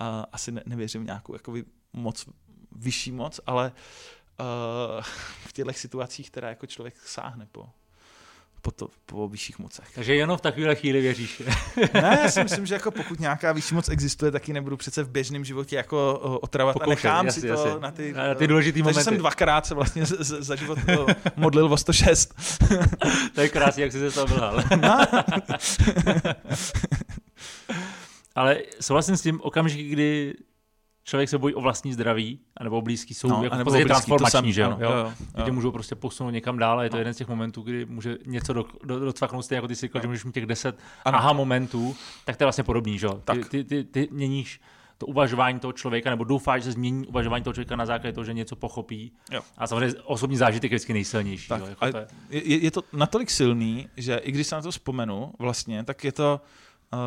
[0.01, 1.53] uh, asi ne, nevěřím v nějakou jako
[1.93, 2.25] moc,
[2.71, 3.71] vyšší moc, ale
[4.39, 5.03] uh,
[5.45, 7.69] v těchto situacích teda jako člověk sáhne po,
[8.61, 9.85] po, to, po vyšších mocech.
[9.95, 11.41] Takže jenom v takovéhle chvíli věříš.
[11.93, 15.03] Ne, já si myslím, že jako pokud nějaká vyšší moc existuje, tak ji nebudu přece
[15.03, 17.79] v běžném životě jako uh, otravovat Pokoušet, a nechám jasně, si to jasně.
[17.79, 19.03] na ty, Na ty důležitý takže momenty.
[19.03, 22.33] jsem dvakrát se vlastně z, z, za život uh, modlil o 106.
[23.35, 24.63] To je krásný, jak jsi se z toho vylhal.
[28.35, 30.33] Ale souhlasím s tím okamžik, kdy
[31.03, 34.11] člověk se bojí o vlastní zdraví, anebo o blízký, jsou no, jako anebo podstatě blízký,
[34.11, 34.67] to transformační, samý, že jo?
[34.67, 34.91] ano, jo?
[34.91, 35.53] jo, jo, jo.
[35.53, 36.99] můžou prostě posunout někam dál a je to No.
[36.99, 39.99] jeden z těch momentů, kdy může něco do, do, docvaknout stejně jako ty si říkal,
[39.99, 40.01] No.
[40.01, 41.17] že můžeš mít těch deset Ano.
[41.17, 41.95] aha momentů,
[42.25, 43.13] tak to je vlastně podobný, že jo?
[43.13, 43.49] Ty, Tak.
[43.49, 44.61] ty, ty, ty měníš
[44.97, 48.25] to uvažování toho člověka, nebo doufáš, že se změní uvažování toho člověka na základě toho,
[48.25, 49.11] že něco pochopí.
[49.31, 49.41] Jo.
[49.57, 51.47] A samozřejmě osobní zážitek je vždycky nejsilnější.
[51.49, 51.67] Tak, jo?
[51.67, 55.33] Jako to je, je, je to natolik silný, že i když se na to vzpomenu
[55.39, 56.41] vlastně, tak je to
[56.93, 56.99] uh,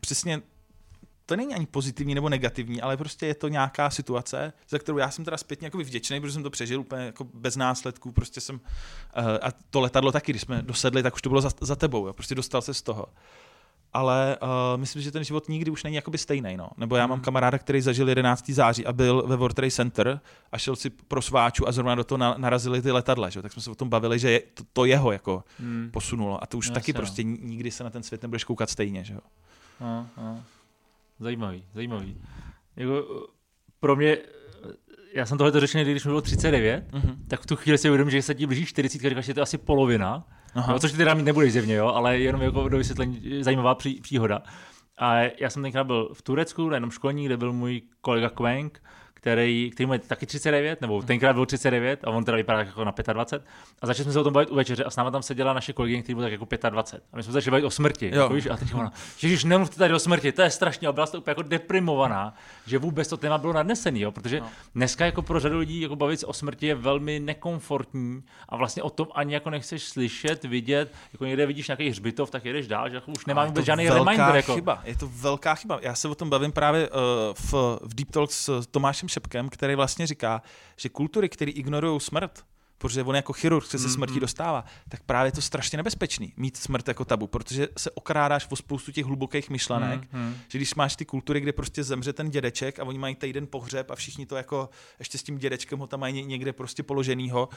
[0.00, 0.42] přesně
[1.26, 5.10] to není ani pozitivní nebo negativní, ale prostě je to nějaká situace, za kterou já
[5.10, 8.56] jsem teda zpětně jako vděčný, protože jsem to přežil úplně jako bez následků, prostě jsem,
[8.56, 8.60] uh,
[9.42, 12.12] a to letadlo taky, když jsme dosedli, tak už to bylo za, za tebou, jo,
[12.12, 13.06] prostě dostal se z toho.
[13.92, 16.56] Ale uh, myslím, že ten život nikdy už není jakoby stejný.
[16.56, 16.68] No.
[16.76, 17.24] Nebo já mám Hmm.
[17.24, 18.50] kamaráda, který zažil 11.
[18.50, 20.20] září a byl ve World Trade Center
[20.52, 23.28] a šel si pro sváču a zrovna do toho na, narazili ty letadla.
[23.28, 23.42] Že?
[23.42, 25.88] Tak jsme se o tom bavili, že je, to, to jeho jako hmm.
[25.92, 26.42] posunulo.
[26.42, 26.96] A to už Jasně, taky no.
[26.96, 29.04] prostě ni- nikdy se na ten svět nebudeš koukat stejně.
[29.04, 29.14] Že?
[29.14, 29.20] jo.
[29.80, 30.42] No, no.
[31.20, 32.20] Zajímavý, zajímavý.
[32.76, 33.26] Jako,
[33.80, 34.18] pro mě,
[35.14, 37.24] já jsem tohle to řešil, když mi bylo 39, Mhm.
[37.28, 39.42] tak v tu chvíli si uvědomím, že se ti blíží 40, říkáš, že to je
[39.42, 40.72] asi polovina, Aha.
[40.72, 44.00] jo, což ty teda mít nebudeš zjevně, jo, ale jenom jako do vysvětlení zajímavá pří,
[44.00, 44.42] příhoda.
[44.98, 48.82] A já jsem tenkrát byl v Turecku na jednom školení, kde byl můj kolega Quenk,
[49.24, 52.94] který, který má taky 39, nebo tenkrát byl 39 a on teda vypadá jako na
[53.12, 53.48] 25.
[53.82, 55.72] A začali jsme se o tom bavit u večeře a s náma tam seděla naše
[55.72, 57.04] kolegyně, který byl tak jako 25.
[57.12, 58.10] A my jsme začali bavit o smrti.
[58.14, 58.22] Jo.
[58.22, 61.06] Jako, víš, a teď ona, Ježíš, nemluvte tady o smrti, to je strašně, a byla
[61.06, 62.34] jste úplně jako deprimovaná,
[62.66, 64.50] že vůbec to téma bylo nadnesený, jo, protože no.
[64.74, 68.82] dneska jako pro řadu lidí jako bavit se o smrti je velmi nekomfortní a vlastně
[68.82, 72.88] o tom ani jako nechceš slyšet, vidět, jako někde vidíš nějaký hřbitov, tak jedeš dál,
[72.88, 74.36] že jako už nemá Ale je vůbec žádný velká reminder.
[74.36, 74.54] Jako.
[74.54, 74.82] chyba.
[74.84, 75.78] Je to velká chyba.
[75.82, 76.96] Já se o tom bavím právě uh,
[77.34, 77.52] v,
[77.82, 80.42] v Deep Talk s Tomášem Šepkem, který vlastně říká,
[80.76, 82.44] že kultury, které ignorují smrt,
[82.78, 86.56] protože on jako chirurg se se smrtí dostává, tak právě je to strašně nebezpečný mít
[86.56, 90.34] smrt jako tabu, protože se okrádáš o spoustu těch hlubokých myšlenek, Mm, mm.
[90.48, 93.90] že když máš ty kultury, kde prostě zemře ten dědeček a oni mají týden pohřeb
[93.90, 94.68] a všichni to jako
[94.98, 97.48] ještě s tím dědečkem ho tam mají ně- někde prostě položenýho,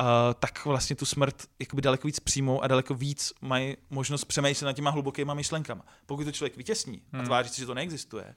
[0.00, 0.06] uh,
[0.38, 4.72] tak vlastně tu smrt jakoby daleko víc přijmou a daleko víc mají možnost přemýšlet nad
[4.72, 5.84] těma hlubokýma myšlenkama.
[6.06, 7.26] Pokud to člověk vytěsní a Hmm.
[7.26, 8.34] tváří že to neexistuje,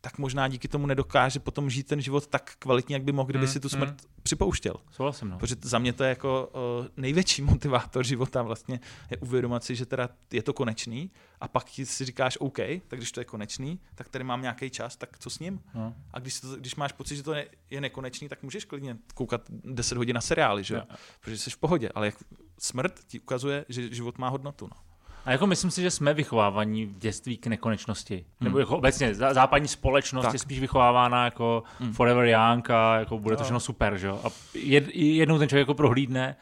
[0.00, 3.44] tak možná díky tomu nedokáže potom žít ten život tak kvalitně, jak by mohl, kdyby
[3.44, 3.78] Hmm, si tu hmm.
[3.78, 4.74] smrt připouštěl.
[4.90, 5.38] Souhlasím, no.
[5.38, 8.80] Protože za mě to je jako uh, největší motivátor života vlastně
[9.10, 12.56] je uvědomit si, že teda je to konečný a pak ti si říkáš OK,
[12.88, 15.60] tak když to je konečný, tak tady mám nějaký čas, tak co s ním?
[15.74, 15.94] no.
[16.12, 19.42] A když, to, když máš pocit, že to je, je nekonečný, tak můžeš klidně koukat
[19.50, 20.80] 10 hodin na seriály, že jo?
[20.90, 20.96] Jo.
[21.20, 22.14] Protože jsi v pohodě, ale jak
[22.58, 24.66] smrt ti ukazuje, že život má hodnotu.
[24.66, 24.89] No.
[25.24, 28.14] A jako myslím si, že jsme vychovávaní v dětství k nekonečnosti.
[28.14, 28.44] Hmm.
[28.44, 30.32] Nebo jako obecně zá- západní společnost Tak.
[30.32, 31.92] je spíš vychovávána jako Hmm.
[31.92, 34.20] forever young a jako bude to všechno super, že jo.
[34.24, 36.36] A jed, jednou ten člověk jako prohlídne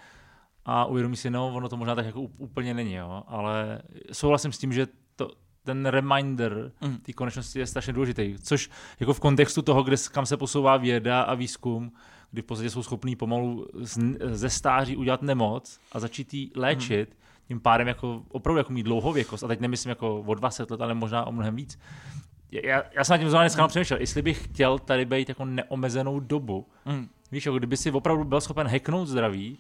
[0.65, 3.23] a uvědomí si, no, ono to možná tak jako úplně není, jo.
[3.27, 5.31] Ale souhlasím s tím, že to,
[5.65, 6.97] ten reminder Hmm.
[6.99, 8.37] té konečnosti je strašně důležitý.
[8.43, 8.71] Což
[9.01, 11.93] jako v kontextu toho, kde, kam se posouvá věda a výzkum,
[12.31, 13.99] kdy v podstatě jsou schopní pomalu z,
[14.31, 17.19] ze stáří udělat nemoc a začít ji léčit, hmm.
[17.49, 19.45] Tím pádem jako opravdu jako mít dlouhověkost.
[19.45, 21.79] A teď nemyslím jako o 20 let, ale možná o mnohem víc.
[22.51, 23.69] Já, já jsem nad tím zrovna dneska Hmm.
[23.69, 26.67] přemýšlel, jestli bych chtěl tady být jako neomezenou dobu.
[26.85, 27.09] Mm.
[27.33, 29.59] Víš, jako kdyby si opravdu byl schopen hacknout zdraví,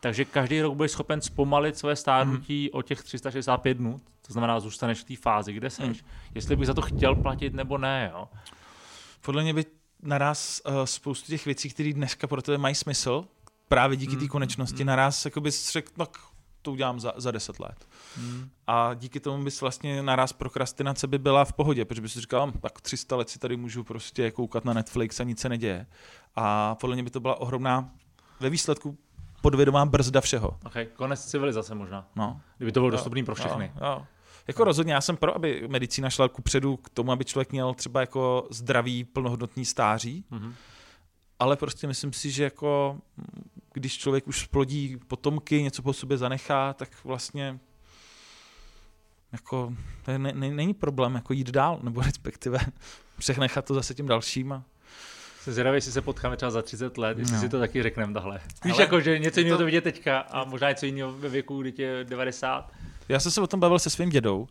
[0.00, 2.78] takže každý rok budeš schopen zpomalit své stárnutí Hmm.
[2.78, 6.02] o těch 365 dnů, to znamená, zůstaneš v té fázi, kde seš.
[6.02, 6.08] Mm.
[6.34, 8.28] Jestli bych za to chtěl platit nebo ne, jo.
[9.20, 9.64] Podle mě by
[10.02, 13.24] naraz uh, spoustu těch věcí, které dneska pro tebe mají smysl,
[13.68, 14.86] právě díky té Mm, konečnosti, mm.
[14.86, 16.18] naraz jako bys řekl, tak
[16.62, 17.88] to udělám za, za 10 let.
[18.18, 18.48] Mm.
[18.66, 22.46] A díky tomu bys vlastně naraz prokrastinace by byla v pohodě, protože bys si říkal,
[22.46, 25.86] "Hm, tak 300 let si tady můžu prostě koukat na Netflix a nic se neděje.
[26.36, 27.90] A podle mě by to byla ohromná,
[28.40, 28.98] ve výsledku
[29.42, 30.58] podvědomá brzda všeho.
[30.66, 32.40] Okay, konec civilizace možná, No.
[32.56, 33.72] kdyby to bylo Jo, dostupný pro všechny.
[33.80, 34.06] Jo, jo.
[34.48, 37.74] Jako rozhodně, já jsem pro, aby medicína šla ku předu k tomu, aby člověk měl
[37.74, 40.54] třeba jako zdravý, plnohodnotný stáří, Mhm.
[41.38, 42.98] ale prostě myslím si, že jako
[43.72, 47.58] když člověk už splodí potomky, něco po sobě zanechá, tak vlastně
[49.32, 49.72] jako
[50.08, 52.58] ne, ne, není problém jako jít dál, nebo respektive
[53.18, 54.52] přenechat to zase těm dalším.
[54.52, 54.62] A...
[55.40, 57.40] Jsem zvědavý, jestli se potkáme třeba za 30 let, jestli No.
[57.40, 58.40] si to taky řekneme tahle.
[58.64, 61.60] Víš, jako, že něco jiného to- to vidět teďka a možná něco jiného ve věku,
[61.62, 62.72] kdy tě je 90.
[63.08, 64.48] Já jsem se o tom bavil se svým dědou.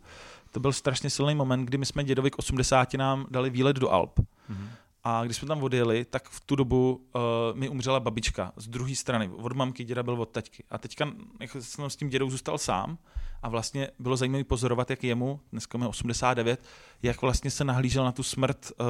[0.52, 3.90] To byl strašně silný moment, kdy my jsme dědovi k 80 nám dali výlet do
[3.90, 4.20] Alp.
[4.48, 4.70] Mhm.
[5.04, 7.22] A když jsme tam odjeli, tak v tu dobu uh,
[7.58, 9.28] mi umřela babička z druhé strany.
[9.28, 10.64] Od mamky děda byl od taťky.
[10.70, 12.98] A teďka jako jsem s tím dědou zůstal sám
[13.42, 16.64] a vlastně bylo zajímavé pozorovat, jak jemu, dneska má 89,
[17.02, 18.86] jak vlastně se nahlížel na tu smrt uh,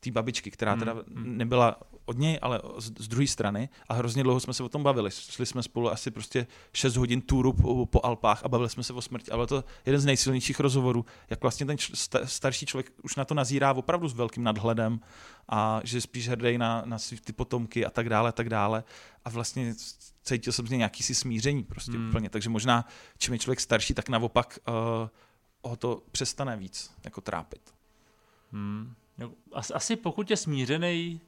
[0.00, 1.36] té babičky, která teda Mm, mm.
[1.38, 3.68] nebyla od něj, ale z, z druhé strany.
[3.88, 5.10] A hrozně dlouho jsme se o tom bavili.
[5.10, 8.92] Šli jsme spolu asi prostě 6 hodin túru po, po Alpách a bavili jsme se
[8.92, 9.30] o smrti.
[9.30, 13.24] Ale to jeden z nejsilnějších rozhovorů, jak vlastně ten č- sta- starší člověk už na
[13.24, 15.00] to nazírá opravdu s velkým nadhledem
[15.48, 18.48] a že je spíš hrdý na, na svý ty potomky a tak dále, a tak
[18.48, 18.84] dále.
[19.24, 19.74] A vlastně
[20.22, 22.02] cítil jsem z něj nějaký si smíření prostě Hmm.
[22.02, 22.08] mm.
[22.08, 22.30] úplně.
[22.30, 22.84] Takže možná,
[23.18, 25.08] čím je člověk starší, tak naopak uh,
[25.70, 27.74] ho to přestane víc jako trápit.
[28.52, 28.94] Hmm.
[29.74, 31.20] Asi, pokud je smířený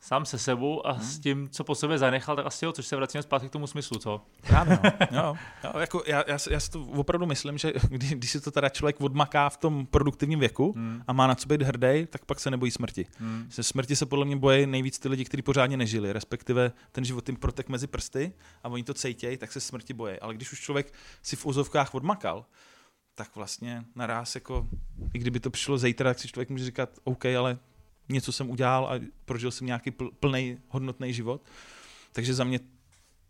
[0.00, 1.02] sám se sebou a Hmm.
[1.02, 3.66] s tím, co po sobě zanechal, tak asi jo, což se vracíme zpátky k tomu
[3.66, 4.20] smyslu, co?
[4.46, 4.78] Právě,
[5.10, 5.36] no.
[5.64, 8.68] jo, jako já, já, já si to opravdu myslím, že když, když si to teda
[8.68, 11.02] člověk odmaká v tom produktivním věku Hmm.
[11.06, 13.06] a má na co být hrdý, tak pak se nebojí smrti.
[13.18, 13.46] Hmm.
[13.50, 17.28] Se smrti se podle mě bojí nejvíc ty lidi, kteří pořádně nežili, respektive ten život
[17.28, 18.32] jim protek mezi prsty
[18.62, 20.18] a oni to cejtějí, tak se smrti bojí.
[20.20, 20.92] Ale když už člověk
[21.22, 22.44] si v úzovkách odmakal,
[23.14, 24.68] tak vlastně naraz jako,
[25.14, 27.58] i kdyby to přišlo zítra, tak si člověk může říkat, OK, ale
[28.08, 31.42] něco jsem udělal a prožil jsem nějaký pl- plný, hodnotný život.
[32.12, 32.60] Takže za mě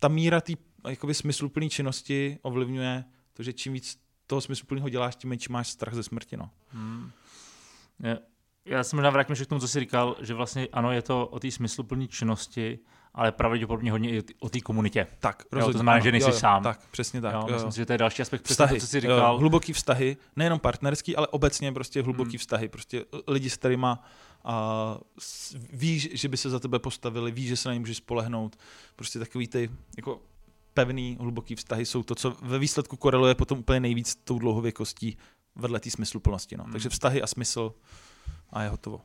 [0.01, 0.53] ta míra té
[0.89, 5.95] jakoby smysluplné činnosti ovlivňuje to, že čím víc toho smysluplného děláš, tím menší máš strach
[5.95, 6.37] ze smrti.
[6.37, 6.51] No.
[6.69, 7.11] Hmm.
[8.65, 11.41] Já se možná vrátím k tomu, co jsi říkal, že vlastně ano, je to o
[11.41, 12.79] té smysluplné činnosti,
[13.15, 15.07] ale pravděpodobně hodně i o té- komunitě.
[15.19, 16.63] Tak, to znamená, že nejsi sám.
[16.63, 17.35] Tak, přesně tak.
[17.35, 17.53] jo, jo, jo.
[17.55, 19.39] myslím si, že to je další aspekt přesně vztahy, to, co jsi jo, říkal.
[19.39, 22.39] hluboký vztahy, nejenom partnerský, ale obecně prostě hluboký Hmm.
[22.39, 23.87] vztahy, prostě lidi, s kterými
[24.45, 24.97] a
[25.73, 28.57] víš, že by se za tebe postavili, víš, že se na ně můžeš spolehnout.
[28.97, 30.21] Prostě takový ty jako
[30.75, 35.17] pevný, hluboký vztahy jsou to, co ve výsledku koreluje potom úplně nejvíc tou dlouhověkostí
[35.57, 36.57] vedle té smysluplnosti.
[36.57, 36.65] No.
[36.65, 36.73] Hmm.
[36.73, 37.73] Takže vztahy a smysl
[38.51, 39.01] a je hotovo.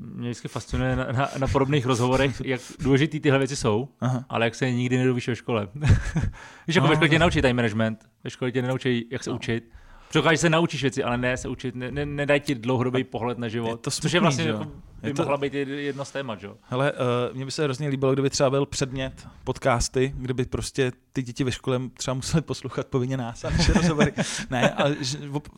[0.00, 4.24] Mě vždycky fascinuje na, na, na podobných rozhovorech, jak důležitý tyhle věci jsou, Aha.
[4.28, 5.68] ale jak se nikdy nedovíš ve škole.
[6.66, 9.30] Víš, jako no, ve škole tě naučí time management, ve škole tě nenaučí, jak se
[9.30, 9.36] no.
[9.36, 9.64] učit,
[10.14, 13.48] Dokážeš se naučíš věci, ale ne se učit, ne, ne, nedají ti dlouhodobý pohled na
[13.48, 13.70] život.
[13.70, 14.66] Je to smutný, což je vlastně jako,
[15.02, 15.22] by je to...
[15.22, 16.56] mohla být jedno z témat, jo?
[16.62, 21.22] Hele, uh, mně by se hrozně líbilo, kdyby třeba byl předmět podcasty, kdyby prostě ty
[21.22, 24.12] děti ve škole třeba museli poslouchat povinně nás a naše rozhovory.
[24.50, 24.96] ne, ale,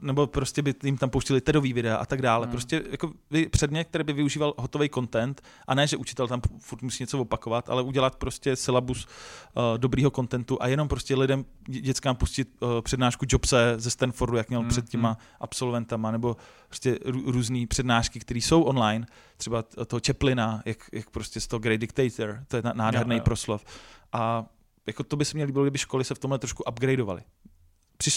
[0.01, 2.47] nebo prostě by jim tam pouštili tedový videa a tak dále.
[2.47, 2.51] Hmm.
[2.51, 3.13] Prostě jako
[3.51, 7.71] předmět, který by využíval hotový content a ne, že učitel tam furt musí něco opakovat,
[7.71, 9.07] ale udělat prostě syllabus
[9.55, 14.49] uh, dobrýho kontentu a jenom prostě lidem, dětskám pustit uh, přednášku Jobse ze Stanfordu, jak
[14.49, 14.69] měl hmm.
[14.69, 15.19] před těma hmm.
[15.41, 16.37] absolventama, nebo
[16.69, 19.07] prostě různé přednášky, které jsou online,
[19.43, 23.25] třeba toho Chaplina, jak, jak prostě z toho Great Dictator, to je nádherný jo, jo.
[23.25, 23.65] proslov.
[24.13, 24.45] A
[24.87, 27.23] jako to by se mě líbilo, kdyby školy se v tomhle trošku upgradeovaly.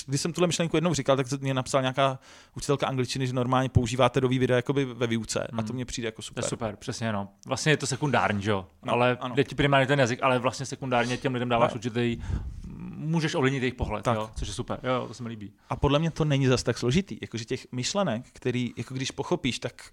[0.05, 2.19] Když jsem tuhle myšlenku jednou říkal, tak mě napsal nějaká
[2.57, 5.59] učitelka angličtiny, že normálně používáte do videa jakoby ve výuce hmm.
[5.59, 5.75] a to hmm.
[5.75, 6.43] mě přijde jako super.
[6.43, 7.29] To je super, přesně no.
[7.47, 8.67] Vlastně je to sekundární, že jo?
[8.85, 9.35] No, ale ano.
[9.35, 11.75] jde ti primárně ten jazyk, ale vlastně sekundárně těm lidem dáváš no.
[11.75, 12.17] určitý
[12.95, 14.15] můžeš ovlivnit jejich pohled, tak.
[14.15, 15.53] jo, což je super, jo, to se mi líbí.
[15.69, 19.59] A podle mě to není zas tak složitý, jakože těch myšlenek, který, jako když pochopíš,
[19.59, 19.91] tak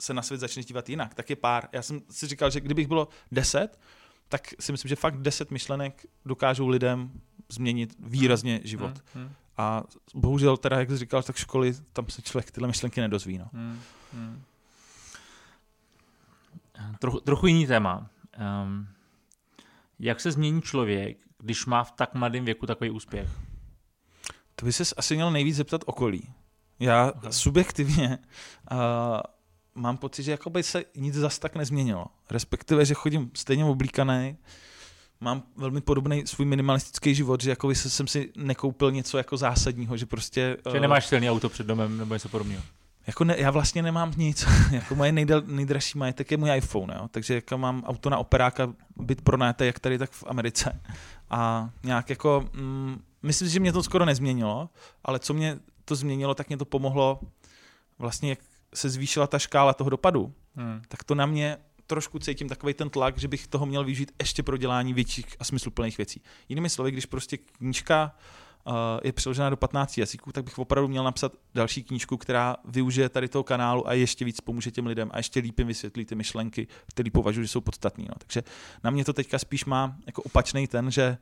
[0.00, 1.68] se na svět začneš dívat jinak, tak je pár.
[1.72, 3.80] Já jsem si říkal, že kdybych bylo deset,
[4.28, 7.10] tak si myslím, že fakt deset myšlenek dokážou lidem
[7.48, 9.02] změnit výrazně život.
[9.14, 9.34] Hmm, hmm.
[9.56, 9.82] A
[10.14, 13.38] bohužel teda, jak jsi říkal, tak školy, tam se člověk tyhle myšlenky nedozví.
[13.38, 13.48] No.
[13.52, 13.80] Hmm,
[14.12, 14.42] hmm.
[16.98, 18.10] Trochu, trochu jiný téma.
[18.64, 18.88] Um,
[19.98, 23.28] jak se změní člověk, když má v tak mladém věku takový úspěch?
[24.56, 26.32] To by se asi měl nejvíc zeptat okolí.
[26.80, 27.32] Já okay.
[27.32, 28.18] subjektivně
[28.72, 28.78] uh,
[29.74, 32.06] mám pocit, že jakoby se nic zas tak nezměnilo.
[32.30, 34.36] Respektive, že chodím stejně oblíkaný,
[35.20, 40.06] mám velmi podobný svůj minimalistický život, že jako jsem si nekoupil něco jako zásadního, že
[40.06, 40.56] prostě...
[40.70, 42.62] Že uh, nemáš silný auto před domem nebo něco podobného.
[43.06, 44.46] Jako ne, já vlastně nemám nic.
[44.70, 47.08] jako moje nejdel, nejdražší majetek je můj iPhone, jo?
[47.10, 50.80] takže jako mám auto na operáka, byt pronáte jak tady, tak v Americe.
[51.30, 54.68] A nějak jako, mm, myslím si, že mě to skoro nezměnilo,
[55.04, 57.20] ale co mě to změnilo, tak mě to pomohlo
[57.98, 58.38] vlastně, jak
[58.74, 60.82] se zvýšila ta škála toho dopadu, hmm.
[60.88, 61.56] tak to na mě
[61.86, 65.44] trošku cítím takový ten tlak, že bych toho měl využít ještě pro dělání větších a
[65.44, 66.22] smysluplných věcí.
[66.48, 68.14] Jinými slovy, když prostě knížka
[69.04, 73.28] je přeložena do 15 jazyků, tak bych opravdu měl napsat další knížku, která využije tady
[73.28, 76.66] toho kanálu a ještě víc pomůže těm lidem a ještě líp jim vysvětlí ty myšlenky,
[76.86, 78.04] které považuji, že jsou podstatné.
[78.08, 78.14] No.
[78.18, 78.42] Takže
[78.84, 81.18] na mě to teďka spíš má jako opačný ten, že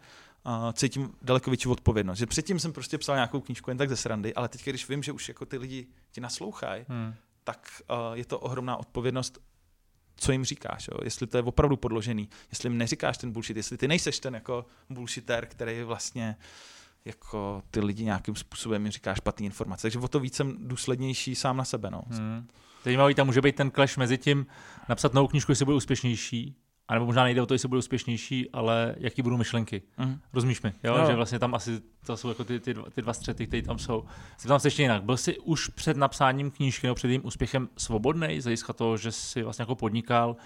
[0.46, 2.18] uh, cítím daleko větší odpovědnost.
[2.18, 5.02] Že předtím jsem prostě psal nějakou knížku jen tak ze srandy, ale teď, když vím,
[5.02, 7.14] že už jako ty lidi ti naslouchají, hmm.
[7.44, 9.38] Tak uh, je to ohromná odpovědnost
[10.16, 10.98] co jim říkáš, jo?
[11.04, 14.66] jestli to je opravdu podložený, jestli jim neříkáš ten bullshit, jestli ty nejseš ten jako
[14.90, 16.36] bullshitter, který vlastně
[17.04, 19.82] jako ty lidi nějakým způsobem mi říká špatný informace.
[19.82, 21.90] Takže o to víc jsem důslednější sám na sebe.
[21.90, 22.02] No.
[22.08, 22.48] Hmm.
[22.84, 24.46] Zajímavý tam může být ten clash mezi tím
[24.88, 26.56] napsat novou knížku, jestli bude úspěšnější,
[26.88, 29.82] anebo možná nejde o to, jestli bude úspěšnější, ale jaký budou myšlenky.
[29.98, 30.18] Mm.
[30.32, 30.72] Rozumíš mi?
[30.84, 30.98] Jo?
[30.98, 31.06] No.
[31.06, 33.78] Že vlastně tam asi to jsou jako ty, ty, dva, ty dva střety, které tam
[33.78, 34.04] jsou.
[34.36, 35.02] Jsi tam ještě jinak.
[35.02, 39.12] Byl jsi už před napsáním knížky nebo před jejím úspěchem svobodný, z hlediska toho, že
[39.12, 40.36] jsi vlastně jako podnikal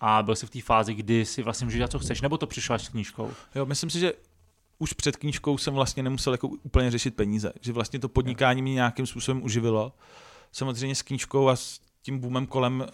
[0.00, 2.46] a byl jsi v té fázi, kdy si vlastně můžeš dělat, co chceš, nebo to
[2.46, 3.30] přišlo až s knížkou?
[3.54, 4.12] Jo, myslím si, že
[4.78, 8.74] už před knížkou jsem vlastně nemusel jako úplně řešit peníze, že vlastně to podnikání mě
[8.74, 9.92] nějakým způsobem uživilo.
[10.52, 12.86] Samozřejmě s knížkou a s tím boomem kolem uh,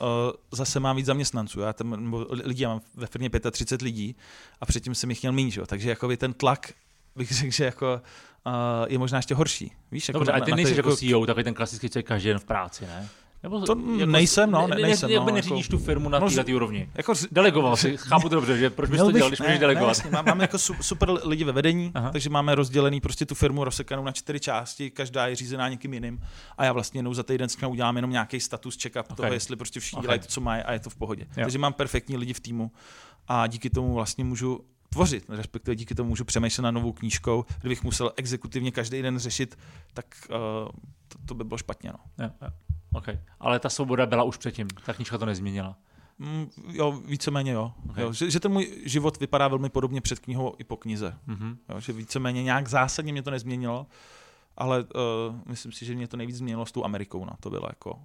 [0.52, 1.60] zase mám víc zaměstnanců.
[1.60, 4.16] Já tam, nebo lidi, já mám ve firmě 35 lidí
[4.60, 6.72] a předtím jsem jich měl méně, takže jako ten tlak
[7.16, 8.00] bych řekl, že jako
[8.46, 8.52] uh,
[8.86, 9.72] je možná ještě horší.
[9.90, 12.28] Víš, jako Dobře, na, a ty nejsi jako, jako CEO, takový ten klasický člověk každý
[12.28, 13.08] den v práci, ne?
[13.42, 15.10] Nebo, to jako, nejsem, no, ne, nejsem.
[15.10, 16.88] Jak no, neřídíš jako, tu firmu na no, této úrovni?
[16.94, 19.86] Jako, Delegoval si, chápu to dobře, že proč bys to dělal, když ne, můžeš delegovat?
[19.86, 22.10] Ne, jasně, máme jako super lidi ve vedení, Aha.
[22.10, 26.20] takže máme rozdělený prostě tu firmu rozsekanou na čtyři části, každá je řízená někým jiným
[26.58, 29.16] a já vlastně jednou za týden s udělám jenom nějaký status check-up okay.
[29.16, 30.04] toho, jestli prostě všichni okay.
[30.04, 31.22] dělají to, co mají a je to v pohodě.
[31.22, 31.42] Jo.
[31.42, 32.70] Takže mám perfektní lidi v týmu
[33.28, 34.60] a díky tomu vlastně můžu
[34.92, 37.44] tvořit, respektive díky tomu můžu přemýšlet na novou knížkou.
[37.60, 39.58] Kdybych musel exekutivně každý den řešit,
[39.94, 40.36] tak uh,
[41.08, 41.90] to, to by bylo špatně.
[41.92, 42.24] No.
[42.24, 42.48] Jo, jo.
[42.94, 43.18] Okay.
[43.40, 45.76] Ale ta svoboda byla už předtím, ta knížka to nezměnila.
[46.18, 47.72] Mm, jo, víceméně jo.
[47.90, 48.04] Okay.
[48.04, 51.18] jo že, že ten můj život vypadá velmi podobně před knihou i po knize.
[51.28, 51.56] Mm-hmm.
[51.68, 53.86] Jo, že víceméně nějak zásadně mě to nezměnilo,
[54.56, 54.88] ale uh,
[55.46, 57.24] myslím si, že mě to nejvíc změnilo s tou Amerikou.
[57.24, 57.32] No.
[57.40, 57.98] To bylo jako,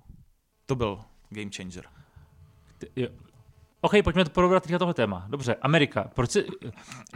[0.65, 1.85] to byl game changer.
[2.77, 3.09] Ty, jo.
[3.81, 5.25] OK, pojďme to probrat teďka tohle téma.
[5.29, 6.09] Dobře, Amerika.
[6.13, 6.45] Proč si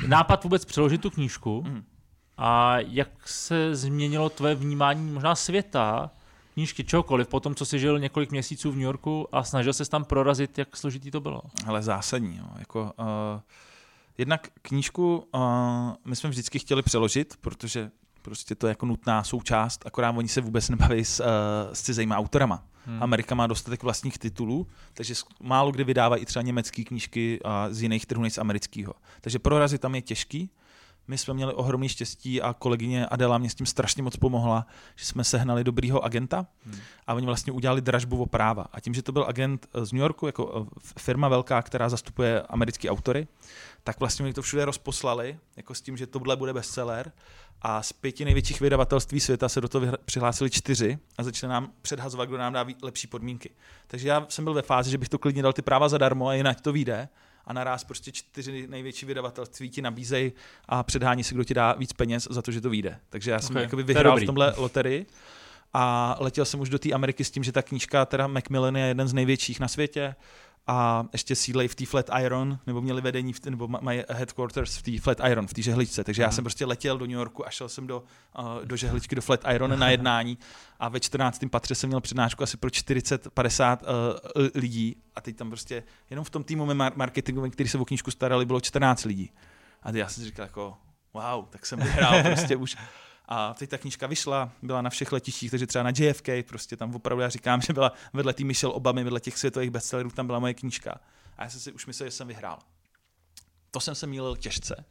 [0.08, 1.84] nápad vůbec přeložit tu knížku mm.
[2.38, 6.12] a jak se změnilo tvoje vnímání možná světa
[6.54, 9.90] knížky, čokoliv, po tom, co jsi žil několik měsíců v New Yorku a snažil se
[9.90, 11.42] tam prorazit, jak složitý to bylo?
[11.68, 12.38] Ale zásadní.
[12.38, 12.46] Jo.
[12.60, 13.06] Jako, uh,
[14.18, 15.42] jednak knížku uh,
[16.06, 17.92] my jsme vždycky chtěli přeložit, protože
[18.22, 21.26] prostě to je jako nutná součást, akorát oni se vůbec nebaví s, uh,
[21.74, 22.64] s cizejma autorama.
[22.86, 23.04] Hmm.
[23.04, 27.82] Amerika má dostatek vlastních titulů, takže málo kdy vydávají i třeba německé knížky a z
[27.82, 28.94] jiných trhů než z amerického.
[29.22, 30.50] Takže prorazit tam je těžký.
[31.08, 35.06] My jsme měli ohromný štěstí a kolegyně Adela mě s tím strašně moc pomohla, že
[35.06, 36.80] jsme sehnali dobrýho agenta hmm.
[37.08, 38.66] a oni vlastně udělali dražbu o práva.
[38.72, 40.68] A tím, že to byl agent z New Yorku, jako
[40.98, 43.28] firma velká, která zastupuje americké autory,
[43.84, 47.12] tak vlastně oni to všude rozposlali, jako s tím, že tohle bude bestseller
[47.62, 52.30] a z pěti největších vydavatelství světa se do toho přihlásili čtyři a začali nám předhazovat,
[52.30, 53.50] kdo nám dá lepší podmínky.
[53.88, 56.34] Takže já jsem byl ve fázi, že bych to klidně dal ty práva zadarmo a
[56.34, 57.10] jinak to vyjde
[57.46, 60.32] a naraz prostě čtyři největší vydavatelství ti nabízejí
[60.66, 63.00] a předhání si, kdo ti dá víc peněz za to, že to vyjde.
[63.10, 63.64] Takže já jsem okay.
[63.64, 65.06] jakoby vyhrál v tomhle loterii
[65.74, 68.86] a letěl jsem už do té Ameriky s tím, že ta knížka, teda Macmillan je
[68.86, 70.16] jeden z největších na světě
[70.68, 74.82] a ještě sídlej v té Flat Iron, nebo měli vedení, v nebo mají headquarters v
[74.82, 76.04] té Flat Iron, v té žehličce.
[76.04, 76.36] Takže já mhm.
[76.36, 78.04] jsem prostě letěl do New Yorku a šel jsem do,
[78.40, 80.38] uh, do žehličky, do Flat Iron na jednání
[80.80, 81.42] a ve 14.
[81.52, 86.30] patře jsem měl přednášku asi pro 40-50 uh, lidí a teď tam prostě jenom v
[86.30, 89.32] tom týmu marketingovém, který se o knížku starali, bylo 14 lidí.
[89.84, 90.78] A já jsem si říkal jako,
[91.14, 92.78] wow, tak jsem vyhrál prostě už
[93.34, 96.96] a teď ta knížka vyšla, byla na všech letištích, takže třeba na JFK, prostě tam
[96.96, 100.40] opravdu já říkám, že byla vedle té Michelle Obamy, vedle těch světových bestsellerů, tam byla
[100.40, 101.00] moje knížka.
[101.38, 102.60] A já jsem si už myslel, že jsem vyhrál.
[103.72, 104.86] To jsem se mýlil těžce.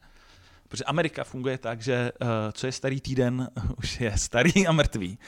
[0.67, 5.19] Protože Amerika funguje tak, že uh, co je starý týden, už je starý a mrtvý.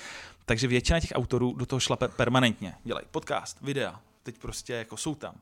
[0.45, 2.75] Takže většina těch autorů do toho šla permanentně.
[2.83, 5.35] Dělají podcast, videa, teď prostě jako jsou tam.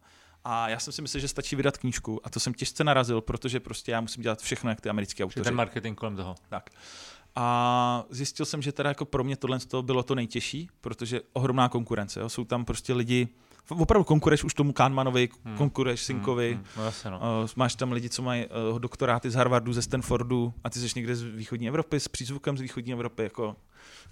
[0.43, 3.59] A já jsem si myslel, že stačí vydat knížku a to jsem těžce narazil, protože
[3.59, 5.43] prostě já musím dělat všechno, jak ty americké autoři.
[5.43, 6.35] Ten marketing kolem toho.
[6.49, 6.69] Tak.
[7.35, 12.19] A zjistil jsem, že teda jako pro mě tohle bylo to nejtěžší, protože ohromná konkurence.
[12.19, 12.29] Jo.
[12.29, 13.27] Jsou tam prostě lidi,
[13.69, 15.57] opravdu konkuruješ už tomu Kahnemanovi, hmm.
[15.57, 16.93] konkuruješ hmm, Synkovi, hmm, hmm.
[17.05, 17.43] No, no.
[17.43, 20.89] Uh, máš tam lidi, co mají uh, doktoráty z Harvardu, ze Stanfordu a ty jsi
[20.95, 23.55] někde z východní Evropy, s přízvukem z východní Evropy, jako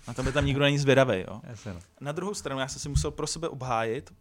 [0.08, 1.20] a tam je tam nikdo není zvědavý.
[1.28, 1.42] Jo.
[1.66, 1.80] No.
[2.02, 4.14] Na druhou stranu já jsem si musel pro sebe obhájit,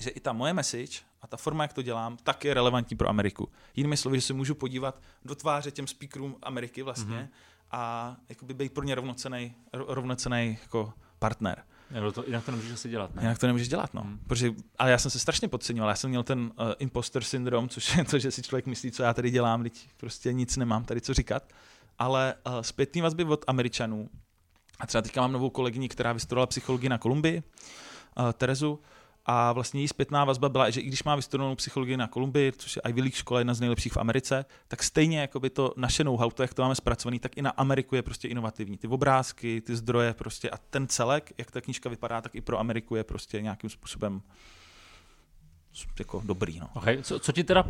[0.00, 3.08] že i ta moje message a ta forma, jak to dělám, tak je relevantní pro
[3.08, 3.48] Ameriku.
[3.76, 7.28] Jinými slovy, že se můžu podívat do tváře těm speakerům Ameriky vlastně mm-hmm
[7.70, 11.62] a jakoby být pro ně rovnocený, rovnocený jako partner.
[11.94, 13.22] Jinak to, jinak to nemůžeš asi dělat, ne?
[13.22, 14.00] Jinak to nemůžeš dělat, no.
[14.00, 14.18] Hmm.
[14.26, 15.90] Protože, ale já jsem se strašně podceňoval.
[15.90, 19.02] Já jsem měl ten uh, imposter syndrom, což je to, že si člověk myslí, co
[19.02, 21.52] já tady dělám, teď prostě nic nemám tady co říkat.
[21.98, 24.08] Ale uh, zpětný vazby od Američanů,
[24.80, 27.42] a třeba teďka mám novou kolegyni, která vystudovala psychologii na Kolumbii,
[28.18, 28.80] uh, Terezu,
[29.26, 32.76] a vlastně její zpětná vazba byla, že i když má vystudovanou psychologii na Kolumbii, což
[32.76, 36.04] je Ivy League škola, jedna z nejlepších v Americe, tak stejně jako by to naše
[36.04, 38.76] know-how, to, jak to máme zpracovaný, tak i na Ameriku je prostě inovativní.
[38.76, 42.58] Ty obrázky, ty zdroje prostě a ten celek, jak ta knížka vypadá, tak i pro
[42.58, 44.22] Ameriku je prostě nějakým způsobem
[45.98, 46.60] jako dobrý.
[46.60, 46.68] No.
[46.74, 47.02] Okay.
[47.02, 47.64] Co, co ti teda,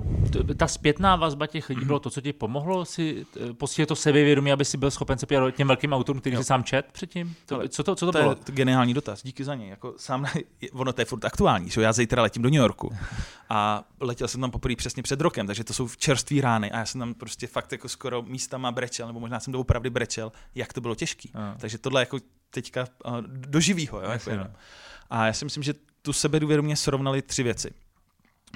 [0.56, 4.52] ta zpětná vazba těch lidí bylo to, co ti pomohlo si eh, posílit to sebevědomí,
[4.52, 7.36] aby si byl schopen se pět těm velkým autorům, který jsi sám čet předtím?
[7.46, 8.30] To, co to, co to, to bylo?
[8.30, 9.68] Je geniální dotaz, díky za něj.
[9.68, 10.26] Jako sám,
[10.72, 12.92] ono to je furt aktuální, že já zítra letím do New Yorku
[13.48, 16.86] a letěl jsem tam poprvé přesně před rokem, takže to jsou čerství rány a já
[16.86, 20.80] jsem tam prostě fakt jako skoro místama brečel, nebo možná jsem doopravdy brečel, jak to
[20.80, 21.30] bylo těžký.
[21.34, 21.54] A.
[21.58, 22.18] Takže tohle jako
[22.50, 24.00] teďka uh, do živýho.
[24.00, 24.46] Jo, jako no.
[25.10, 27.70] a já si myslím, že tu sebedůvěru mě srovnali tři věci.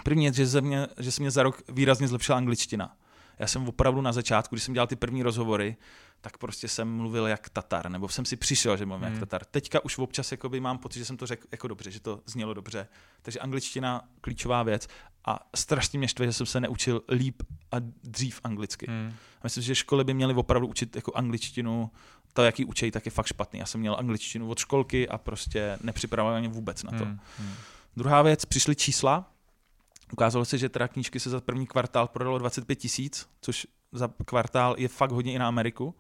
[0.05, 2.97] První je, že se, mě, že se mě za rok výrazně zlepšila angličtina.
[3.39, 5.77] Já jsem opravdu na začátku, když jsem dělal ty první rozhovory,
[6.21, 9.13] tak prostě jsem mluvil jak Tatar, nebo jsem si přišel, že mluvím hmm.
[9.13, 9.45] jak Tatar.
[9.45, 12.55] Teďka už občas jakoby, mám pocit, že jsem to řekl jako dobře, že to znělo
[12.55, 12.89] dobře.
[13.23, 14.89] Takže angličtina klíčová věc
[15.25, 17.43] a strašně mě štve, že jsem se neučil líp
[17.73, 18.87] a dřív anglicky.
[18.89, 19.13] Hmm.
[19.37, 21.91] A myslím, že školy by měly opravdu učit jako angličtinu,
[22.33, 23.59] to, jaký učej, tak je fakt špatný.
[23.59, 27.05] Já jsem měl angličtinu od školky a prostě nepřipravoval mě vůbec na to.
[27.05, 27.21] Hmm.
[27.39, 27.55] Hmm.
[27.97, 29.33] Druhá věc, přišly čísla,
[30.13, 34.75] Ukázalo se, že teda knížky se za první kvartál prodalo 25 tisíc, což za kvartál
[34.79, 35.95] je fakt hodně i na Ameriku.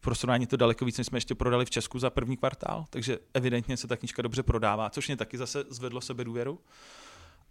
[0.00, 3.18] Pro srovnání to daleko víc, než jsme ještě prodali v Česku za první kvartál, takže
[3.34, 6.58] evidentně se ta knížka dobře prodává, což mě taky zase zvedlo sebe důvěru.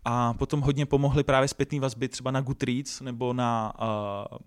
[0.06, 4.38] A potom hodně pomohly právě zpětné vazby třeba na Goodreads nebo na uh,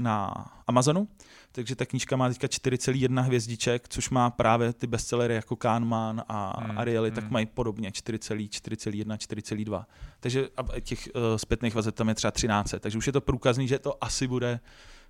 [0.00, 0.34] na
[0.66, 1.08] Amazonu,
[1.52, 6.64] takže ta knížka má teďka 4,1 hvězdiček, což má právě ty bestsellery jako Kahneman a
[6.64, 7.14] hmm, Ariely, hmm.
[7.14, 9.84] tak mají podobně 4,1, 4,2.
[10.20, 10.48] Takže
[10.80, 14.04] těch uh, zpětných vazeb tam je třeba 13, takže už je to průkazný, že to
[14.04, 14.60] asi bude,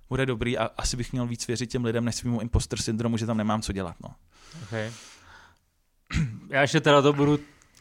[0.09, 3.25] bude dobrý a asi bych měl víc věřit těm lidem než svýmu imposter syndromu, že
[3.25, 3.95] tam nemám co dělat.
[4.03, 4.15] No.
[4.63, 4.91] Okay.
[6.49, 7.39] Já ještě teda to budu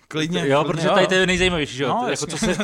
[0.09, 0.49] Klidně.
[0.49, 1.87] Jo, klidně, protože tady to je nejzajímavější, že?
[1.87, 2.57] No, jako co se,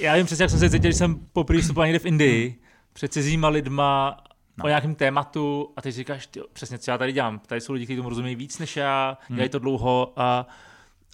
[0.00, 2.61] já vím přesně, jak jsem se cítil, když jsem poprvé vstupoval někde v Indii,
[2.92, 4.16] před cizíma lidma
[4.58, 4.64] No.
[4.64, 7.38] o nějakém tématu a ty říkáš, ty, přesně co já tady dělám.
[7.38, 9.36] Tady jsou lidi, kteří tomu rozumí víc než já, Hmm.
[9.36, 10.46] dělají to dlouho a,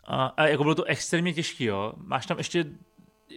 [0.07, 1.93] a, a jako bylo to extrémně těžké, jo.
[1.97, 2.64] Máš tam ještě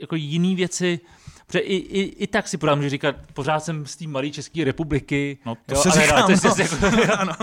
[0.01, 0.99] jako jiný věci,
[1.47, 4.63] protože i, i, i tak si podám, že říkat, pořád jsem z té malé České
[4.63, 6.87] republiky, No, to jo, se ale říkám, což, no.
[6.87, 7.33] jako, ano.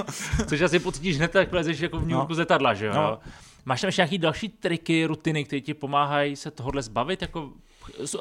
[0.46, 2.34] což asi pocítíš hned, tak lezeš jako v New Yorku No.
[2.34, 2.92] z letadla, že jo.
[2.94, 3.18] No.
[3.64, 7.52] Máš tam ještě nějaký další triky, rutiny, které ti pomáhají se tohohle zbavit, jako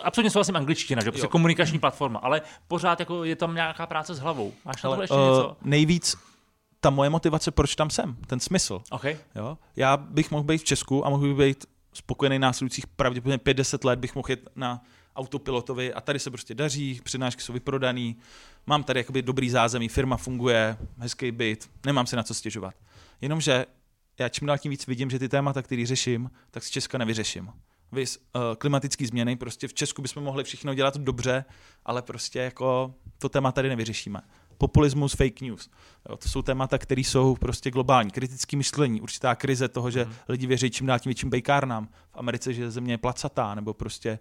[0.02, 4.20] absolutně souhlasím angličtina, že prostě komunikační platforma, ale pořád jako je tam nějaká práce s
[4.20, 4.54] hlavou.
[4.66, 5.58] Máš na tohle ještě uh, něco?
[5.62, 6.16] nejvíc
[6.80, 8.82] ta moje motivace, proč tam jsem, ten smysl.
[8.90, 9.06] OK.
[9.36, 9.58] Jo?
[9.76, 14.00] Já bych mohl být v Česku a mohl bych být spokojený následujících pravděpodobně 50 let,
[14.00, 14.84] bych mohl jet na
[15.16, 18.16] autopilotovi a tady se prostě daří, přednášky jsou vyprodaný,
[18.68, 22.74] mám tady jakoby dobrý zázemí, firma funguje, hezký byt, nemám se na co stěžovat.
[23.22, 23.66] Jenomže
[24.20, 27.52] já čím dál tím víc vidím, že ty témata, které řeším, tak z Česka nevyřeším.
[27.92, 31.46] Vys, uh, klimatické změny, prostě v Česku bychom mohli všechno dělat dobře,
[31.86, 34.22] ale prostě jako to téma tady nevyřešíme.
[34.58, 35.70] Populismus, fake news.
[36.10, 38.12] Jo, to jsou témata, které jsou prostě globální.
[38.12, 40.14] Kritické myšlení, určitá krize toho, že Mhm.
[40.30, 41.88] lidi věří čím dál tím větším bejkárnám.
[42.12, 44.20] V Americe, že země je placatá, nebo prostě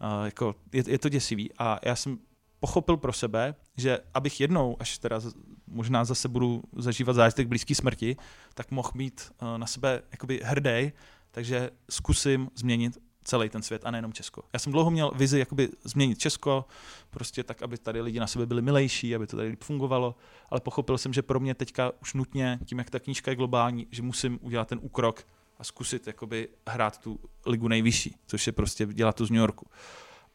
[0.00, 1.50] uh, jako je, je, to děsivý.
[1.58, 2.18] A já jsem
[2.60, 5.20] pochopil pro sebe, že abych jednou, až teda
[5.66, 8.16] možná zase budu zažívat zážitek blízké smrti,
[8.54, 10.92] tak mohl mít uh, na sebe jakoby hrdý,
[11.30, 14.42] takže zkusím změnit celý ten svět a nejenom Česko.
[14.52, 16.64] Já jsem dlouho měl vizi jakoby změnit Česko,
[17.10, 20.14] prostě tak, aby tady lidi na sebe byli milejší, aby to tady líp fungovalo,
[20.50, 23.86] ale pochopil jsem, že pro mě teďka už nutně, tím jak ta knížka je globální,
[23.90, 25.26] že musím udělat ten úkrok
[25.58, 29.66] a zkusit jakoby hrát tu ligu nejvyšší, což je prostě dělat to z New Yorku.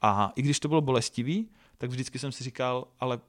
[0.01, 3.19] A i když to bylo bolestivý, tak vždycky jsem si říkal, ale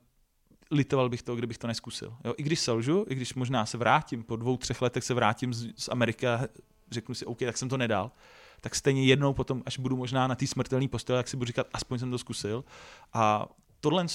[0.71, 2.17] litoval bych to, kdybych to neskusil.
[2.25, 2.35] Jo?
[2.37, 5.73] I když selžu, i když možná se vrátím, po dvou, třech letech se vrátím z,
[5.77, 6.41] z Ameriky a
[6.91, 8.11] řeknu si, OK, tak jsem to nedal,
[8.65, 11.67] tak stejně jednou potom, až budu možná na té smrtelné posteli, tak si budu říkat,
[11.73, 12.65] aspoň jsem to zkusil.
[13.13, 13.49] A
[13.81, 14.07] tohle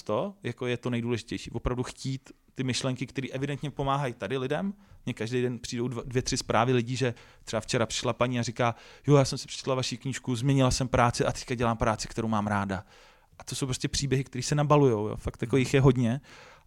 [0.44, 1.52] jako je to nejdůležitější.
[1.52, 4.74] Opravdu chtít ty myšlenky, které evidentně pomáhají tady lidem.
[5.06, 8.44] Mně každý den přijdou dva, dvě, tři zprávy lidí, že třeba včera přišla paní a
[8.44, 8.76] říká,
[9.08, 12.28] jo, já jsem si přečetla vaši knížku, změnila jsem práci a teďka dělám práci, kterou
[12.28, 12.84] mám ráda.
[13.40, 15.08] A to jsou prostě příběhy, které se nabalujou.
[15.08, 15.16] Jo.
[15.16, 16.22] Fakt jako jich je hodně.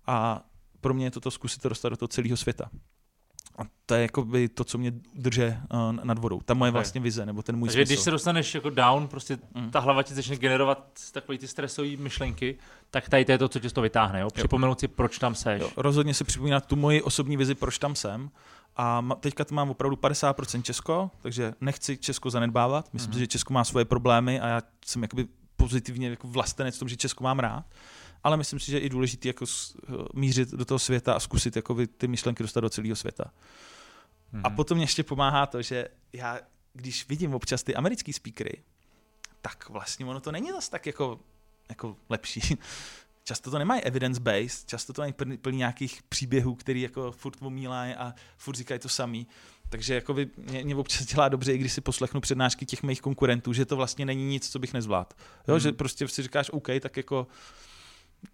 [0.06, 0.44] A
[0.80, 2.70] pro mě je to to zkusit to dostat do toho celého světa.
[3.60, 6.40] A to je jako by to, co mě drže uh, nad vodou.
[6.44, 7.88] Ta moje vlastně vize, nebo ten můj Takže smysl.
[7.88, 9.70] když se dostaneš jako down, prostě Mm.
[9.70, 12.58] ta hlava ti začne generovat takové ty stresové myšlenky,
[12.90, 14.20] tak tady to je to, co tě z toho vytáhne.
[14.20, 14.28] Jo?
[14.30, 15.60] Připomenout si, proč tam seš.
[15.62, 18.30] Jo, rozhodně si připomínat tu moji osobní vizi, proč tam jsem.
[18.76, 22.92] A teďka to mám opravdu 50% Česko, takže nechci Česko zanedbávat.
[22.92, 23.14] Myslím Mhm.
[23.14, 26.88] si, že Česko má svoje problémy a já jsem jakoby pozitivně jako vlastenec v tom,
[26.88, 27.64] že Česko mám rád.
[28.24, 29.76] Ale myslím si, že je i důležité jako s-
[30.14, 33.24] mířit do toho světa a zkusit jako ty myšlenky dostat do celého světa.
[34.32, 34.42] Mhm.
[34.46, 36.40] A potom mě ještě pomáhá to, že já,
[36.72, 38.62] když vidím občas ty americký speakery,
[39.42, 41.20] tak vlastně ono to není zase tak jako,
[41.68, 42.40] jako lepší.
[43.24, 47.94] Často to nemají evidence-based, často to mají plný, plný nějakých příběhů, který jako furt omílají
[47.94, 49.26] a furt říkají to samý.
[49.68, 53.00] Takže jako by mě, mě, občas dělá dobře, i když si poslechnu přednášky těch mých
[53.00, 55.08] konkurentů, že to vlastně není nic, co bych nezvládl.
[55.48, 55.60] Jo, Hmm.
[55.60, 57.26] že prostě si říkáš, OK, tak jako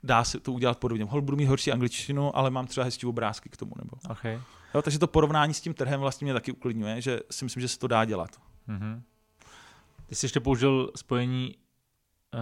[0.02, 1.04] dá se to udělat podobně.
[1.04, 3.72] Hol budu mít horší angličtinu, ale mám třeba hezčí obrázky k tomu.
[3.78, 3.90] Nebo.
[4.10, 4.40] Okay.
[4.74, 7.68] Jo, takže to porovnání s tím trhem vlastně mě taky uklidňuje, že si myslím, že
[7.68, 8.30] se to dá dělat.
[8.66, 9.02] Mhm.
[10.06, 11.54] Ty jsi ještě použil spojení,
[12.34, 12.40] uh,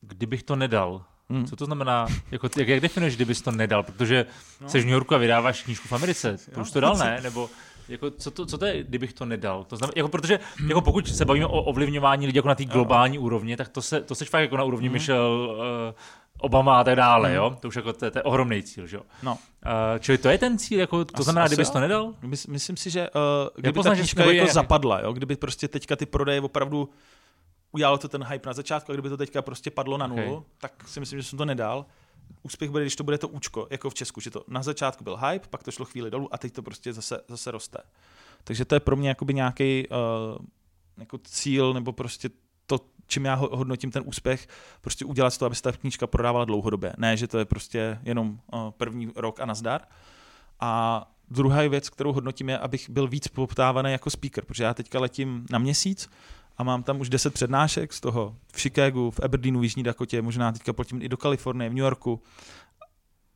[0.00, 1.04] kdybych to nedal.
[1.30, 1.46] Hmm.
[1.46, 2.06] Co to znamená?
[2.30, 3.82] Jako, jak, jak definuješ, kdybys to nedal?
[3.82, 4.26] Protože
[4.60, 4.64] no.
[4.64, 4.68] No.
[4.68, 6.36] jsi v New Yorku a vydáváš knížku v Americe.
[6.54, 7.20] To už to dal, ne?
[7.22, 7.50] Nebo
[7.88, 9.64] jako, co, to, co to je, kdybych to nedal?
[9.64, 13.18] To znamená, jako, protože jako pokud se bavíme o ovlivňování lidí jako na té globální
[13.18, 14.92] úrovni, tak to, se, to seš fakt jako na úrovni Mhm.
[14.92, 15.54] Michelle, uh,
[16.40, 17.36] Obama a tak dále, Mhm.
[17.36, 17.56] jo?
[17.60, 19.02] To už jako to, je- to je ohromný cíl, že jo?
[19.22, 19.32] No.
[19.34, 19.38] Uh,
[19.98, 21.72] čili to je ten cíl, jako, to Asi- znamená, asi kdybys jo.
[21.72, 22.14] to nedal?
[22.22, 23.20] Mys- Myslím si, že uh,
[23.54, 25.12] kdyby poznáš, ta knížka je jako zapadla, jo?
[25.12, 26.88] kdyby prostě teďka ty prodeje opravdu
[27.72, 30.46] udělalo to ten hype na začátku, a kdyby to teďka prostě padlo na nulu, Ok.
[30.58, 31.86] tak si myslím, že jsem to nedal.
[32.42, 35.16] Úspěch bude, když to bude to účko, jako v Česku, že to na začátku byl
[35.16, 37.78] hype, pak to šlo chvíli dolů a teď to prostě zase, zase roste.
[38.44, 40.44] Takže to je pro mě jakoby nějaký uh,
[40.98, 42.30] jako cíl, nebo prostě
[42.66, 44.48] to, čím já ho- hodnotím ten úspěch,
[44.80, 46.92] prostě udělat to, aby se ta knížka prodávala dlouhodobě.
[46.98, 49.80] Ne, že to je prostě jenom uh, první rok a nazdar.
[50.60, 55.00] A druhá věc, kterou hodnotím, je, abych byl víc poptávaný jako speaker, protože já teďka
[55.00, 56.10] letím na měsíc
[56.56, 60.22] a mám tam už 10 přednášek, z toho v Chicagu, v Aberdeenu, v Jižní Dakotě,
[60.22, 62.22] možná teďka letím i do Kalifornie, v New Yorku.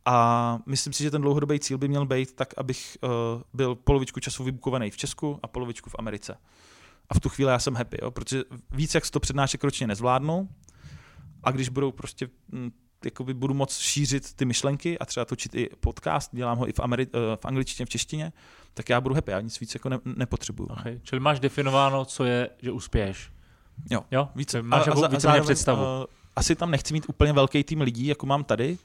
[0.05, 3.11] A myslím si, že ten dlouhodobý cíl by měl být tak, abych uh,
[3.53, 6.37] byl polovičku času vybukovaný v Česku a polovičku v Americe.
[7.11, 8.11] A v tu chvíli já jsem happy, jo?
[8.11, 10.49] protože víc jak 100 přednášek ročně nezvládnu
[11.45, 12.71] a když budou prostě mm,
[13.05, 16.79] jakoby budu moc šířit ty myšlenky a třeba točit i podcast, dělám ho i v,
[16.79, 18.33] Ameri- eh, v angličtině, v češtině,
[18.75, 20.69] tak já budu happy, já nic víc jako ne- nepotřebuju.
[20.69, 21.01] Okay.
[21.03, 23.33] Čili máš definováno, co je, že uspěješ.
[23.91, 24.01] Jo.
[24.11, 24.29] Jo?
[24.35, 25.83] Víc, Máš jako za- víceméně zároveň, představu.
[25.83, 26.07] eh,
[26.37, 28.79] asi tam nechci mít úplně velký tým lidí, jako mám tady,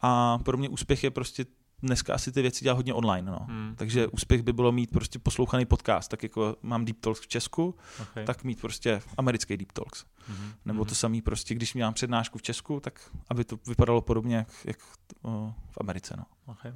[0.00, 1.44] a pro mě úspěch je prostě
[1.82, 3.38] dneska asi ty věci dělá hodně online, no.
[3.48, 3.74] Hmm.
[3.78, 7.74] Takže úspěch by bylo mít prostě poslouchaný podcast, tak jako mám Deep Talks v Česku,
[8.02, 8.24] Okay.
[8.24, 10.04] tak mít prostě americký Deep Talks.
[10.28, 10.52] Mhm.
[10.64, 10.94] Nebo to Mhm.
[10.94, 14.78] samý prostě, když mám přednášku v Česku, tak aby to vypadalo podobně jak, jak
[15.22, 16.24] o, v Americe, no.
[16.46, 16.74] Okay.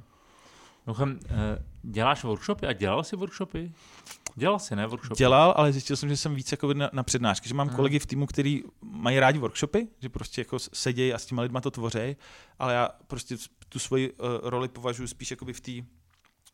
[0.85, 3.71] Mimochodem, eh, děláš workshopy a dělal jsi workshopy?
[4.35, 5.17] Dělal jsi, ne, workshopy?
[5.17, 7.75] Dělal, ale zjistil jsem, že jsem víc jako na, na přednášky, že mám Mhm.
[7.75, 11.61] kolegy v týmu, kteří mají rádi workshopy, že prostě jako sedějí a s těma lidma
[11.61, 12.15] to tvoří,
[12.59, 13.37] ale já prostě
[13.75, 15.71] tu svoji uh, roli považuji spíš jakoby v té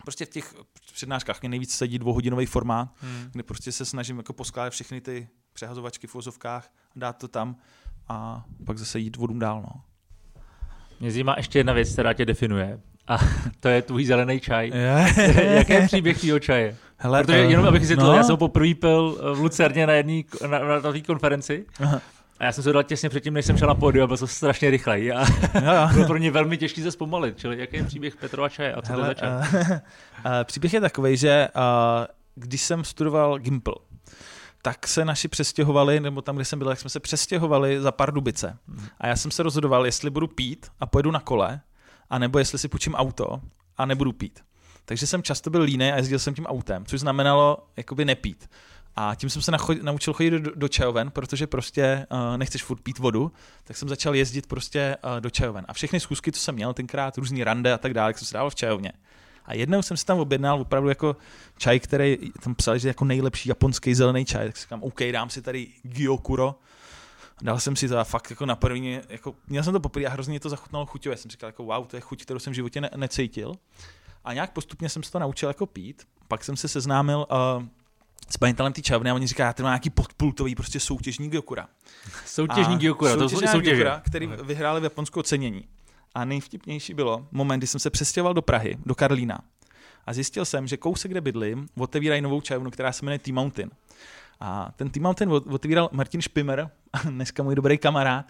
[0.04, 0.56] prostě v těch
[0.94, 3.30] přednáškách mě nejvíc sedí dvouhodinový formát, Hmm.
[3.32, 7.56] kde prostě se snažím jako poskládat všechny ty přehazovačky v vozovkách, dát to tam
[8.08, 9.62] a pak zase jít vodům dál.
[9.62, 9.82] No.
[11.00, 12.80] Mě zajímá ještě jedna věc, která tě definuje.
[13.08, 13.18] A
[13.60, 14.72] to je tvůj zelený čaj.
[15.36, 16.78] Jaký je příběh tvýho čaje?
[16.98, 18.14] Hele, Protože jenom abych si to, no.
[18.14, 21.66] já jsem ho poprvé pil v Lucerně na jedné na, na, na konferenci.
[21.80, 22.02] Aha.
[22.42, 24.28] A já jsem se to dal těsně předtím, než jsem šel na pódium byl jsem
[24.28, 25.14] strašně rychlej.
[25.14, 25.26] A
[25.94, 27.38] bylo pro mě velmi těžké se zpomalit.
[27.38, 29.30] Čili jaký je příběh Petrova čaje a co to Hele, je za čaj?
[29.30, 29.78] uh, uh,
[30.44, 31.62] příběh je takový, že uh,
[32.36, 33.76] když jsem studoval Gimple,
[34.62, 38.58] tak se naši přestěhovali, nebo tam, kde jsem byl, tak jsme se přestěhovali za Pardubice.
[39.00, 41.62] A já jsem se rozhodoval, jestli budu pít a pojedu na kole,
[42.10, 43.42] anebo jestli si půjčím auto
[43.78, 44.40] a nebudu pít.
[44.86, 48.50] Takže jsem často byl línej a jezdil jsem tím autem, což znamenalo jakoby nepít.
[48.96, 52.82] A tím jsem se nacho- naučil chodit do, do čajoven, protože prostě uh, nechceš furt
[52.82, 53.32] pít vodu,
[53.64, 55.66] tak jsem začal jezdit prostě uh, do čajoven.
[55.68, 58.34] A všechny schůzky, co jsem měl tenkrát, různý rande a tak dále, jak jsem se
[58.34, 58.92] dával v čajovně.
[59.46, 61.16] A jednou jsem si tam objednal opravdu jako
[61.58, 65.30] čaj, který tam psali, že jako nejlepší japonský zelený čaj, tak si říkám, OK, dám
[65.30, 66.56] si tady Gyokuro.
[67.42, 70.10] Dal jsem si to a fakt jako na první, jako, měl jsem to poprvé a
[70.10, 71.18] hrozně to zachutnalo chuťově.
[71.18, 73.54] Jsem říkal, jako wow, to je chuť, kterou jsem v životě ne- necítil.
[74.24, 76.08] A nějak postupně jsem se to naučil jako pít.
[76.28, 77.28] Pak jsem se seznámil
[77.58, 77.64] uh,
[78.32, 81.68] s majitelem té čajovny a oni říkají, já tady mám nějaký podpultový prostě soutěžní Gyokura.
[82.26, 83.76] Soutěžní Gyokura, to jsou soutěže.
[83.76, 85.64] Gyokura, který vyhráli v Japonsku ocenění.
[86.16, 89.40] A nejvtipnější bylo moment, kdy jsem se přestěhoval do Prahy, do Karlína.
[90.06, 93.72] A zjistil jsem, že kousek, kde bydlím, otevírají novou čajovnu, která se jmenuje T-Mountain.
[94.40, 96.70] A ten T-Mountain ot- otevíral Martin Špimer,
[97.10, 98.26] dneska můj dobrý kamarád,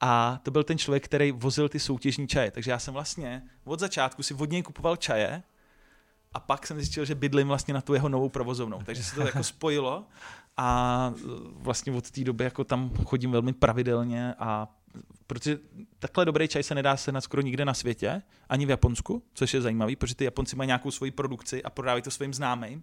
[0.00, 2.50] a to byl ten člověk, který vozil ty soutěžní čaje.
[2.50, 5.42] Takže já jsem vlastně od začátku si od něj kupoval čaje
[6.34, 8.82] a pak jsem zjistil, že bydlím vlastně na tu jeho novou provozovnou.
[8.84, 10.04] Takže se to jako spojilo
[10.56, 11.20] a e,
[11.52, 14.68] vlastně od té doby jako tam chodím velmi pravidelně a
[15.26, 15.58] protože
[15.98, 19.60] takhle dobrý čaj se nedá sehnat skoro nikde na světě, ani v Japonsku, což je
[19.60, 22.82] zajímavý, protože ty Japonci mají nějakou svoji produkci a prodávají to svým známým.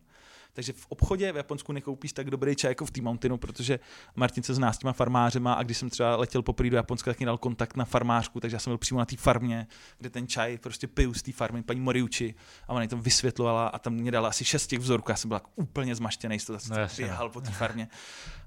[0.53, 3.79] Takže v obchodě v Japonsku nekoupíš tak dobrý čaj jako v T-Mountainu, protože
[4.15, 7.19] Martin se zná s těma farmářema a když jsem třeba letěl poprvé do Japonska, tak
[7.19, 10.27] mi dal kontakt na farmářku, takže já jsem byl přímo na té farmě, kde ten
[10.27, 12.35] čaj prostě piju z té farmy, paní Moriuchi,
[12.67, 15.27] a ona mi to vysvětlovala a tam mě dala asi šest těch vzorků, já jsem
[15.27, 17.07] byl jako úplně zmaštěný, z toho No jasně, no.
[17.07, 17.87] běhal po té farmě.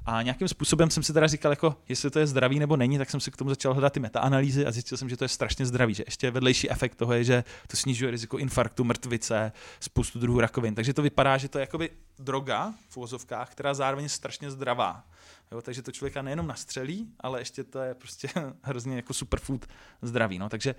[0.07, 3.11] A nějakým způsobem jsem si teda říkal, jako, jestli to je zdravý nebo není, tak
[3.11, 5.67] jsem si k tomu začal hledat ty metaanalýzy a zjistil jsem, že to je strašně
[5.67, 10.41] zdravý, že ještě vedlejší efekt toho je, že to snižuje riziko infarktu, mrtvice, spoustu druhů
[10.41, 10.75] rakovin.
[10.75, 15.05] Takže to vypadá, že to je jakoby droga v uvozovkách, která zároveň je strašně zdravá.
[15.53, 18.29] Jo, takže to člověka nejenom nastřelí, ale ještě to je prostě
[18.63, 19.67] hrozně jako superfood
[20.03, 20.39] zdravý.
[20.39, 20.49] No.
[20.49, 20.75] Takže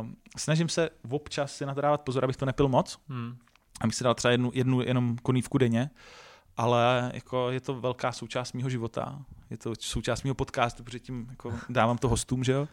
[0.00, 3.36] uh, snažím se občas si na to dávat pozor, abych to nepil moc, Hmm.
[3.80, 5.90] abych si dal třeba jednu, jednu jenom konívku denně,
[6.58, 9.18] ale jako je to velká součást mého života.
[9.50, 12.68] Je to součást mého podcastu, protože tím jako dávám to hostům, že jo.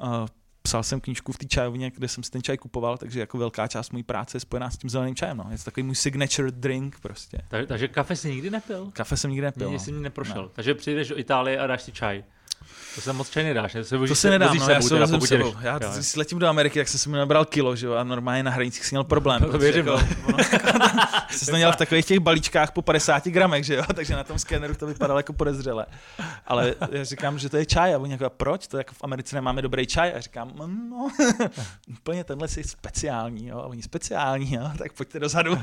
[0.00, 0.26] Uh,
[0.62, 3.66] psal jsem knížku v té čajovně, kde jsem si ten čaj kupoval, takže jako velká
[3.68, 5.36] část mojí práce je spojená s tím zeleným čajem.
[5.36, 5.46] No.
[5.50, 7.38] Je to takový můj signature drink prostě.
[7.48, 8.90] Takže, takže kafe si nikdy nepil?
[8.92, 9.66] Kafe jsem nikdy nepil.
[9.66, 9.84] Nikdy No.
[9.84, 10.42] jsi mi neprošel.
[10.42, 10.48] Ne.
[10.52, 12.24] Takže přijdeš do Itálie a dáš si čaj.
[12.94, 13.80] To se moc čaj nedáš, ne?
[13.80, 15.54] To, se To si nedám, no, já se pokud sebou.
[15.60, 18.42] Já Jo, letím do Ameriky, tak jsem si mi nabral kilo, že jo, a normálně
[18.42, 19.40] na hranicích si měl problém.
[19.46, 20.38] To protože věřím, jako, ono,
[21.30, 24.38] jsem to měl v takových těch balíčkách po 50 gramech, že jo, takže na tom
[24.38, 25.86] skeneru to vypadalo jako podezřele.
[26.46, 28.66] Ale já říkám, že to je čaj a oni jako, proč?
[28.66, 30.12] To jako v Americe nemáme dobrý čaj.
[30.16, 31.08] A říkám, "Mm, no,
[32.00, 35.58] úplně tenhle si speciální, jo, a oni speciální, jo, tak pojďte dozadu.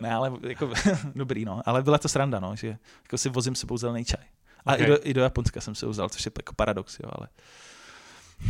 [0.00, 0.72] ne, ale jako,
[1.14, 4.24] dobrý, no, ale byla to sranda, no, že jako si vozím sebou zelený čaj.
[4.66, 4.86] A Okay.
[4.86, 7.28] i, do, i do Japonska jsem se ho vzal, což je jako paradox, jo, ale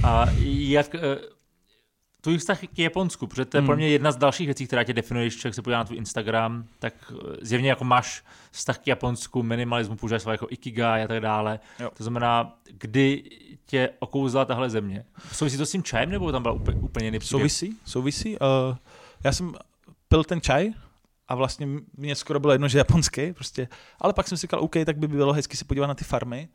[0.04, 1.00] A jak eh,
[2.20, 3.66] tvůj vztah k Japonsku, protože to je Hmm.
[3.66, 5.98] pro mě jedna z dalších věcí, která tě definuje, když člověk se podívá na tvůj
[5.98, 11.08] Instagram, tak eh, zjevně jako máš vztah k Japonsku, minimalismu, používáš svoje jako ikigai a
[11.08, 11.60] tak dále.
[11.78, 11.90] Jo.
[11.96, 13.22] To znamená, kdy
[13.66, 15.04] tě okouzla tahle země?
[15.32, 17.20] Souvisí to s tím čajem, nebo tam byl úplně, úplně jiný?
[17.20, 18.36] Souvisí, souvisí.
[18.38, 18.76] Uh,
[19.24, 19.54] já jsem
[20.08, 20.70] pil ten čaj
[21.28, 21.66] a vlastně
[21.96, 23.68] mě skoro bylo jedno, že japonský, prostě.
[24.00, 26.48] ale pak jsem si říkal, OK, tak by bylo hezky se podívat na ty farmy.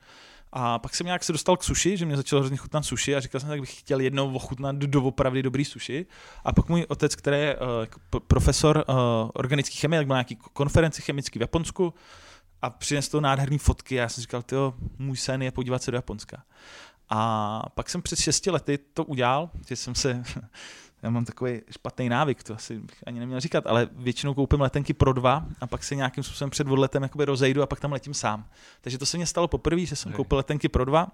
[0.56, 3.20] A pak jsem nějak se dostal k suši, že mě začalo hrozně chutnat suši a
[3.20, 6.06] říkal jsem, tak bych chtěl jednou ochutnat doopravdy dobrý suši.
[6.44, 8.96] A pak můj otec, který je uh, profesor uh,
[9.34, 11.94] organické chemie, tak byl nějaký konferenci chemický v Japonsku
[12.62, 13.96] a přines to nádherný fotky.
[13.96, 14.56] Já jsem říkal, ty
[14.98, 16.44] můj sen je podívat se do Japonska.
[17.10, 20.24] A pak jsem před šesti lety to udělal, že jsem se,
[21.04, 24.94] já mám takový špatný návyk, to asi bych ani neměl říkat, ale většinou koupím letenky
[24.94, 28.14] pro dva a pak se nějakým způsobem před odletem jakoby rozejdu a pak tam letím
[28.14, 28.50] sám.
[28.82, 30.18] Takže to se mě stalo poprvé, že jsem okay.
[30.18, 31.08] koupil letenky pro dva,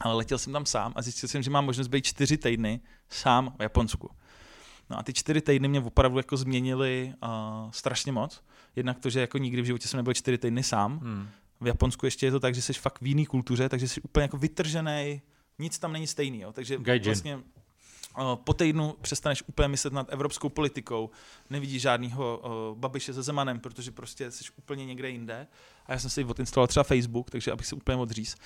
[0.00, 3.54] ale letěl jsem tam sám a zjistil jsem, že mám možnost být čtyři týdny sám
[3.58, 4.10] v Japonsku.
[4.90, 8.44] No a ty čtyři týdny mě opravdu jako změnily uh, strašně moc.
[8.76, 10.98] Jednak to, že jako nikdy v životě jsem nebyl čtyři týdny sám.
[10.98, 11.28] Hmm.
[11.60, 14.22] V Japonsku ještě je to tak, že jsi fakt v jiný kultuře, takže jsi úplně
[14.22, 15.22] jako vytržený,
[15.58, 16.40] nic tam není stejný.
[16.40, 16.52] Jo.
[16.52, 17.04] Takže Gaijin.
[17.04, 17.38] vlastně
[18.36, 21.10] po týdnu přestaneš úplně myslet nad evropskou politikou,
[21.50, 25.46] nevidíš žádného uh, babiše se Zemanem, protože prostě jsi úplně někde jinde.
[25.86, 28.36] A já jsem si odinstaloval třeba Facebook, takže abych se úplně odříz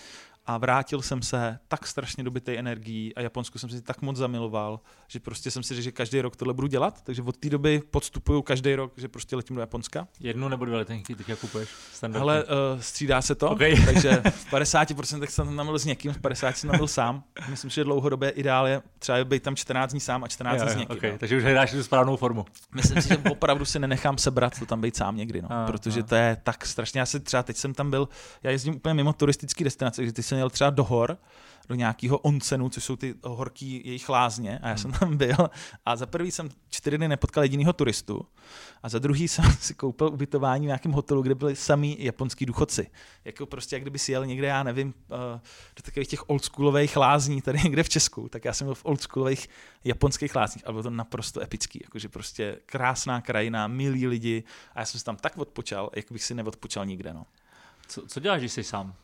[0.47, 4.80] a vrátil jsem se tak strašně dobitej energií a Japonsku jsem si tak moc zamiloval,
[5.09, 7.82] že prostě jsem si řekl, že každý rok tohle budu dělat, takže od té doby
[7.90, 10.09] podstupuju každý rok, že prostě letím do Japonska.
[10.20, 11.68] Jednu nebo dvě letenky teď kupuješ?
[11.93, 12.22] Standardně.
[12.22, 13.76] Ale uh, střídá se to, okay.
[13.84, 17.24] takže v 50% jsem tam byl s někým, v 50% jsem tam byl sám.
[17.49, 20.76] Myslím, že dlouhodobě ideál je třeba být tam 14 dní sám a 14 dní s
[20.76, 20.97] někým.
[20.97, 21.18] Okay.
[21.18, 22.45] Takže už hledáš tu správnou formu.
[22.74, 26.01] Myslím si, že opravdu si nenechám sebrat to tam být sám někdy, no, a, protože
[26.01, 26.03] a.
[26.03, 27.01] to je tak strašně.
[27.01, 28.09] Já si třeba teď jsem tam byl,
[28.43, 31.18] já jezdím úplně mimo turistické destinace, že ty jsem jel třeba do hor,
[31.68, 35.00] do nějakého oncenu, což jsou ty horký jejich lázně a já jsem hmm.
[35.00, 35.50] tam byl
[35.86, 38.26] a za prvý jsem čtyři dny nepotkal jedinýho turistu
[38.82, 42.90] a za druhý jsem si koupil ubytování v nějakém hotelu, kde byli samý japonský důchodci.
[43.24, 45.40] Jako prostě, jak kdyby si jel někde, já nevím, eh,
[45.76, 49.48] do takových těch oldschoolových lázní tady někde v Česku, tak já jsem byl v oldschoolových
[49.84, 54.86] japonských lázních, ale bylo to naprosto epický, jakože prostě krásná krajina, milí lidi a já
[54.86, 57.14] jsem se tam tak odpočal, jak bych si neodpočal nikde.
[57.14, 57.26] No.
[57.88, 58.94] Co, co děláš, když jsi sám?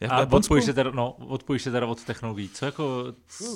[0.00, 2.48] Jak a odpojíš se, teda, no, odpojíš se teda od technologií.
[2.48, 3.04] Co, jako,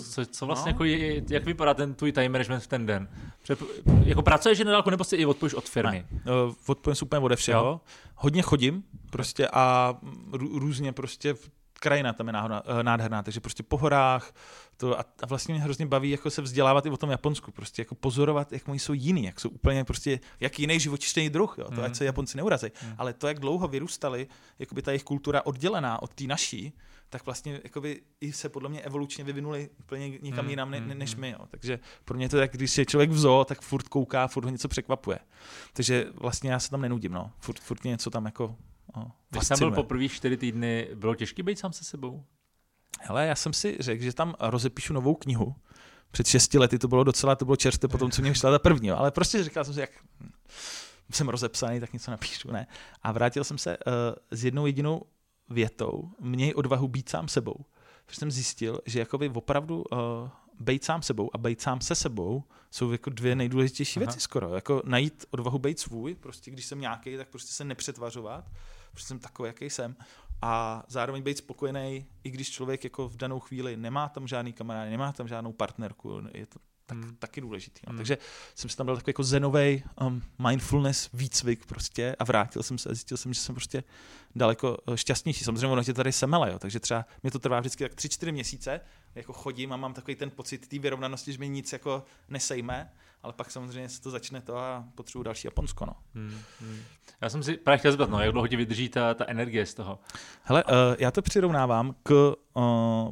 [0.03, 0.75] co, co vlastně, no.
[0.75, 3.09] jako je, jak vypadá ten tvůj time management v ten den?
[3.43, 3.63] Před,
[4.05, 6.07] jako pracuješ na dálku, nebo si i odpojíš od firmy?
[6.13, 7.65] Ne, uh, odpojím se úplně ode všeho.
[7.65, 7.81] Jo.
[8.15, 9.95] Hodně chodím prostě a
[10.33, 11.35] různě prostě
[11.81, 14.35] krajina tam je eh, nádherná, takže prostě po horách,
[14.77, 17.83] to a, a vlastně mě hrozně baví jako se vzdělávat i o tom Japonsku, prostě
[17.83, 21.65] jako pozorovat, jak oni jsou jiný, jak jsou úplně prostě, jak jiný živočišný druh, jo,
[21.65, 21.85] to mm.
[21.85, 22.95] ať se Japonci neurazí, mm.
[22.99, 24.27] ale to, jak dlouho vyrůstali,
[24.59, 26.73] jakoby ta jejich kultura oddělená od té naší,
[27.11, 30.95] tak vlastně jakoby i se podle mě evolučně vyvinuli úplně někam mm, jinam ne, ne,
[30.95, 31.31] než my.
[31.31, 31.47] Jo.
[31.51, 34.51] Takže pro mě to tak, když je člověk v zoo, tak furt kouká, furt ho
[34.51, 35.19] něco překvapuje.
[35.73, 37.33] Takže vlastně já se tam nenudím, no.
[37.39, 38.57] Furt, furt něco tam jako
[38.97, 42.25] No, Když jsem byl poprvé čtyři týdny, bylo těžké být sám se sebou?
[43.01, 45.55] Hele, já jsem si řekl, že tam rozepíšu novou knihu.
[46.11, 48.91] Před šesti lety to bylo docela, to bylo čerstvé potom, co mě vyšla ta první,
[48.91, 49.91] ale prostě říkal jsem si, jak
[51.11, 52.67] jsem rozepsaný, tak něco napíšu, ne.
[53.03, 53.93] A vrátil jsem se uh,
[54.31, 55.03] s jednou jedinou
[55.51, 57.65] větou, měj odvahu být sám sebou.
[58.07, 59.99] Protože jsem zjistil, že jakoby opravdu uh,
[60.61, 64.07] být sám sebou a být sám se sebou jsou jako dvě nejdůležitější Aha.
[64.07, 64.55] věci skoro.
[64.55, 68.45] Jako najít odvahu být svůj, prostě když jsem nějaký, tak prostě se nepřetvařovat
[68.99, 69.97] protože jsem takový, jaký jsem.
[70.43, 74.89] A zároveň být spokojený, i když člověk jako v danou chvíli nemá tam žádný kamarád,
[74.89, 77.17] nemá tam žádnou partnerku, je to tak, hmm.
[77.17, 77.81] taky důležitý.
[77.87, 77.91] No.
[77.91, 77.97] Hmm.
[77.97, 78.19] Takže
[78.55, 82.89] jsem si tam dal takový jako zenový um, mindfulness výcvik prostě a vrátil jsem se
[82.89, 83.85] a zjistil jsem, že jsem prostě
[84.35, 85.45] daleko uh, šťastnější.
[85.45, 88.81] Samozřejmě ono tě tady semele, jo, takže třeba mě to trvá vždycky tak 3-4 měsíce,
[89.15, 92.93] jako chodím a mám takový ten pocit té vyrovnanosti, že mi nic jako nesejme,
[93.23, 95.87] ale pak samozřejmě se to začne to a potřebuji další Japonsko.
[95.87, 95.93] No.
[96.15, 96.81] Hmm, hmm.
[97.21, 99.75] Já jsem si právě chtěl zeptat, no, jak dlouho ti vydrží ta, ta energie z
[99.75, 99.99] toho?
[100.43, 102.63] Hele, uh, já to přirovnávám k uh,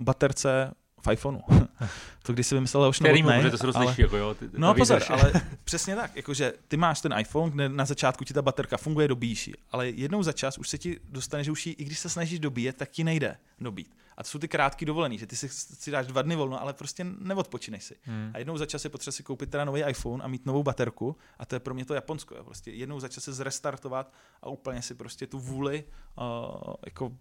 [0.02, 0.74] baterce
[1.06, 1.40] v iPhoneu.
[2.22, 3.94] to když si vymyslel už Který novotnej, to se ale...
[3.98, 4.34] jako jo.
[4.34, 5.32] Ty, no pozor, ale
[5.64, 9.48] přesně tak, jakože ty máš ten iPhone, kde na začátku ti ta baterka funguje, dobíjíš
[9.48, 12.08] ji, ale jednou za čas už se ti dostane, že už ji, i když se
[12.08, 13.94] snažíš dobíjet, tak ti nejde dobít.
[14.16, 16.72] A to jsou ty krátké dovolený, že ty si, si dáš dva dny volno, ale
[16.72, 17.96] prostě neodpočineš si.
[18.02, 18.30] Hmm.
[18.34, 21.16] A jednou za čas je potřeba si koupit teda nový iPhone a mít novou baterku.
[21.38, 22.34] A to je pro mě to Japonsko.
[22.34, 24.12] Je prostě jednou za čas se zrestartovat
[24.42, 25.84] a úplně si prostě tu vůli
[26.18, 27.12] uh, jako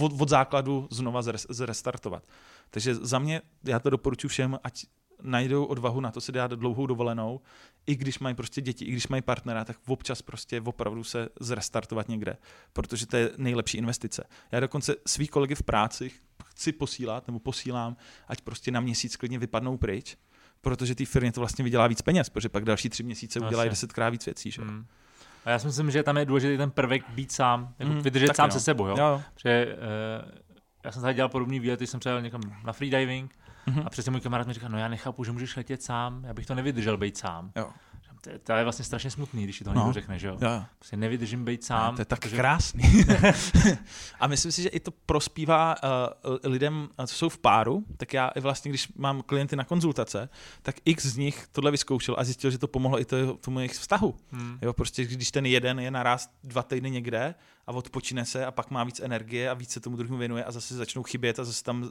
[0.00, 2.24] od, od základu znova zrestartovat.
[2.70, 4.86] Takže za mě, já to doporučuji všem, ať
[5.22, 7.40] najdou odvahu na to si dát dlouhou dovolenou,
[7.86, 12.08] i když mají prostě děti, i když mají partnera, tak občas prostě opravdu se zrestartovat
[12.08, 12.36] někde,
[12.72, 14.24] protože to je nejlepší investice.
[14.52, 16.10] Já dokonce svých kolegy v práci
[16.44, 17.96] chci posílat, nebo posílám,
[18.28, 20.16] ať prostě na měsíc klidně vypadnou pryč,
[20.60, 24.12] protože ty firmě to vlastně vydělá víc peněz, protože pak další tři měsíce udělají desetkrát
[24.12, 24.50] víc věcí.
[24.50, 24.62] Že?
[24.62, 24.86] Hmm.
[25.44, 28.36] A já si myslím, že tam je důležitý ten prvek být sám, jako mm, vydržet
[28.36, 28.52] sám no.
[28.52, 28.86] se sebou.
[28.86, 28.96] Jo?
[28.98, 29.22] Jo.
[29.36, 30.30] Že, uh,
[30.84, 33.34] já jsem tady dělal podobný výlet, když jsem přijel někam na freediving
[33.68, 33.86] mm-hmm.
[33.86, 36.46] a přesně můj kamarád mi říkal, no já nechápu, že můžeš letět sám, já bych
[36.46, 37.52] to nevydržel být sám.
[37.56, 37.70] Jo.
[38.20, 39.80] To, to je vlastně strašně smutný, když ti to no.
[39.80, 40.38] někdo řekne, že jo?
[40.40, 40.64] jo.
[40.78, 41.94] Prostě nevydržím být sám.
[41.94, 42.36] to je tak protože...
[42.36, 42.82] krásný.
[44.20, 48.30] a myslím si, že i to prospívá uh, lidem, co jsou v páru, tak já
[48.40, 50.28] vlastně, když mám klienty na konzultace,
[50.62, 53.72] tak x z nich tohle vyzkoušel a zjistil, že to pomohlo i to, tomu jejich
[53.72, 54.14] vztahu.
[54.30, 54.58] Hmm.
[54.62, 57.34] Jo, prostě když ten jeden je naraz dva týdny někde
[57.68, 60.50] a odpočine se a pak má víc energie a víc se tomu druhému věnuje a
[60.50, 61.88] zase začnou chybět a zase tam uh,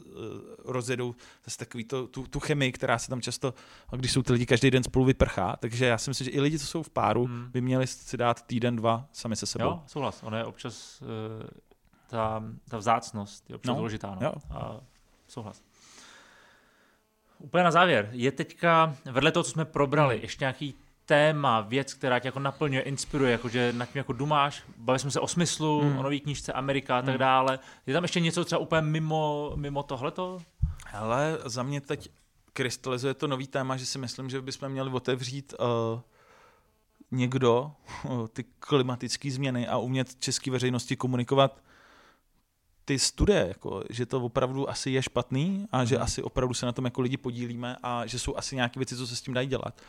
[0.65, 3.53] rozjedou zase takový to, tu, tu chemii, která se tam často,
[3.91, 6.59] když jsou ty lidi každý den spolu vyprchá, takže já si myslím, že i lidi,
[6.59, 7.49] co jsou v páru, hmm.
[7.51, 9.65] by měli si dát týden, dva sami se sebou.
[9.65, 10.23] Jo, souhlas.
[10.23, 11.07] Ono je občas uh,
[12.07, 13.75] ta, ta vzácnost je občas no.
[13.75, 14.17] důležitá.
[14.21, 14.27] No.
[14.27, 14.33] Jo.
[14.49, 14.79] A
[15.27, 15.61] souhlas.
[17.39, 18.09] Úplně na závěr.
[18.11, 20.75] Je teďka, vedle toho, co jsme probrali, ještě nějaký
[21.07, 25.19] téma, věc, která tě jako naplňuje, inspiruje, jakože nad tím jako dumáš, bavili jsme se
[25.19, 25.97] o smyslu, hmm.
[25.97, 27.19] o nový knížce Amerika a tak hmm.
[27.19, 27.59] dále.
[27.85, 30.39] Je tam ještě něco třeba úplně mimo, mimo tohleto?
[30.93, 32.09] Ale za mě teď
[32.53, 36.01] krystalizuje to nový téma, že si myslím, že bychom měli otevřít uh,
[37.11, 37.71] někdo
[38.03, 41.61] uh, ty klimatické změny a umět české veřejnosti komunikovat
[42.87, 46.03] ty studie, jako, že to opravdu asi je špatný a že hmm.
[46.03, 49.07] asi opravdu se na tom jako lidi podílíme a že jsou asi nějaké věci, co
[49.07, 49.81] se s tím dají dělat.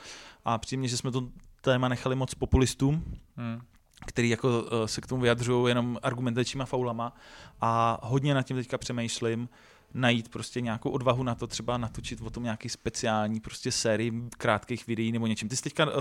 [0.45, 1.29] A přímě, že jsme to
[1.61, 3.05] téma nechali moc populistům,
[3.37, 3.61] hmm
[4.07, 7.15] který jako uh, se k tomu vyjadřují jenom argumentačníma faulama
[7.61, 9.49] a hodně nad tím teďka přemýšlím,
[9.95, 14.87] najít prostě nějakou odvahu na to, třeba natočit o tom nějaký speciální prostě sérii krátkých
[14.87, 15.49] videí nebo něčím.
[15.49, 15.93] Ty jsi teďka uh,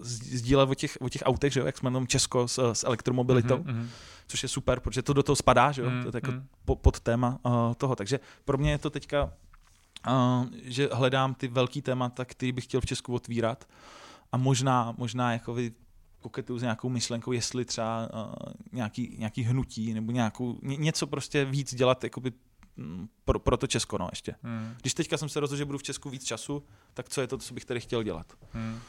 [0.00, 3.56] sdílel o těch, o těch autech, že jo, jak jsme tam Česko s, s elektromobilitou,
[3.56, 3.86] mm-hmm.
[4.26, 6.10] což je super, protože to do toho spadá, že jo, mm-hmm.
[6.10, 6.46] to je jako mm.
[6.64, 7.96] po, pod téma uh, toho.
[7.96, 9.32] Takže pro mě je to teďka,
[10.08, 13.68] uh, že hledám ty velký témata, který bych chtěl v Česku otvírat
[14.32, 15.72] a možná, možná jako vy
[16.20, 21.44] koketuju s nějakou myšlenkou, jestli třeba uh, nějaký, nějaký hnutí nebo nějakou, ně, něco prostě
[21.44, 22.32] víc dělat jakoby
[23.24, 24.34] pro, pro to Česko, no ještě.
[24.42, 24.74] Hmm.
[24.80, 26.62] Když teďka jsem se rozhodl, že budu v Česku víc času,
[26.94, 28.26] tak co je to, co bych tady chtěl dělat?
[28.52, 28.80] Hmm.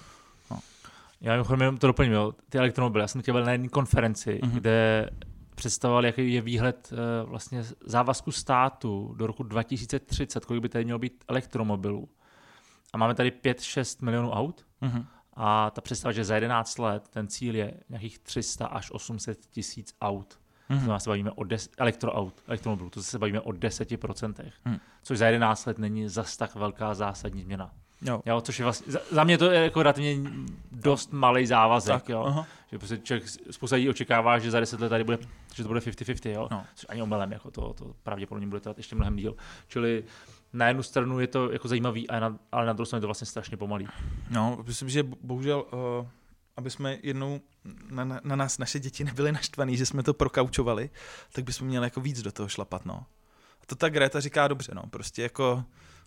[0.51, 0.59] No.
[1.21, 2.33] Já mimochodem to doplním, jo.
[2.49, 3.03] ty elektromobily.
[3.03, 5.09] Já jsem chtěl na jedné konferenci, hmm kde
[5.55, 10.99] představoval, jaký je výhled uh, vlastně závazku státu do roku 2030, kolik by tady mělo
[10.99, 12.09] být elektromobilů.
[12.93, 14.65] A máme tady 5-6 milionů aut.
[14.81, 19.45] hmm A ta představa, že za 11 let ten cíl je nějakých 300 až 800
[19.45, 20.38] tisíc aut.
[20.69, 20.93] Mm-hmm.
[20.93, 24.77] To se bavíme o des, elektroaut, elektromobilů, to se bavíme o 10%, mm.
[25.03, 27.71] což za 11 let není zas tak velká zásadní změna.
[28.01, 28.21] Jo.
[28.25, 30.29] jo což je vlastně, za, za mě to je jako relativně
[30.71, 32.23] dost malý závazek, tak, jo.
[32.27, 32.45] Aha.
[32.71, 35.17] Že prostě člověk, spousta lidí očekává, že za 10 let tady bude,
[35.55, 36.47] že to bude 50-50, jo.
[36.51, 36.65] No.
[36.75, 39.35] Což ani omylem, jako to, to pravděpodobně bude trvat ještě mnohem díl.
[39.67, 40.03] Čili
[40.53, 42.09] na jednu stranu je to jako zajímavý,
[42.51, 43.87] ale na druhou stranu je to vlastně strašně pomalý.
[44.29, 46.07] No, myslím, že bohužel uh
[46.59, 47.41] aby jsme jednou
[47.89, 50.89] na, na, na nás naše děti nebyly naštvaný, že jsme to prokaučovali,
[51.31, 53.05] tak bychom měli jako víc do toho šlapat, no.
[53.61, 55.63] A to ta Greta říká dobře, no, prostě jako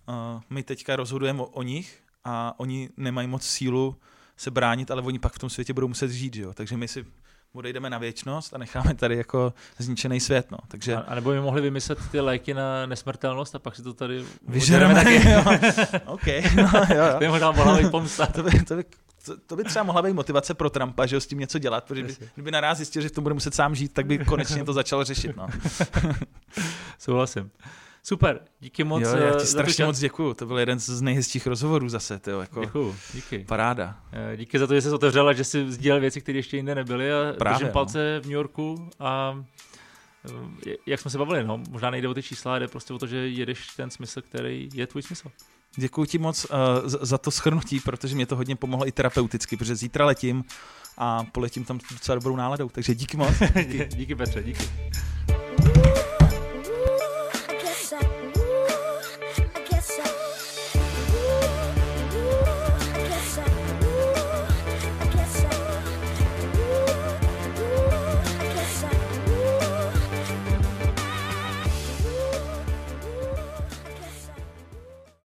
[0.09, 3.97] uh, my teďka rozhodujeme o, o nich a oni nemají moc sílu
[4.37, 6.53] se bránit, ale oni pak v tom světě budou muset žít, jo.
[6.55, 7.05] Takže my si
[7.53, 10.51] odejdeme na věčnost a necháme tady jako zničený svět.
[10.51, 10.59] No.
[10.69, 10.97] Takže...
[10.97, 14.25] A, a nebo by mohli vymyslet ty léky na nesmrtelnost a pak si to tady
[14.49, 15.31] vyžereme taky.
[15.31, 15.45] jo.
[16.07, 16.27] OK,
[16.57, 17.13] no, jo, jo.
[17.13, 18.27] To by možná mohla být pomsta.
[18.27, 18.85] to, by, to by
[19.25, 22.03] to, to by třeba mohla být motivace pro Trumpa, že s tím něco dělat, protože
[22.03, 24.73] by, kdyby naraz zjistil, že v tom bude muset sám žít, tak by konečně to
[24.73, 25.37] začal řešit.
[25.37, 25.47] No.
[26.99, 27.51] Souhlasím.
[28.05, 29.03] Super, díky moc.
[29.03, 32.19] Jo, já ti strašně moc děkuju, to byl jeden z nejhezčích rozhovorů zase.
[32.19, 33.39] Tyjo, jako děkuju, díky.
[33.39, 33.97] Paráda.
[34.13, 36.75] Eh, díky za to, že jsi otevřel a že jsi sdílel věci, které ještě jinde
[36.75, 37.73] nebyly a Právě, držím no.
[37.73, 38.23] palce no.
[38.23, 39.45] v New Yorku a
[40.67, 43.07] eh, jak jsme se bavili, no, možná nejde o ty čísla, jde prostě o to,
[43.07, 45.29] že jedeš ten smysl, který je tvůj smysl.
[45.77, 49.77] Děkuji ti moc uh, za to schrnutí, protože mě to hodně pomohlo i terapeuticky, protože
[49.77, 50.45] zítra letím
[50.99, 53.35] a poletím tam docela dobrou náladou, takže díky moc.
[53.57, 54.65] díky, díky Petře, díky.